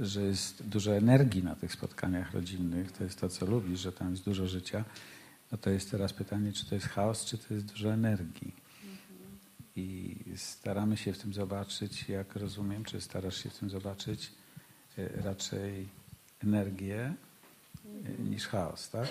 że 0.00 0.22
jest 0.22 0.62
dużo 0.62 0.96
energii 0.96 1.42
na 1.42 1.54
tych 1.54 1.72
spotkaniach 1.72 2.34
rodzinnych, 2.34 2.92
to 2.92 3.04
jest 3.04 3.20
to, 3.20 3.28
co 3.28 3.46
lubisz, 3.46 3.80
że 3.80 3.92
tam 3.92 4.10
jest 4.10 4.24
dużo 4.24 4.46
życia, 4.46 4.84
no 5.52 5.58
to 5.58 5.70
jest 5.70 5.90
teraz 5.90 6.12
pytanie, 6.12 6.52
czy 6.52 6.66
to 6.66 6.74
jest 6.74 6.86
chaos, 6.86 7.24
czy 7.24 7.38
to 7.38 7.54
jest 7.54 7.66
dużo 7.66 7.92
energii. 7.92 8.54
I 9.76 10.16
staramy 10.36 10.96
się 10.96 11.12
w 11.12 11.18
tym 11.18 11.34
zobaczyć, 11.34 12.08
jak 12.08 12.36
rozumiem, 12.36 12.84
czy 12.84 13.00
starasz 13.00 13.42
się 13.42 13.50
w 13.50 13.58
tym 13.58 13.70
zobaczyć 13.70 14.32
y, 14.98 15.08
raczej 15.24 15.88
energię 16.44 17.14
y, 17.86 18.22
niż 18.22 18.46
chaos, 18.46 18.90
tak? 18.90 19.08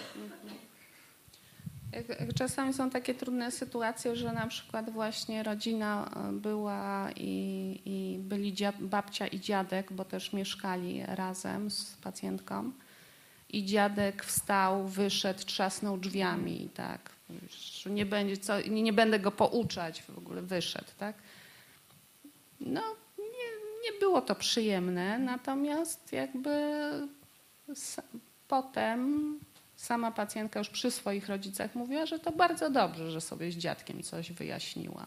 Czasami 2.35 2.73
są 2.73 2.89
takie 2.89 3.13
trudne 3.13 3.51
sytuacje, 3.51 4.15
że 4.15 4.33
na 4.33 4.47
przykład 4.47 4.89
właśnie 4.89 5.43
rodzina 5.43 6.11
e, 6.15 6.31
była 6.31 7.09
i, 7.15 7.81
i 7.85 8.19
byli 8.19 8.53
dziad, 8.53 8.75
babcia 8.83 9.27
i 9.27 9.39
dziadek, 9.39 9.93
bo 9.93 10.05
też 10.05 10.33
mieszkali 10.33 11.03
razem 11.05 11.71
z 11.71 11.95
pacjentką. 11.95 12.71
I 13.49 13.65
dziadek 13.65 14.25
wstał, 14.25 14.87
wyszedł, 14.87 15.45
trzasnął 15.45 15.97
drzwiami 15.97 16.69
tak. 16.73 17.09
Nie, 17.85 18.05
będzie 18.05 18.37
co, 18.37 18.61
nie, 18.61 18.81
nie 18.81 18.93
będę 18.93 19.19
go 19.19 19.31
pouczać, 19.31 20.01
w 20.01 20.17
ogóle 20.17 20.41
wyszedł, 20.41 20.91
tak? 20.97 21.15
No, 22.59 22.81
nie, 23.17 23.47
nie 23.83 23.99
było 23.99 24.21
to 24.21 24.35
przyjemne, 24.35 25.19
natomiast 25.19 26.13
jakby 26.13 26.51
potem 28.47 29.39
sama 29.81 30.11
pacjentka 30.11 30.59
już 30.59 30.69
przy 30.69 30.91
swoich 30.91 31.27
rodzicach 31.27 31.75
mówiła, 31.75 32.05
że 32.05 32.19
to 32.19 32.31
bardzo 32.31 32.69
dobrze, 32.69 33.11
że 33.11 33.21
sobie 33.21 33.51
z 33.51 33.55
dziadkiem 33.55 34.03
coś 34.03 34.31
wyjaśniła. 34.31 35.05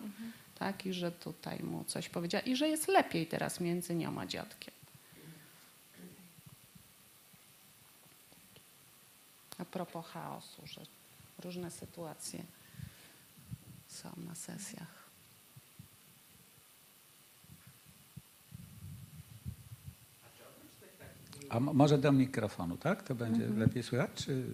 Tak, 0.59 0.87
i 0.87 0.93
że 0.93 1.13
tutaj 1.13 1.59
mu 1.63 1.85
coś 1.85 2.09
powiedziała, 2.09 2.43
i 2.43 2.57
że 2.57 2.69
jest 2.69 2.89
lepiej 2.89 3.27
teraz 3.27 3.61
między 3.61 3.95
nią 3.95 4.21
a 4.21 4.27
dziadkiem. 4.27 4.75
A 9.59 9.65
propos 9.65 10.07
chaosu, 10.07 10.67
że 10.67 10.81
różne 11.39 11.71
sytuacje 11.71 12.45
są 13.89 14.09
na 14.17 14.35
sesjach. 14.35 15.04
A 21.51 21.61
mo- 21.61 21.75
może 21.75 21.99
do 21.99 22.13
mikrofonu, 22.13 22.77
tak? 22.77 23.03
To 23.03 23.15
będzie 23.15 23.47
lepiej 23.47 23.83
słychać? 23.83 24.11
Czy... 24.15 24.45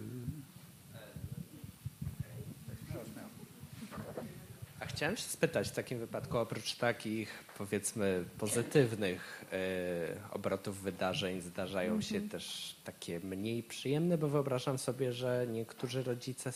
A 4.81 4.87
chciałem 4.87 5.17
się 5.17 5.23
spytać 5.23 5.69
w 5.69 5.73
takim 5.73 5.99
wypadku, 5.99 6.39
oprócz 6.39 6.75
takich 6.77 7.45
powiedzmy 7.59 8.25
pozytywnych 8.39 9.45
e, 9.53 9.57
obrotów 10.31 10.83
wydarzeń, 10.83 11.41
zdarzają 11.41 12.01
się 12.01 12.21
też 12.21 12.77
takie 12.85 13.21
mniej 13.21 13.63
przyjemne, 13.63 14.19
bo 14.19 14.29
wyobrażam 14.29 14.79
sobie, 14.79 15.13
że 15.13 15.47
niektórzy 15.51 16.03
rodzice 16.03 16.53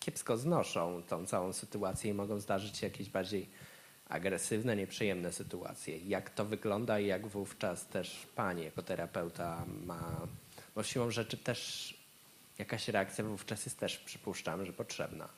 kiepsko 0.00 0.36
znoszą 0.36 1.02
tą 1.02 1.26
całą 1.26 1.52
sytuację 1.52 2.10
i 2.10 2.14
mogą 2.14 2.40
zdarzyć 2.40 2.76
się 2.76 2.86
jakieś 2.86 3.10
bardziej 3.10 3.48
agresywne, 4.08 4.76
nieprzyjemne 4.76 5.32
sytuacje. 5.32 5.98
Jak 5.98 6.30
to 6.30 6.44
wygląda 6.44 7.00
i 7.00 7.06
jak 7.06 7.26
wówczas 7.26 7.86
też 7.86 8.26
pani 8.36 8.64
jako 8.64 8.82
terapeuta 8.82 9.64
ma, 9.86 10.26
bo 10.74 10.82
siłą 10.82 11.10
rzeczy 11.10 11.36
też 11.36 11.94
jakaś 12.58 12.88
reakcja 12.88 13.24
wówczas 13.24 13.64
jest 13.66 13.78
też, 13.78 13.96
przypuszczam, 13.96 14.66
że 14.66 14.72
potrzebna. 14.72 15.28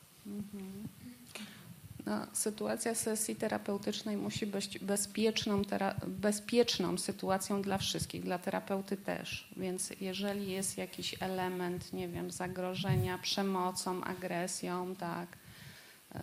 No, 2.05 2.27
sytuacja 2.33 2.95
sesji 2.95 3.35
terapeutycznej 3.35 4.17
musi 4.17 4.45
być 4.47 4.79
bezpieczną, 4.79 5.61
tera- 5.61 5.95
bezpieczną 6.07 6.97
sytuacją 6.97 7.61
dla 7.61 7.77
wszystkich, 7.77 8.23
dla 8.23 8.39
terapeuty 8.39 8.97
też. 8.97 9.47
Więc 9.57 9.93
jeżeli 10.01 10.51
jest 10.51 10.77
jakiś 10.77 11.15
element, 11.19 11.93
nie 11.93 12.07
wiem, 12.07 12.31
zagrożenia 12.31 13.17
przemocą, 13.17 14.03
agresją, 14.03 14.95
tak, 14.95 15.27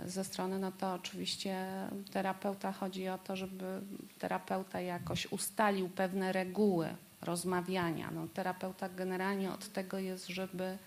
ze 0.06 0.24
strony, 0.24 0.58
no 0.58 0.72
to 0.72 0.94
oczywiście 0.94 1.66
terapeuta 2.12 2.72
chodzi 2.72 3.08
o 3.08 3.18
to, 3.18 3.36
żeby 3.36 3.80
terapeuta 4.18 4.80
jakoś 4.80 5.32
ustalił 5.32 5.88
pewne 5.88 6.32
reguły 6.32 6.88
rozmawiania. 7.22 8.10
No, 8.10 8.26
terapeuta 8.34 8.88
generalnie 8.88 9.52
od 9.52 9.72
tego 9.72 9.98
jest, 9.98 10.26
żeby, 10.26 10.78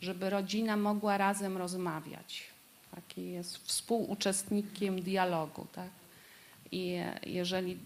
żeby 0.00 0.30
rodzina 0.30 0.76
mogła 0.76 1.18
razem 1.18 1.56
rozmawiać. 1.56 2.44
Taki 2.94 3.30
jest 3.30 3.56
współuczestnikiem 3.56 5.02
dialogu. 5.02 5.66
Tak? 5.72 5.90
I 6.72 6.96
jeżeli 7.26 7.78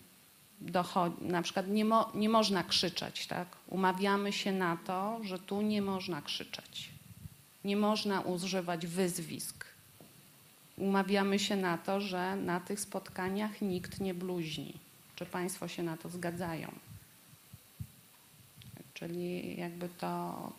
dochodzi, 0.60 1.16
na 1.20 1.42
przykład 1.42 1.68
nie, 1.68 1.84
mo, 1.84 2.12
nie 2.14 2.28
można 2.28 2.62
krzyczeć, 2.62 3.26
tak? 3.26 3.48
umawiamy 3.68 4.32
się 4.32 4.52
na 4.52 4.76
to, 4.76 5.20
że 5.22 5.38
tu 5.38 5.62
nie 5.62 5.82
można 5.82 6.22
krzyczeć. 6.22 6.90
Nie 7.64 7.76
można 7.76 8.20
używać 8.20 8.86
wyzwisk. 8.86 9.55
Umawiamy 10.76 11.38
się 11.38 11.56
na 11.56 11.78
to, 11.78 12.00
że 12.00 12.36
na 12.36 12.60
tych 12.60 12.80
spotkaniach 12.80 13.60
nikt 13.60 14.00
nie 14.00 14.14
bluźni. 14.14 14.74
Czy 15.16 15.26
Państwo 15.26 15.68
się 15.68 15.82
na 15.82 15.96
to 15.96 16.08
zgadzają? 16.08 16.72
Czyli 18.94 19.56
jakby 19.60 19.88
to. 19.88 20.52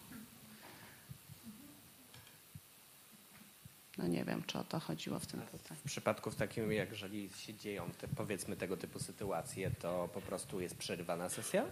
No 3.98 4.08
nie 4.08 4.26
wiem, 4.26 4.44
czy 4.48 4.60
o 4.60 4.64
to 4.64 4.80
chodziło 4.80 5.20
w 5.20 5.26
tym 5.28 5.42
pytaniu. 5.42 5.80
W 5.80 5.84
przypadku 5.84 6.32
w 6.32 6.36
takim, 6.36 6.72
jak 6.72 6.90
jeżeli 6.90 7.30
się 7.30 7.54
dzieją 7.54 7.90
te, 8.02 8.08
powiedzmy 8.08 8.56
tego 8.56 8.78
typu 8.78 9.00
sytuacje, 9.00 9.72
to 9.72 10.10
po 10.14 10.22
prostu 10.22 10.62
jest 10.62 10.78
przerywana 10.78 11.30
sesja? 11.30 11.66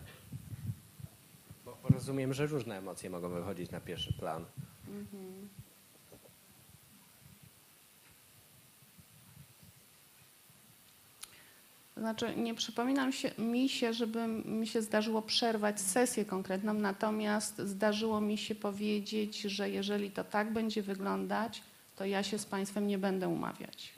Bo 1.66 1.78
rozumiem, 1.90 2.34
że 2.34 2.48
różne 2.48 2.78
emocje 2.78 3.10
mogą 3.10 3.30
wychodzić 3.30 3.72
na 3.72 3.80
pierwszy 3.80 4.14
plan. 4.14 4.46
To 4.86 5.65
Znaczy, 11.98 12.36
nie 12.36 12.56
przypominam 12.56 13.12
się, 13.12 13.32
mi 13.38 13.70
się, 13.70 13.94
żeby 13.94 14.28
mi 14.28 14.68
się 14.68 14.82
zdarzyło 14.82 15.22
przerwać 15.22 15.82
sesję 15.82 16.26
konkretną, 16.26 16.74
natomiast 16.74 17.58
zdarzyło 17.58 18.22
mi 18.22 18.38
się 18.38 18.56
powiedzieć, 18.56 19.42
że 19.42 19.70
jeżeli 19.70 20.12
to 20.12 20.24
tak 20.24 20.54
będzie 20.54 20.82
wyglądać, 20.82 21.62
to 21.96 22.06
ja 22.06 22.24
się 22.24 22.40
z 22.40 22.46
Państwem 22.46 22.88
nie 22.88 22.98
będę 22.98 23.28
umawiać. 23.28 23.90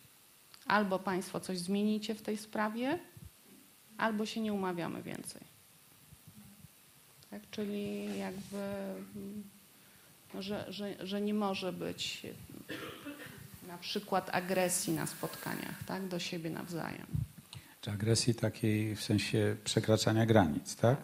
Albo 0.68 1.00
Państwo 1.00 1.40
coś 1.40 1.58
zmienicie 1.58 2.16
w 2.16 2.22
tej 2.22 2.38
sprawie, 2.38 3.00
albo 3.98 4.26
się 4.26 4.42
nie 4.42 4.54
umawiamy 4.54 5.04
więcej. 5.04 5.42
Tak, 7.32 7.42
czyli 7.52 8.18
jakby, 8.18 8.58
mm, 9.16 9.44
że, 10.40 10.66
że, 10.70 11.08
że 11.08 11.22
nie 11.22 11.34
może 11.34 11.74
być 11.74 12.28
na 13.68 13.78
przykład 13.78 14.30
agresji 14.36 14.94
na 14.94 15.06
spotkaniach 15.06 15.84
tak, 15.84 16.08
do 16.08 16.20
siebie 16.20 16.50
nawzajem. 16.50 17.27
Czy 17.88 17.94
agresji 17.94 18.36
takiej 18.36 18.96
w 18.96 19.04
sensie 19.04 19.56
przekraczania 19.64 20.26
granic, 20.26 20.76
tak? 20.76 20.98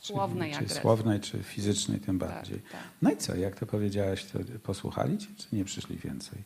Słownej 0.00 0.50
czy 0.52 0.56
agresji. 0.58 0.80
słownej, 0.80 1.20
czy 1.20 1.42
fizycznej 1.42 2.00
tym 2.00 2.18
Tak, 2.18 2.28
bardziej. 2.28 2.60
tak. 2.60 2.80
No 3.02 3.10
i 3.10 3.16
co, 3.16 3.34
jak 3.36 3.54
to 3.60 3.66
powiedziałaś, 3.66 4.24
to 4.24 4.38
posłuchali 4.62 5.18
cię, 5.18 5.26
czy 5.36 5.56
nie 5.56 5.64
przyszli 5.64 5.96
więcej? 5.96 6.38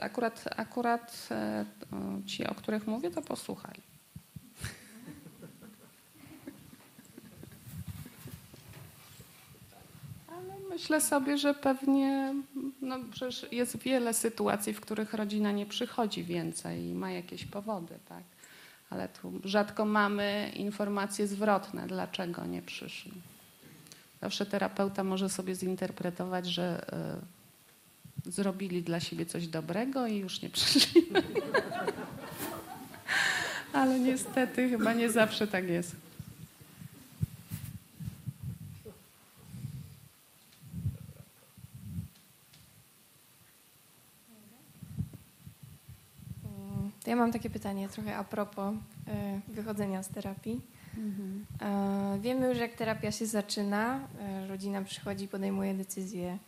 Akurat, 0.00 0.44
akurat 0.56 1.28
e, 1.30 1.64
ci, 2.26 2.46
o 2.46 2.54
których 2.54 2.86
mówię, 2.86 3.10
to 3.10 3.22
posłuchali. 3.22 3.82
Ale 10.28 10.54
myślę 10.74 11.00
sobie, 11.00 11.38
że 11.38 11.54
pewnie 11.54 12.34
no 12.82 12.98
przecież 13.10 13.52
jest 13.52 13.78
wiele 13.78 14.14
sytuacji, 14.14 14.72
w 14.72 14.80
których 14.80 15.14
rodzina 15.14 15.52
nie 15.52 15.66
przychodzi 15.66 16.24
więcej 16.24 16.84
i 16.84 16.94
ma 16.94 17.10
jakieś 17.10 17.44
powody, 17.44 17.94
tak? 18.08 18.22
Ale 18.90 19.08
tu 19.08 19.32
rzadko 19.44 19.84
mamy 19.84 20.52
informacje 20.56 21.26
zwrotne, 21.26 21.86
dlaczego 21.86 22.46
nie 22.46 22.62
przyszli. 22.62 23.12
Zawsze 24.20 24.46
terapeuta 24.46 25.04
może 25.04 25.28
sobie 25.28 25.54
zinterpretować, 25.54 26.46
że 26.46 26.86
e, 28.26 28.30
zrobili 28.30 28.82
dla 28.82 29.00
siebie 29.00 29.26
coś 29.26 29.46
dobrego 29.46 30.06
i 30.06 30.16
już 30.16 30.42
nie 30.42 30.50
przyszli. 30.50 31.06
Ale 33.72 34.00
niestety 34.00 34.68
chyba 34.68 34.92
nie 34.92 35.10
zawsze 35.10 35.46
tak 35.46 35.68
jest. 35.68 36.03
Ja 47.14 47.20
mam 47.20 47.32
takie 47.32 47.50
pytanie 47.50 47.88
trochę 47.88 48.16
a 48.16 48.24
propos 48.24 48.74
e, 49.08 49.40
wychodzenia 49.48 50.02
z 50.02 50.08
terapii. 50.08 50.60
E, 51.60 52.18
Wiemy 52.20 52.48
już, 52.48 52.58
jak 52.58 52.72
terapia 52.74 53.12
się 53.12 53.26
zaczyna. 53.26 54.08
e, 54.20 54.46
Rodzina 54.46 54.82
przychodzi, 54.82 55.28
podejmuje 55.28 55.74
decyzję, 55.74 56.38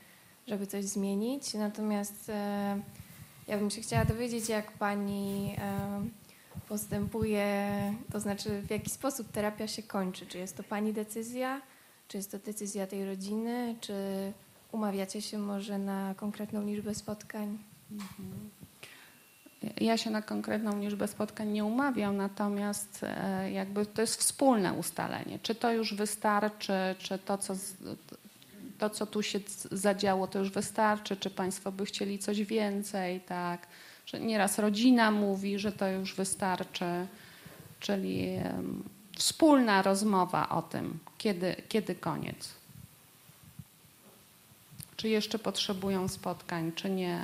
żeby 0.46 0.66
coś 0.66 0.84
zmienić. 0.84 1.54
Natomiast 1.54 2.30
ja 3.48 3.58
bym 3.58 3.70
się 3.70 3.80
chciała 3.80 4.04
dowiedzieć, 4.04 4.48
jak 4.48 4.72
pani 4.72 5.56
postępuje, 6.68 7.70
to 8.12 8.20
znaczy 8.20 8.62
w 8.62 8.70
jaki 8.70 8.90
sposób 8.90 9.32
terapia 9.32 9.68
się 9.68 9.82
kończy. 9.82 10.26
Czy 10.26 10.38
jest 10.38 10.56
to 10.56 10.62
pani 10.62 10.92
decyzja, 10.92 11.60
czy 12.08 12.16
jest 12.16 12.30
to 12.30 12.38
decyzja 12.38 12.86
tej 12.86 13.04
rodziny, 13.06 13.76
czy 13.80 13.94
umawiacie 14.72 15.22
się 15.22 15.38
może 15.38 15.78
na 15.78 16.14
konkretną 16.14 16.66
liczbę 16.66 16.94
spotkań? 16.94 17.58
Ja 19.80 19.96
się 19.96 20.10
na 20.10 20.22
konkretną 20.22 20.80
liczbę 20.80 21.08
spotkań 21.08 21.48
nie 21.48 21.64
umawiam, 21.64 22.16
natomiast 22.16 23.00
e, 23.02 23.50
jakby 23.52 23.86
to 23.86 24.00
jest 24.00 24.20
wspólne 24.20 24.72
ustalenie. 24.72 25.38
Czy 25.42 25.54
to 25.54 25.72
już 25.72 25.94
wystarczy, 25.94 26.72
czy 26.98 27.18
to, 27.18 27.38
co, 27.38 27.54
to, 28.78 28.90
co 28.90 29.06
tu 29.06 29.22
się 29.22 29.40
zadziało, 29.72 30.26
to 30.26 30.38
już 30.38 30.50
wystarczy, 30.50 31.16
czy 31.16 31.30
Państwo 31.30 31.72
by 31.72 31.86
chcieli 31.86 32.18
coś 32.18 32.42
więcej, 32.42 33.20
tak? 33.20 33.66
Że 34.06 34.20
nieraz 34.20 34.58
rodzina 34.58 35.10
mówi, 35.10 35.58
że 35.58 35.72
to 35.72 35.88
już 35.88 36.14
wystarczy, 36.14 37.06
czyli 37.80 38.38
wspólna 39.16 39.82
rozmowa 39.82 40.48
o 40.48 40.62
tym, 40.62 40.98
kiedy, 41.18 41.56
kiedy 41.68 41.94
koniec. 41.94 42.54
Czy 44.96 45.08
jeszcze 45.08 45.38
potrzebują 45.38 46.08
spotkań, 46.08 46.72
czy 46.72 46.90
nie. 46.90 47.20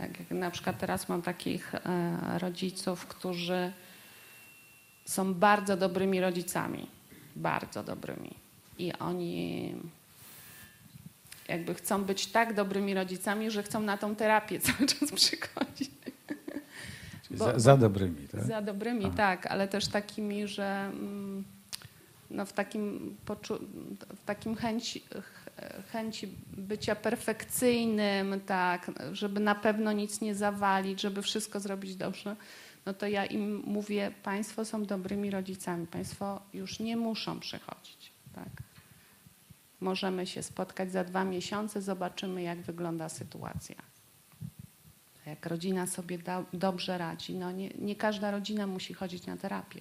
Tak, 0.00 0.20
jak 0.20 0.30
na 0.30 0.50
przykład 0.50 0.78
teraz 0.78 1.08
mam 1.08 1.22
takich 1.22 1.74
e, 1.74 1.78
rodziców, 2.38 3.06
którzy 3.06 3.72
są 5.04 5.34
bardzo 5.34 5.76
dobrymi 5.76 6.20
rodzicami. 6.20 6.86
Bardzo 7.36 7.82
dobrymi. 7.82 8.30
I 8.78 8.92
oni 8.92 9.74
jakby 11.48 11.74
chcą 11.74 12.04
być 12.04 12.26
tak 12.26 12.54
dobrymi 12.54 12.94
rodzicami, 12.94 13.50
że 13.50 13.62
chcą 13.62 13.80
na 13.80 13.96
tą 13.96 14.16
terapię 14.16 14.60
cały 14.70 14.86
czas 14.86 15.12
przychodzić. 15.12 15.90
Bo- 17.30 17.44
za, 17.44 17.58
za 17.58 17.76
dobrymi, 17.76 18.28
tak? 18.28 18.44
Za 18.44 18.62
dobrymi, 18.62 19.04
Aha. 19.04 19.14
tak, 19.16 19.46
ale 19.46 19.68
też 19.68 19.88
takimi, 19.88 20.48
że 20.48 20.90
mm, 20.92 21.44
no 22.30 22.46
w 22.46 22.52
takim, 22.52 23.16
w 24.16 24.24
takim 24.24 24.56
chęci, 24.56 25.00
ch- 25.00 25.39
chęci 25.92 26.28
bycia 26.56 26.96
perfekcyjnym, 26.96 28.40
tak, 28.46 28.90
żeby 29.12 29.40
na 29.40 29.54
pewno 29.54 29.92
nic 29.92 30.20
nie 30.20 30.34
zawalić, 30.34 31.00
żeby 31.00 31.22
wszystko 31.22 31.60
zrobić 31.60 31.96
dobrze. 31.96 32.36
no 32.86 32.94
to 32.94 33.06
ja 33.06 33.26
im 33.26 33.62
mówię, 33.66 34.12
Państwo 34.22 34.64
są 34.64 34.84
dobrymi 34.84 35.30
rodzicami, 35.30 35.86
Państwo 35.86 36.40
już 36.54 36.80
nie 36.80 36.96
muszą 36.96 37.40
przychodzić. 37.40 38.12
Tak? 38.34 38.48
Możemy 39.80 40.26
się 40.26 40.42
spotkać 40.42 40.92
za 40.92 41.04
dwa 41.04 41.24
miesiące, 41.24 41.82
zobaczymy, 41.82 42.42
jak 42.42 42.60
wygląda 42.60 43.08
sytuacja. 43.08 43.76
Jak 45.26 45.46
rodzina 45.46 45.86
sobie 45.86 46.18
da, 46.18 46.44
dobrze 46.52 46.98
radzi, 46.98 47.34
no 47.34 47.52
nie, 47.52 47.68
nie 47.68 47.96
każda 47.96 48.30
rodzina 48.30 48.66
musi 48.66 48.94
chodzić 48.94 49.26
na 49.26 49.36
terapię. 49.36 49.80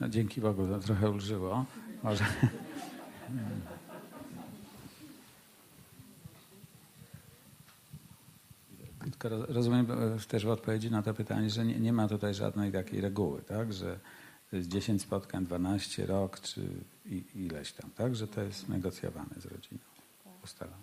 No, 0.00 0.08
dzięki 0.08 0.40
Bogu 0.40 0.66
to 0.66 0.78
trochę 0.78 1.10
ulżyło. 1.10 1.66
Może. 2.02 2.24
Tylko 9.00 9.28
roz- 9.28 9.50
rozumiem 9.50 9.86
e, 9.90 10.18
też 10.28 10.44
w 10.44 10.48
odpowiedzi 10.48 10.90
na 10.90 11.02
to 11.02 11.14
pytanie, 11.14 11.50
że 11.50 11.64
nie, 11.64 11.80
nie 11.80 11.92
ma 11.92 12.08
tutaj 12.08 12.34
żadnej 12.34 12.72
takiej 12.72 13.00
reguły, 13.00 13.42
tak? 13.42 13.72
Że 13.72 13.98
to 14.50 14.56
jest 14.56 14.68
10 14.68 15.02
spotkań, 15.02 15.44
12, 15.46 16.06
rok 16.06 16.40
czy 16.40 16.68
ileś 17.34 17.72
tam, 17.72 17.90
tak? 17.90 18.16
Że 18.16 18.28
to 18.28 18.40
jest 18.42 18.68
negocjowane 18.68 19.34
z 19.40 19.46
rodziną, 19.46 19.80
ustalone. 20.44 20.82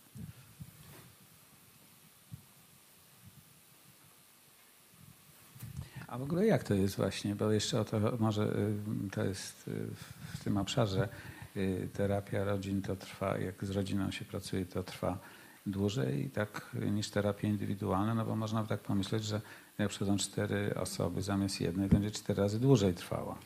A 6.07 6.17
w 6.17 6.21
ogóle 6.21 6.45
jak 6.45 6.63
to 6.63 6.73
jest 6.73 6.95
właśnie, 6.95 7.35
bo 7.35 7.51
jeszcze 7.51 7.79
o 7.79 7.85
to 7.85 7.99
może 8.19 8.43
y, 8.43 9.09
to 9.11 9.23
jest 9.23 9.67
y, 9.67 9.71
w 10.33 10.43
tym 10.43 10.57
obszarze 10.57 11.09
y, 11.57 11.89
terapia 11.93 12.43
rodzin 12.43 12.81
to 12.81 12.95
trwa, 12.95 13.37
jak 13.37 13.65
z 13.65 13.69
rodziną 13.69 14.11
się 14.11 14.25
pracuje, 14.25 14.65
to 14.65 14.83
trwa 14.83 15.19
dłużej 15.65 16.29
tak 16.29 16.75
niż 16.91 17.09
terapia 17.09 17.47
indywidualna, 17.47 18.15
no 18.15 18.25
bo 18.25 18.35
można 18.35 18.63
tak 18.63 18.79
pomyśleć, 18.79 19.23
że 19.23 19.41
jak 19.77 19.89
przychodzą 19.89 20.17
cztery 20.17 20.75
osoby 20.75 21.21
zamiast 21.21 21.61
jednej, 21.61 21.89
będzie 21.89 22.11
cztery 22.11 22.41
razy 22.41 22.59
dłużej 22.59 22.93
trwała. 22.93 23.37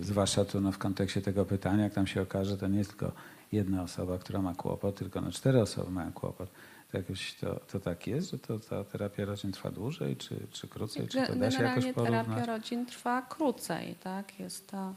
Zwłaszcza 0.00 0.44
tu 0.44 0.60
no, 0.60 0.72
w 0.72 0.78
kontekście 0.78 1.22
tego 1.22 1.44
pytania, 1.44 1.84
jak 1.84 1.94
tam 1.94 2.06
się 2.06 2.22
okaże, 2.22 2.58
to 2.58 2.68
nie 2.68 2.78
jest 2.78 2.90
tylko 2.90 3.12
jedna 3.52 3.82
osoba, 3.82 4.18
która 4.18 4.42
ma 4.42 4.54
kłopot, 4.54 4.96
tylko 4.96 5.20
no, 5.20 5.32
cztery 5.32 5.60
osoby 5.60 5.90
mają 5.90 6.12
kłopot. 6.12 6.50
Jakoś 6.94 7.34
to, 7.34 7.60
to 7.72 7.80
tak 7.80 8.06
jest, 8.06 8.30
że 8.30 8.38
to 8.38 8.58
ta 8.58 8.84
terapia 8.84 9.24
rodzin 9.24 9.52
trwa 9.52 9.70
dłużej, 9.70 10.16
czy, 10.16 10.36
czy 10.52 10.68
krócej, 10.68 11.08
czy 11.08 11.26
to 11.26 11.34
da 11.34 11.50
się 11.50 11.62
jakoś 11.62 11.84
porównać? 11.92 12.26
terapia 12.26 12.46
rodzin 12.46 12.86
trwa 12.86 13.22
krócej, 13.22 13.94
tak? 13.94 14.40
Jest 14.40 14.70
to 14.70 14.94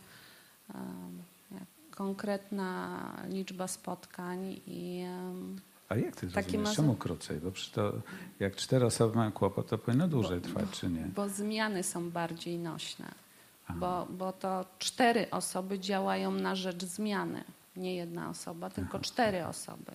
um, 0.73 1.23
konkretna 1.91 2.99
liczba 3.29 3.67
spotkań 3.67 4.59
i 4.67 5.05
um, 5.05 5.59
A 5.89 5.95
jak 5.95 6.15
ty 6.15 6.31
Taki 6.31 6.51
rozumiesz? 6.51 6.75
Czemu 6.75 6.95
krócej? 6.95 7.37
Bo 7.39 7.51
przy 7.51 7.71
to, 7.71 7.93
jak 8.39 8.55
cztery 8.55 8.85
osoby 8.85 9.15
mają 9.15 9.31
kłopot, 9.31 9.67
to 9.67 9.77
powinno 9.77 10.07
dłużej 10.07 10.41
trwać, 10.41 10.69
czy 10.71 10.89
nie? 10.89 11.05
bo 11.15 11.29
zmiany 11.29 11.83
są 11.83 12.09
bardziej 12.09 12.57
nośne. 12.57 13.11
Aha. 13.67 13.79
Bo, 13.79 14.07
bo 14.09 14.33
to 14.33 14.65
cztery 14.79 15.27
osoby 15.31 15.79
działają 15.79 16.31
na 16.31 16.55
rzecz 16.55 16.85
zmiany. 16.85 17.43
Nie 17.75 17.95
jedna 17.95 18.29
osoba, 18.29 18.69
tylko 18.69 18.99
cztery 18.99 19.45
osoby. 19.45 19.91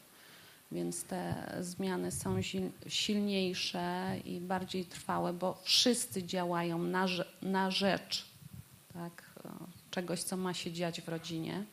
Więc 0.72 1.04
te 1.04 1.52
zmiany 1.60 2.10
są 2.10 2.36
sil- 2.48 2.76
silniejsze 2.88 4.16
i 4.24 4.40
bardziej 4.40 4.84
trwałe, 4.84 5.32
bo 5.32 5.58
wszyscy 5.62 6.24
działają 6.24 6.78
na, 6.78 7.06
na 7.42 7.70
rzecz 7.70 8.26
tak, 8.92 9.30
czegoś, 9.90 10.22
co 10.22 10.36
ma 10.36 10.54
się 10.54 10.72
dziać 10.72 11.00
w 11.00 11.08
rodzinie. 11.08 11.64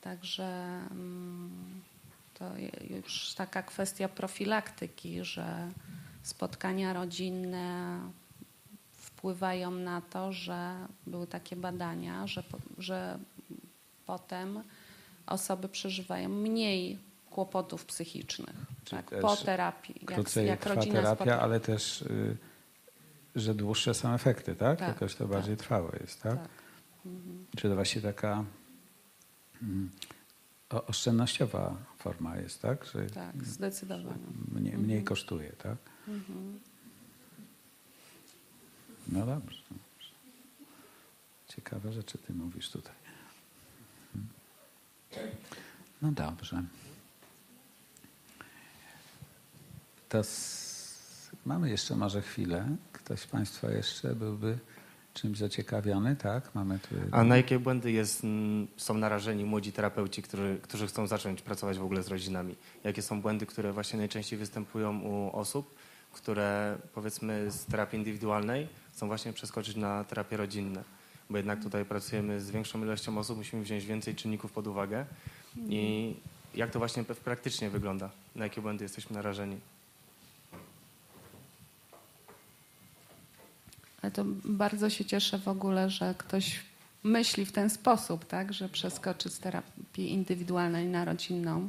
Także 0.00 0.44
mm, 0.90 1.80
to 2.34 2.44
już 2.90 3.34
taka 3.34 3.62
kwestia 3.62 4.08
profilaktyki, 4.08 5.24
że 5.24 5.68
spotkania 6.22 6.92
rodzinne 6.92 7.98
wpływają 8.92 9.70
na 9.70 10.00
to, 10.00 10.32
że 10.32 10.76
były 11.06 11.26
takie 11.26 11.56
badania, 11.56 12.26
że, 12.26 12.42
że 12.78 13.18
potem 14.06 14.62
osoby 15.30 15.68
przeżywają 15.68 16.28
mniej 16.28 16.98
kłopotów 17.30 17.84
psychicznych 17.84 18.56
tak, 18.90 19.10
po 19.20 19.36
terapii. 19.36 19.94
Jak, 20.00 20.14
Krócej 20.14 20.46
jak 20.46 20.60
trwa 20.60 20.74
rodzina 20.74 20.94
terapia, 20.94 21.14
spotyka. 21.14 21.40
ale 21.40 21.60
też, 21.60 22.02
y, 22.02 22.36
że 23.36 23.54
dłuższe 23.54 23.94
są 23.94 24.14
efekty, 24.14 24.54
tak? 24.54 24.78
Tak, 24.78 24.88
Jakoś 24.88 25.14
to 25.14 25.24
tak. 25.24 25.32
bardziej 25.32 25.56
trwałe 25.56 25.98
jest, 26.00 26.22
tak? 26.22 26.36
Tak. 26.36 26.48
Mhm. 27.06 27.46
Czy 27.56 27.68
to 27.68 27.74
właśnie 27.74 28.02
taka 28.02 28.44
mm, 29.62 29.90
oszczędnościowa 30.70 31.76
forma 31.98 32.36
jest, 32.36 32.62
tak? 32.62 32.84
Że 32.84 33.06
tak, 33.06 33.44
zdecydowanie. 33.44 34.18
mniej, 34.52 34.78
mniej 34.78 35.04
kosztuje, 35.04 35.52
tak? 35.52 35.76
Mhm. 36.08 36.60
No 39.08 39.26
dobrze. 39.26 39.62
dobrze. 39.70 40.10
Ciekawe 41.48 41.92
rzeczy 41.92 42.18
ty 42.18 42.32
mówisz 42.32 42.70
tutaj. 42.70 42.99
No 46.02 46.12
dobrze. 46.12 46.62
To 50.08 50.18
s- 50.18 51.30
mamy 51.46 51.70
jeszcze 51.70 51.96
może 51.96 52.22
chwilę. 52.22 52.68
Ktoś 52.92 53.20
z 53.20 53.26
Państwa 53.26 53.70
jeszcze 53.70 54.14
byłby 54.14 54.58
czymś 55.14 55.38
zaciekawiony, 55.38 56.16
tak? 56.16 56.54
Mamy 56.54 56.78
tu... 56.78 56.94
A 57.12 57.24
na 57.24 57.36
jakie 57.36 57.58
błędy 57.58 57.92
jest, 57.92 58.22
są 58.76 58.94
narażeni 58.94 59.44
młodzi 59.44 59.72
terapeuci, 59.72 60.22
którzy, 60.22 60.58
którzy 60.62 60.86
chcą 60.86 61.06
zacząć 61.06 61.42
pracować 61.42 61.78
w 61.78 61.82
ogóle 61.84 62.02
z 62.02 62.08
rodzinami? 62.08 62.56
Jakie 62.84 63.02
są 63.02 63.20
błędy, 63.22 63.46
które 63.46 63.72
właśnie 63.72 63.98
najczęściej 63.98 64.38
występują 64.38 65.00
u 65.00 65.36
osób, 65.36 65.74
które 66.12 66.78
powiedzmy 66.94 67.50
z 67.50 67.64
terapii 67.66 67.98
indywidualnej 67.98 68.68
chcą 68.92 69.06
właśnie 69.06 69.32
przeskoczyć 69.32 69.76
na 69.76 70.04
terapię 70.04 70.36
rodzinne? 70.36 70.84
Bo 71.30 71.36
jednak 71.36 71.62
tutaj 71.62 71.84
pracujemy 71.84 72.40
z 72.40 72.50
większą 72.50 72.82
ilością 72.82 73.18
osób, 73.18 73.38
musimy 73.38 73.62
wziąć 73.62 73.86
więcej 73.86 74.14
czynników 74.14 74.52
pod 74.52 74.66
uwagę. 74.66 75.06
I 75.68 76.14
jak 76.54 76.70
to 76.70 76.78
właśnie 76.78 77.04
praktycznie 77.04 77.70
wygląda? 77.70 78.10
Na 78.36 78.44
jakie 78.44 78.60
błędy 78.60 78.84
jesteśmy 78.84 79.14
narażeni? 79.14 79.56
Ale 84.02 84.12
to 84.12 84.24
bardzo 84.44 84.90
się 84.90 85.04
cieszę 85.04 85.38
w 85.38 85.48
ogóle, 85.48 85.90
że 85.90 86.14
ktoś 86.18 86.60
myśli 87.02 87.46
w 87.46 87.52
ten 87.52 87.70
sposób, 87.70 88.24
tak, 88.24 88.52
że 88.52 88.68
przeskoczy 88.68 89.28
z 89.28 89.38
terapii 89.38 90.12
indywidualnej 90.12 90.86
na 90.86 91.04
rodzinną. 91.04 91.68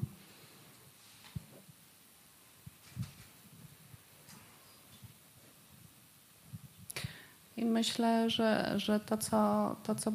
I 7.57 7.65
myślę, 7.65 8.29
że, 8.29 8.73
że 8.75 8.99
to, 8.99 9.17
co, 9.17 9.75
to, 9.83 9.95
co 9.95 10.11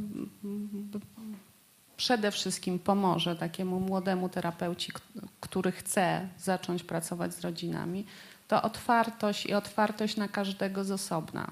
przede 1.97 2.30
wszystkim 2.30 2.78
pomoże 2.78 3.37
takiemu 3.37 3.80
młodemu 3.80 4.28
terapeuci, 4.28 4.93
który 5.41 5.72
chce 5.72 6.28
zacząć 6.39 6.82
pracować 6.82 7.34
z 7.34 7.41
rodzinami, 7.41 8.07
to 8.49 8.62
otwartość 8.62 9.47
i 9.47 9.55
otwartość 9.55 10.16
na 10.16 10.28
każdego 10.28 10.84
z 10.84 10.91
osobna. 10.91 11.51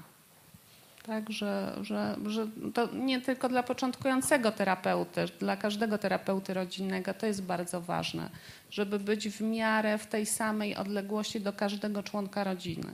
Tak, 1.05 1.31
że, 1.31 1.77
że, 1.81 2.17
że 2.25 2.47
to 2.73 2.93
nie 2.93 3.21
tylko 3.21 3.49
dla 3.49 3.63
początkującego 3.63 4.51
terapeuty, 4.51 5.25
dla 5.39 5.57
każdego 5.57 5.97
terapeuty 5.97 6.53
rodzinnego 6.53 7.13
to 7.13 7.25
jest 7.25 7.43
bardzo 7.43 7.81
ważne, 7.81 8.29
żeby 8.71 8.99
być 8.99 9.29
w 9.29 9.41
miarę 9.41 9.97
w 9.97 10.07
tej 10.07 10.25
samej 10.25 10.75
odległości 10.75 11.41
do 11.41 11.53
każdego 11.53 12.03
członka 12.03 12.43
rodziny 12.43 12.93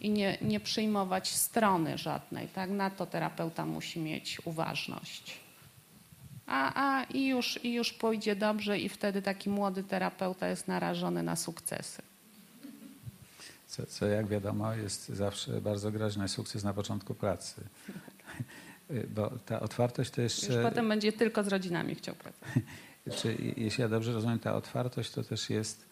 i 0.00 0.10
nie, 0.10 0.38
nie 0.42 0.60
przyjmować 0.60 1.28
strony 1.28 1.98
żadnej. 1.98 2.48
Tak? 2.48 2.70
Na 2.70 2.90
to 2.90 3.06
terapeuta 3.06 3.66
musi 3.66 4.00
mieć 4.00 4.38
uważność. 4.44 5.40
A, 6.46 6.72
a 6.74 7.04
i, 7.04 7.26
już, 7.26 7.64
i 7.64 7.72
już 7.72 7.92
pójdzie 7.92 8.36
dobrze, 8.36 8.78
i 8.78 8.88
wtedy 8.88 9.22
taki 9.22 9.50
młody 9.50 9.84
terapeuta 9.84 10.48
jest 10.48 10.68
narażony 10.68 11.22
na 11.22 11.36
sukcesy. 11.36 12.02
Co, 13.66 13.86
co 13.86 14.06
jak 14.06 14.26
wiadomo 14.26 14.74
jest 14.74 15.08
zawsze 15.08 15.60
bardzo 15.60 15.92
groźny 15.92 16.28
sukces 16.28 16.64
na 16.64 16.74
początku 16.74 17.14
pracy. 17.14 17.60
Bo 19.14 19.30
ta 19.46 19.60
otwartość 19.60 20.10
to 20.10 20.20
jeszcze... 20.20 20.52
Już 20.52 20.62
potem 20.62 20.88
będzie 20.88 21.12
tylko 21.12 21.44
z 21.44 21.48
rodzinami 21.48 21.94
chciał 21.94 22.14
pracować. 22.14 22.64
Czy, 23.16 23.36
jeśli 23.56 23.82
ja 23.82 23.88
dobrze 23.88 24.12
rozumiem, 24.12 24.38
ta 24.38 24.54
otwartość 24.54 25.10
to 25.10 25.24
też 25.24 25.50
jest, 25.50 25.86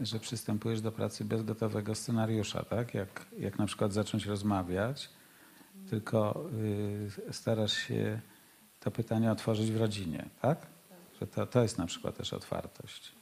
że 0.00 0.20
przystępujesz 0.20 0.80
do 0.80 0.92
pracy 0.92 1.24
bez 1.24 1.42
gotowego 1.42 1.94
scenariusza, 1.94 2.62
tak? 2.62 2.94
Jak, 2.94 3.26
jak 3.38 3.58
na 3.58 3.66
przykład 3.66 3.92
zacząć 3.92 4.26
rozmawiać, 4.26 5.10
tylko 5.90 6.44
y, 7.28 7.32
starasz 7.32 7.72
się 7.72 8.20
to 8.80 8.90
pytanie 8.90 9.32
otworzyć 9.32 9.70
w 9.72 9.76
rodzinie, 9.76 10.24
tak? 10.42 10.66
Że 11.20 11.26
to, 11.26 11.46
to 11.46 11.62
jest 11.62 11.78
na 11.78 11.86
przykład 11.86 12.16
też 12.16 12.32
otwartość. 12.32 13.12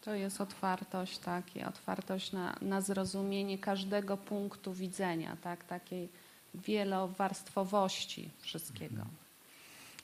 To 0.00 0.14
jest 0.14 0.40
otwartość, 0.40 1.18
tak, 1.18 1.56
i 1.56 1.64
otwartość 1.64 2.32
na, 2.32 2.56
na 2.62 2.80
zrozumienie 2.80 3.58
każdego 3.58 4.16
punktu 4.16 4.72
widzenia, 4.72 5.36
tak, 5.42 5.64
takiej 5.64 6.08
wielowarstwowości 6.54 8.30
wszystkiego, 8.38 9.02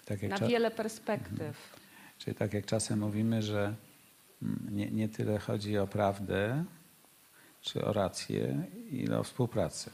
Tak 0.05 0.23
jak 0.23 0.41
na 0.41 0.49
wiele 0.49 0.71
perspektyw. 0.71 1.77
Czyli 2.19 2.37
tak 2.37 2.55
jak 2.55 2.67
czasem 2.67 2.99
mówimy, 2.99 3.43
że 3.43 3.75
nie, 4.71 4.91
nie 4.91 5.09
tyle 5.09 5.39
chodzi 5.39 5.79
o 5.79 5.87
prawdę, 5.87 6.65
czy 7.61 7.85
o 7.85 7.93
rację 7.93 8.65
i 8.91 9.11
o 9.11 9.23
współpracę. 9.23 9.91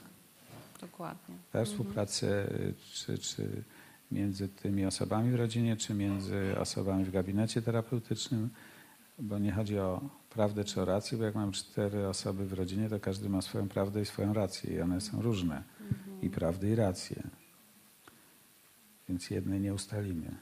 Dokładnie. 0.80 1.34
Tak? 1.52 1.66
Współpracę 1.66 2.26
y, 2.26 2.74
czy, 2.92 3.18
czy 3.18 3.62
między 4.10 4.48
tymi 4.48 4.86
osobami 4.86 5.30
w 5.30 5.34
rodzinie, 5.34 5.76
czy 5.76 5.94
między 5.94 6.58
osobami 6.58 7.04
w 7.04 7.10
gabinecie 7.10 7.62
terapeutycznym, 7.62 8.50
bo 9.18 9.38
nie 9.38 9.52
chodzi 9.52 9.78
o 9.78 10.00
prawdę 10.30 10.64
czy 10.64 10.82
o 10.82 10.84
rację, 10.84 11.18
bo 11.18 11.24
jak 11.24 11.34
mam 11.34 11.52
cztery 11.52 12.08
osoby 12.08 12.46
w 12.46 12.52
rodzinie, 12.52 12.88
to 12.88 13.00
każdy 13.00 13.28
ma 13.28 13.42
swoją 13.42 13.68
prawdę 13.68 14.00
i 14.00 14.04
swoją 14.04 14.32
rację 14.32 14.74
i 14.74 14.80
one 14.80 15.00
są 15.00 15.22
różne. 15.22 15.62
I 16.22 16.30
prawdy 16.30 16.70
i 16.70 16.74
racje. 16.74 17.22
Więc 19.08 19.30
jednej 19.30 19.60
nie 19.60 19.74
ustalimy. 19.74 20.36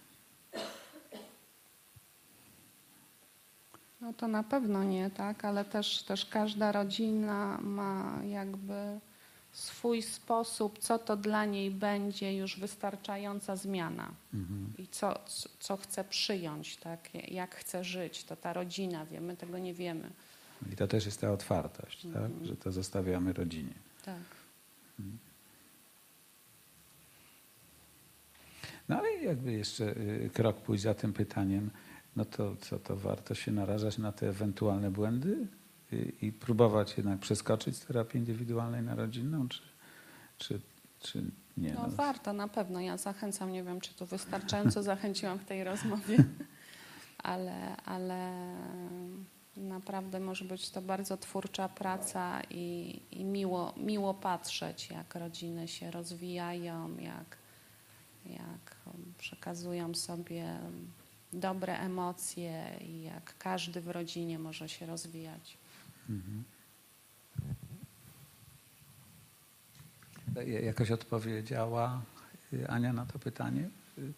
No 4.00 4.12
to 4.12 4.28
na 4.28 4.42
pewno 4.42 4.84
nie, 4.84 5.10
tak, 5.10 5.44
ale 5.44 5.64
też, 5.64 6.02
też 6.02 6.26
każda 6.26 6.72
rodzina 6.72 7.58
ma 7.62 8.20
jakby 8.28 9.00
swój 9.52 10.02
sposób, 10.02 10.78
co 10.78 10.98
to 10.98 11.16
dla 11.16 11.44
niej 11.44 11.70
będzie 11.70 12.36
już 12.36 12.58
wystarczająca 12.60 13.56
zmiana 13.56 14.10
Mhm. 14.34 14.72
i 14.78 14.86
co, 14.88 15.20
co- 15.58 15.76
chce 15.76 16.04
przyjąć, 16.04 16.76
tak, 16.76 17.08
jak 17.32 17.54
chce 17.54 17.84
żyć, 17.84 18.24
to 18.24 18.36
ta 18.36 18.52
rodzina 18.52 19.06
wie, 19.06 19.20
my 19.20 19.36
tego 19.36 19.58
nie 19.58 19.74
wiemy. 19.74 20.10
I 20.72 20.76
to 20.76 20.88
też 20.88 21.06
jest 21.06 21.20
ta 21.20 21.32
otwartość, 21.32 22.06
tak? 22.14 22.30
że 22.46 22.56
to 22.56 22.72
zostawiamy 22.72 23.32
rodzinie. 23.32 23.74
Tak. 24.04 24.20
No 28.88 28.98
ale 28.98 29.12
jakby 29.16 29.52
jeszcze 29.52 29.84
y, 29.96 30.30
krok 30.34 30.56
pójść 30.56 30.82
za 30.82 30.94
tym 30.94 31.12
pytaniem, 31.12 31.70
no 32.16 32.24
to 32.24 32.56
co, 32.56 32.78
to 32.78 32.96
warto 32.96 33.34
się 33.34 33.52
narażać 33.52 33.98
na 33.98 34.12
te 34.12 34.28
ewentualne 34.28 34.90
błędy 34.90 35.46
y, 35.92 36.12
i 36.22 36.32
próbować 36.32 36.96
jednak 36.96 37.18
przeskoczyć 37.18 37.76
z 37.76 37.86
terapii 37.86 38.18
indywidualnej 38.18 38.82
na 38.82 38.94
rodzinną, 38.94 39.48
czy, 39.48 39.60
czy, 40.38 40.60
czy 41.00 41.24
nie? 41.56 41.74
No 41.74 41.88
warto, 41.88 42.32
na 42.32 42.48
pewno. 42.48 42.80
Ja 42.80 42.96
zachęcam, 42.96 43.52
nie 43.52 43.62
wiem, 43.62 43.80
czy 43.80 43.94
tu 43.94 44.06
wystarczająco 44.06 44.82
zachęciłam 44.92 45.38
w 45.38 45.44
tej 45.44 45.64
rozmowie, 45.64 46.24
ale, 47.18 47.76
ale 47.76 48.32
naprawdę 49.56 50.20
może 50.20 50.44
być 50.44 50.70
to 50.70 50.82
bardzo 50.82 51.16
twórcza 51.16 51.68
praca 51.68 52.40
i, 52.50 53.00
i 53.10 53.24
miło, 53.24 53.74
miło 53.76 54.14
patrzeć, 54.14 54.90
jak 54.90 55.14
rodziny 55.14 55.68
się 55.68 55.90
rozwijają, 55.90 56.96
jak, 56.96 57.36
jak 58.26 58.76
przekazują 59.18 59.94
sobie 59.94 60.58
dobre 61.32 61.78
emocje 61.78 62.78
i 62.80 63.02
jak 63.02 63.38
każdy 63.38 63.80
w 63.80 63.88
rodzinie 63.88 64.38
może 64.38 64.68
się 64.68 64.86
rozwijać. 64.86 65.56
Mhm. 66.08 66.44
Ja- 70.36 70.60
Jakoś 70.60 70.90
odpowiedziała 70.90 72.02
y, 72.52 72.68
Ania 72.68 72.92
na 72.92 73.06
to 73.06 73.18
pytanie? 73.18 73.68
Y, 73.98 74.12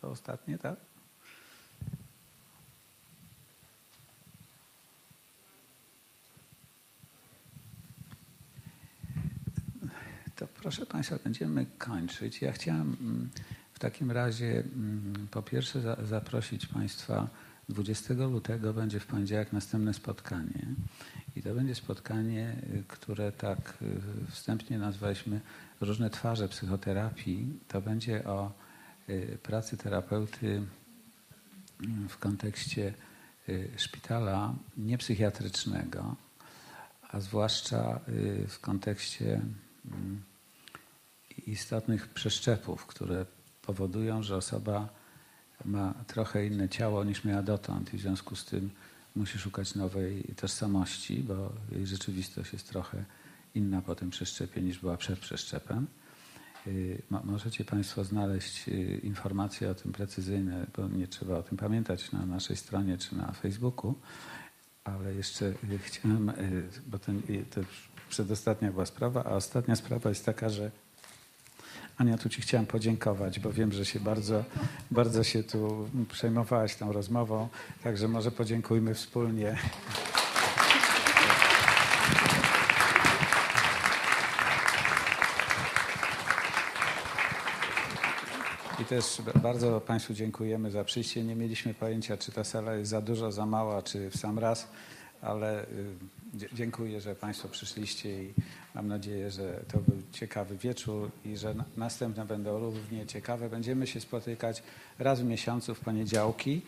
To 0.00 0.10
ostatnie, 0.10 0.58
tak? 0.58 0.76
To 10.36 10.46
proszę 10.46 10.86
Państwa, 10.86 11.16
będziemy 11.24 11.66
kończyć. 11.78 12.42
Ja 12.42 12.52
chciałem 12.52 12.96
mm, 13.00 13.30
takim 13.82 14.10
razie 14.10 14.60
mm, 14.60 15.28
po 15.30 15.42
pierwsze 15.42 15.80
za, 15.80 15.96
zaprosić 16.04 16.66
Państwa 16.66 17.28
20 17.68 18.14
lutego 18.14 18.72
będzie 18.72 19.00
w 19.00 19.06
poniedziałek 19.06 19.52
następne 19.52 19.94
spotkanie. 19.94 20.66
I 21.36 21.42
to 21.42 21.54
będzie 21.54 21.74
spotkanie, 21.74 22.56
y, 22.74 22.84
które 22.88 23.32
tak 23.32 23.74
y, 23.82 24.30
wstępnie 24.30 24.78
nazwaliśmy 24.78 25.40
różne 25.80 26.10
twarze 26.10 26.48
psychoterapii. 26.48 27.58
To 27.68 27.80
będzie 27.80 28.24
o 28.24 28.52
y, 29.08 29.38
pracy 29.42 29.76
terapeuty 29.76 30.62
mm, 31.80 32.08
w 32.08 32.18
kontekście 32.18 32.94
szpitala 33.76 34.54
niepsychiatrycznego, 34.76 36.16
a 37.10 37.20
zwłaszcza 37.20 38.00
w 38.48 38.58
kontekście 38.60 39.40
mm, 39.84 40.22
istotnych 41.46 42.08
przeszczepów, 42.08 42.86
które 42.86 43.26
powodują, 43.62 44.22
że 44.22 44.36
osoba 44.36 44.88
ma 45.64 45.94
trochę 46.06 46.46
inne 46.46 46.68
ciało 46.68 47.04
niż 47.04 47.24
miała 47.24 47.42
dotąd 47.42 47.94
i 47.94 47.98
w 47.98 48.00
związku 48.00 48.36
z 48.36 48.44
tym 48.44 48.70
musi 49.16 49.38
szukać 49.38 49.74
nowej 49.74 50.24
tożsamości, 50.36 51.22
bo 51.22 51.52
jej 51.72 51.86
rzeczywistość 51.86 52.52
jest 52.52 52.68
trochę 52.68 53.04
inna 53.54 53.82
po 53.82 53.94
tym 53.94 54.10
przeszczepie 54.10 54.62
niż 54.62 54.78
była 54.78 54.96
przed 54.96 55.18
przeszczepem. 55.18 55.86
Y, 56.66 57.02
mo- 57.10 57.22
Możecie 57.24 57.64
Państwo 57.64 58.04
znaleźć 58.04 58.68
y, 58.68 59.00
informacje 59.02 59.70
o 59.70 59.74
tym 59.74 59.92
precyzyjne, 59.92 60.66
bo 60.76 60.88
nie 60.88 61.06
trzeba 61.06 61.38
o 61.38 61.42
tym 61.42 61.58
pamiętać 61.58 62.12
na 62.12 62.26
naszej 62.26 62.56
stronie 62.56 62.98
czy 62.98 63.16
na 63.16 63.32
Facebooku, 63.32 63.94
ale 64.84 65.14
jeszcze 65.14 65.46
y, 65.46 65.78
chciałem, 65.78 66.32
bo 66.86 66.98
ten, 66.98 67.22
to 67.54 67.60
przedostatnia 68.08 68.72
była 68.72 68.86
sprawa, 68.86 69.24
a 69.24 69.28
ostatnia 69.30 69.76
sprawa 69.76 70.08
jest 70.08 70.24
taka, 70.26 70.48
że 70.48 70.70
Ania, 71.98 72.18
tu 72.18 72.28
Ci 72.28 72.42
chciałem 72.42 72.66
podziękować, 72.66 73.40
bo 73.40 73.52
wiem, 73.52 73.72
że 73.72 73.84
się 73.84 74.00
bardzo, 74.00 74.44
bardzo 74.90 75.24
się 75.24 75.42
tu 75.42 75.88
przejmowałaś 76.08 76.76
tą 76.76 76.92
rozmową, 76.92 77.48
także 77.84 78.08
może 78.08 78.30
podziękujmy 78.30 78.94
wspólnie. 78.94 79.56
I 88.80 88.84
też 88.84 89.22
bardzo 89.42 89.80
Państwu 89.80 90.14
dziękujemy 90.14 90.70
za 90.70 90.84
przyjście. 90.84 91.24
Nie 91.24 91.36
mieliśmy 91.36 91.74
pojęcia, 91.74 92.16
czy 92.16 92.32
ta 92.32 92.44
sala 92.44 92.74
jest 92.74 92.90
za 92.90 93.00
duża, 93.00 93.30
za 93.30 93.46
mała, 93.46 93.82
czy 93.82 94.10
w 94.10 94.16
sam 94.16 94.38
raz, 94.38 94.68
ale 95.22 95.62
y, 95.62 95.66
dziękuję, 96.52 97.00
że 97.00 97.14
Państwo 97.14 97.48
przyszliście 97.48 98.22
i 98.24 98.34
mam 98.74 98.88
nadzieję, 98.88 99.30
że 99.30 99.60
to 99.72 99.78
był 99.78 100.02
ciekawy 100.12 100.56
wieczór 100.56 101.10
i 101.24 101.36
że 101.36 101.54
na- 101.54 101.64
następne 101.76 102.24
będą 102.24 102.58
równie 102.58 103.06
ciekawe. 103.06 103.48
Będziemy 103.50 103.86
się 103.86 104.00
spotykać 104.00 104.62
raz 104.98 105.20
w 105.20 105.24
miesiącu 105.24 105.74
w 105.74 105.80
poniedziałki, 105.80 106.62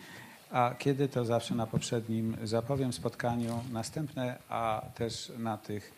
a 0.51 0.75
kiedy 0.79 1.09
to 1.09 1.25
zawsze 1.25 1.55
na 1.55 1.67
poprzednim 1.67 2.37
zapowiem 2.45 2.93
spotkaniu 2.93 3.61
następne, 3.73 4.39
a 4.49 4.83
też 4.95 5.33
na 5.39 5.57
tych 5.59 5.93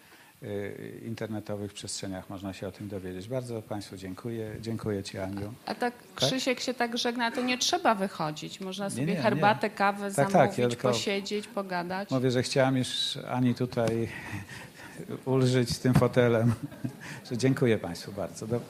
internetowych 1.07 1.73
przestrzeniach 1.73 2.31
można 2.31 2.53
się 2.53 2.69
o 2.69 2.73
tym 2.73 2.89
dowiedzieć. 2.89 3.29
Bardzo 3.29 3.63
Państwu 3.63 3.97
dziękuję. 3.97 4.57
Dziękuję 4.61 5.03
Ci, 5.03 5.19
Aniu. 5.19 5.55
A 5.67 5.75
tak 5.75 5.95
Krzysiek 6.15 6.61
się 6.61 6.75
tak 6.75 6.99
żegna, 6.99 7.31
to 7.31 7.43
nie 7.43 7.59
trzeba 7.59 7.95
wychodzić. 7.95 8.61
Można 8.61 8.91
sobie 8.91 9.07
nie, 9.07 9.13
nie. 9.13 9.19
herbatę, 9.19 9.71
kawę 9.71 10.13
Tak, 10.13 10.27
tak, 10.27 10.33
zamówić, 10.33 10.59
ja 10.59 10.69
tylko- 10.69 10.89
posiedzieć, 10.89 11.47
pogadać. 11.49 12.11
Mówię, 12.11 12.31
że 12.31 12.43
chciałam 12.43 12.77
już 12.77 13.19
Ani 13.31 13.55
tutaj 13.55 14.09
ulżyć 15.25 15.79
tym 15.79 15.95
fotelem. 15.95 16.55
Dziękuję 17.33 17.79
Państwu 17.79 18.13
bardzo. 18.13 18.47
Do, 18.47 18.61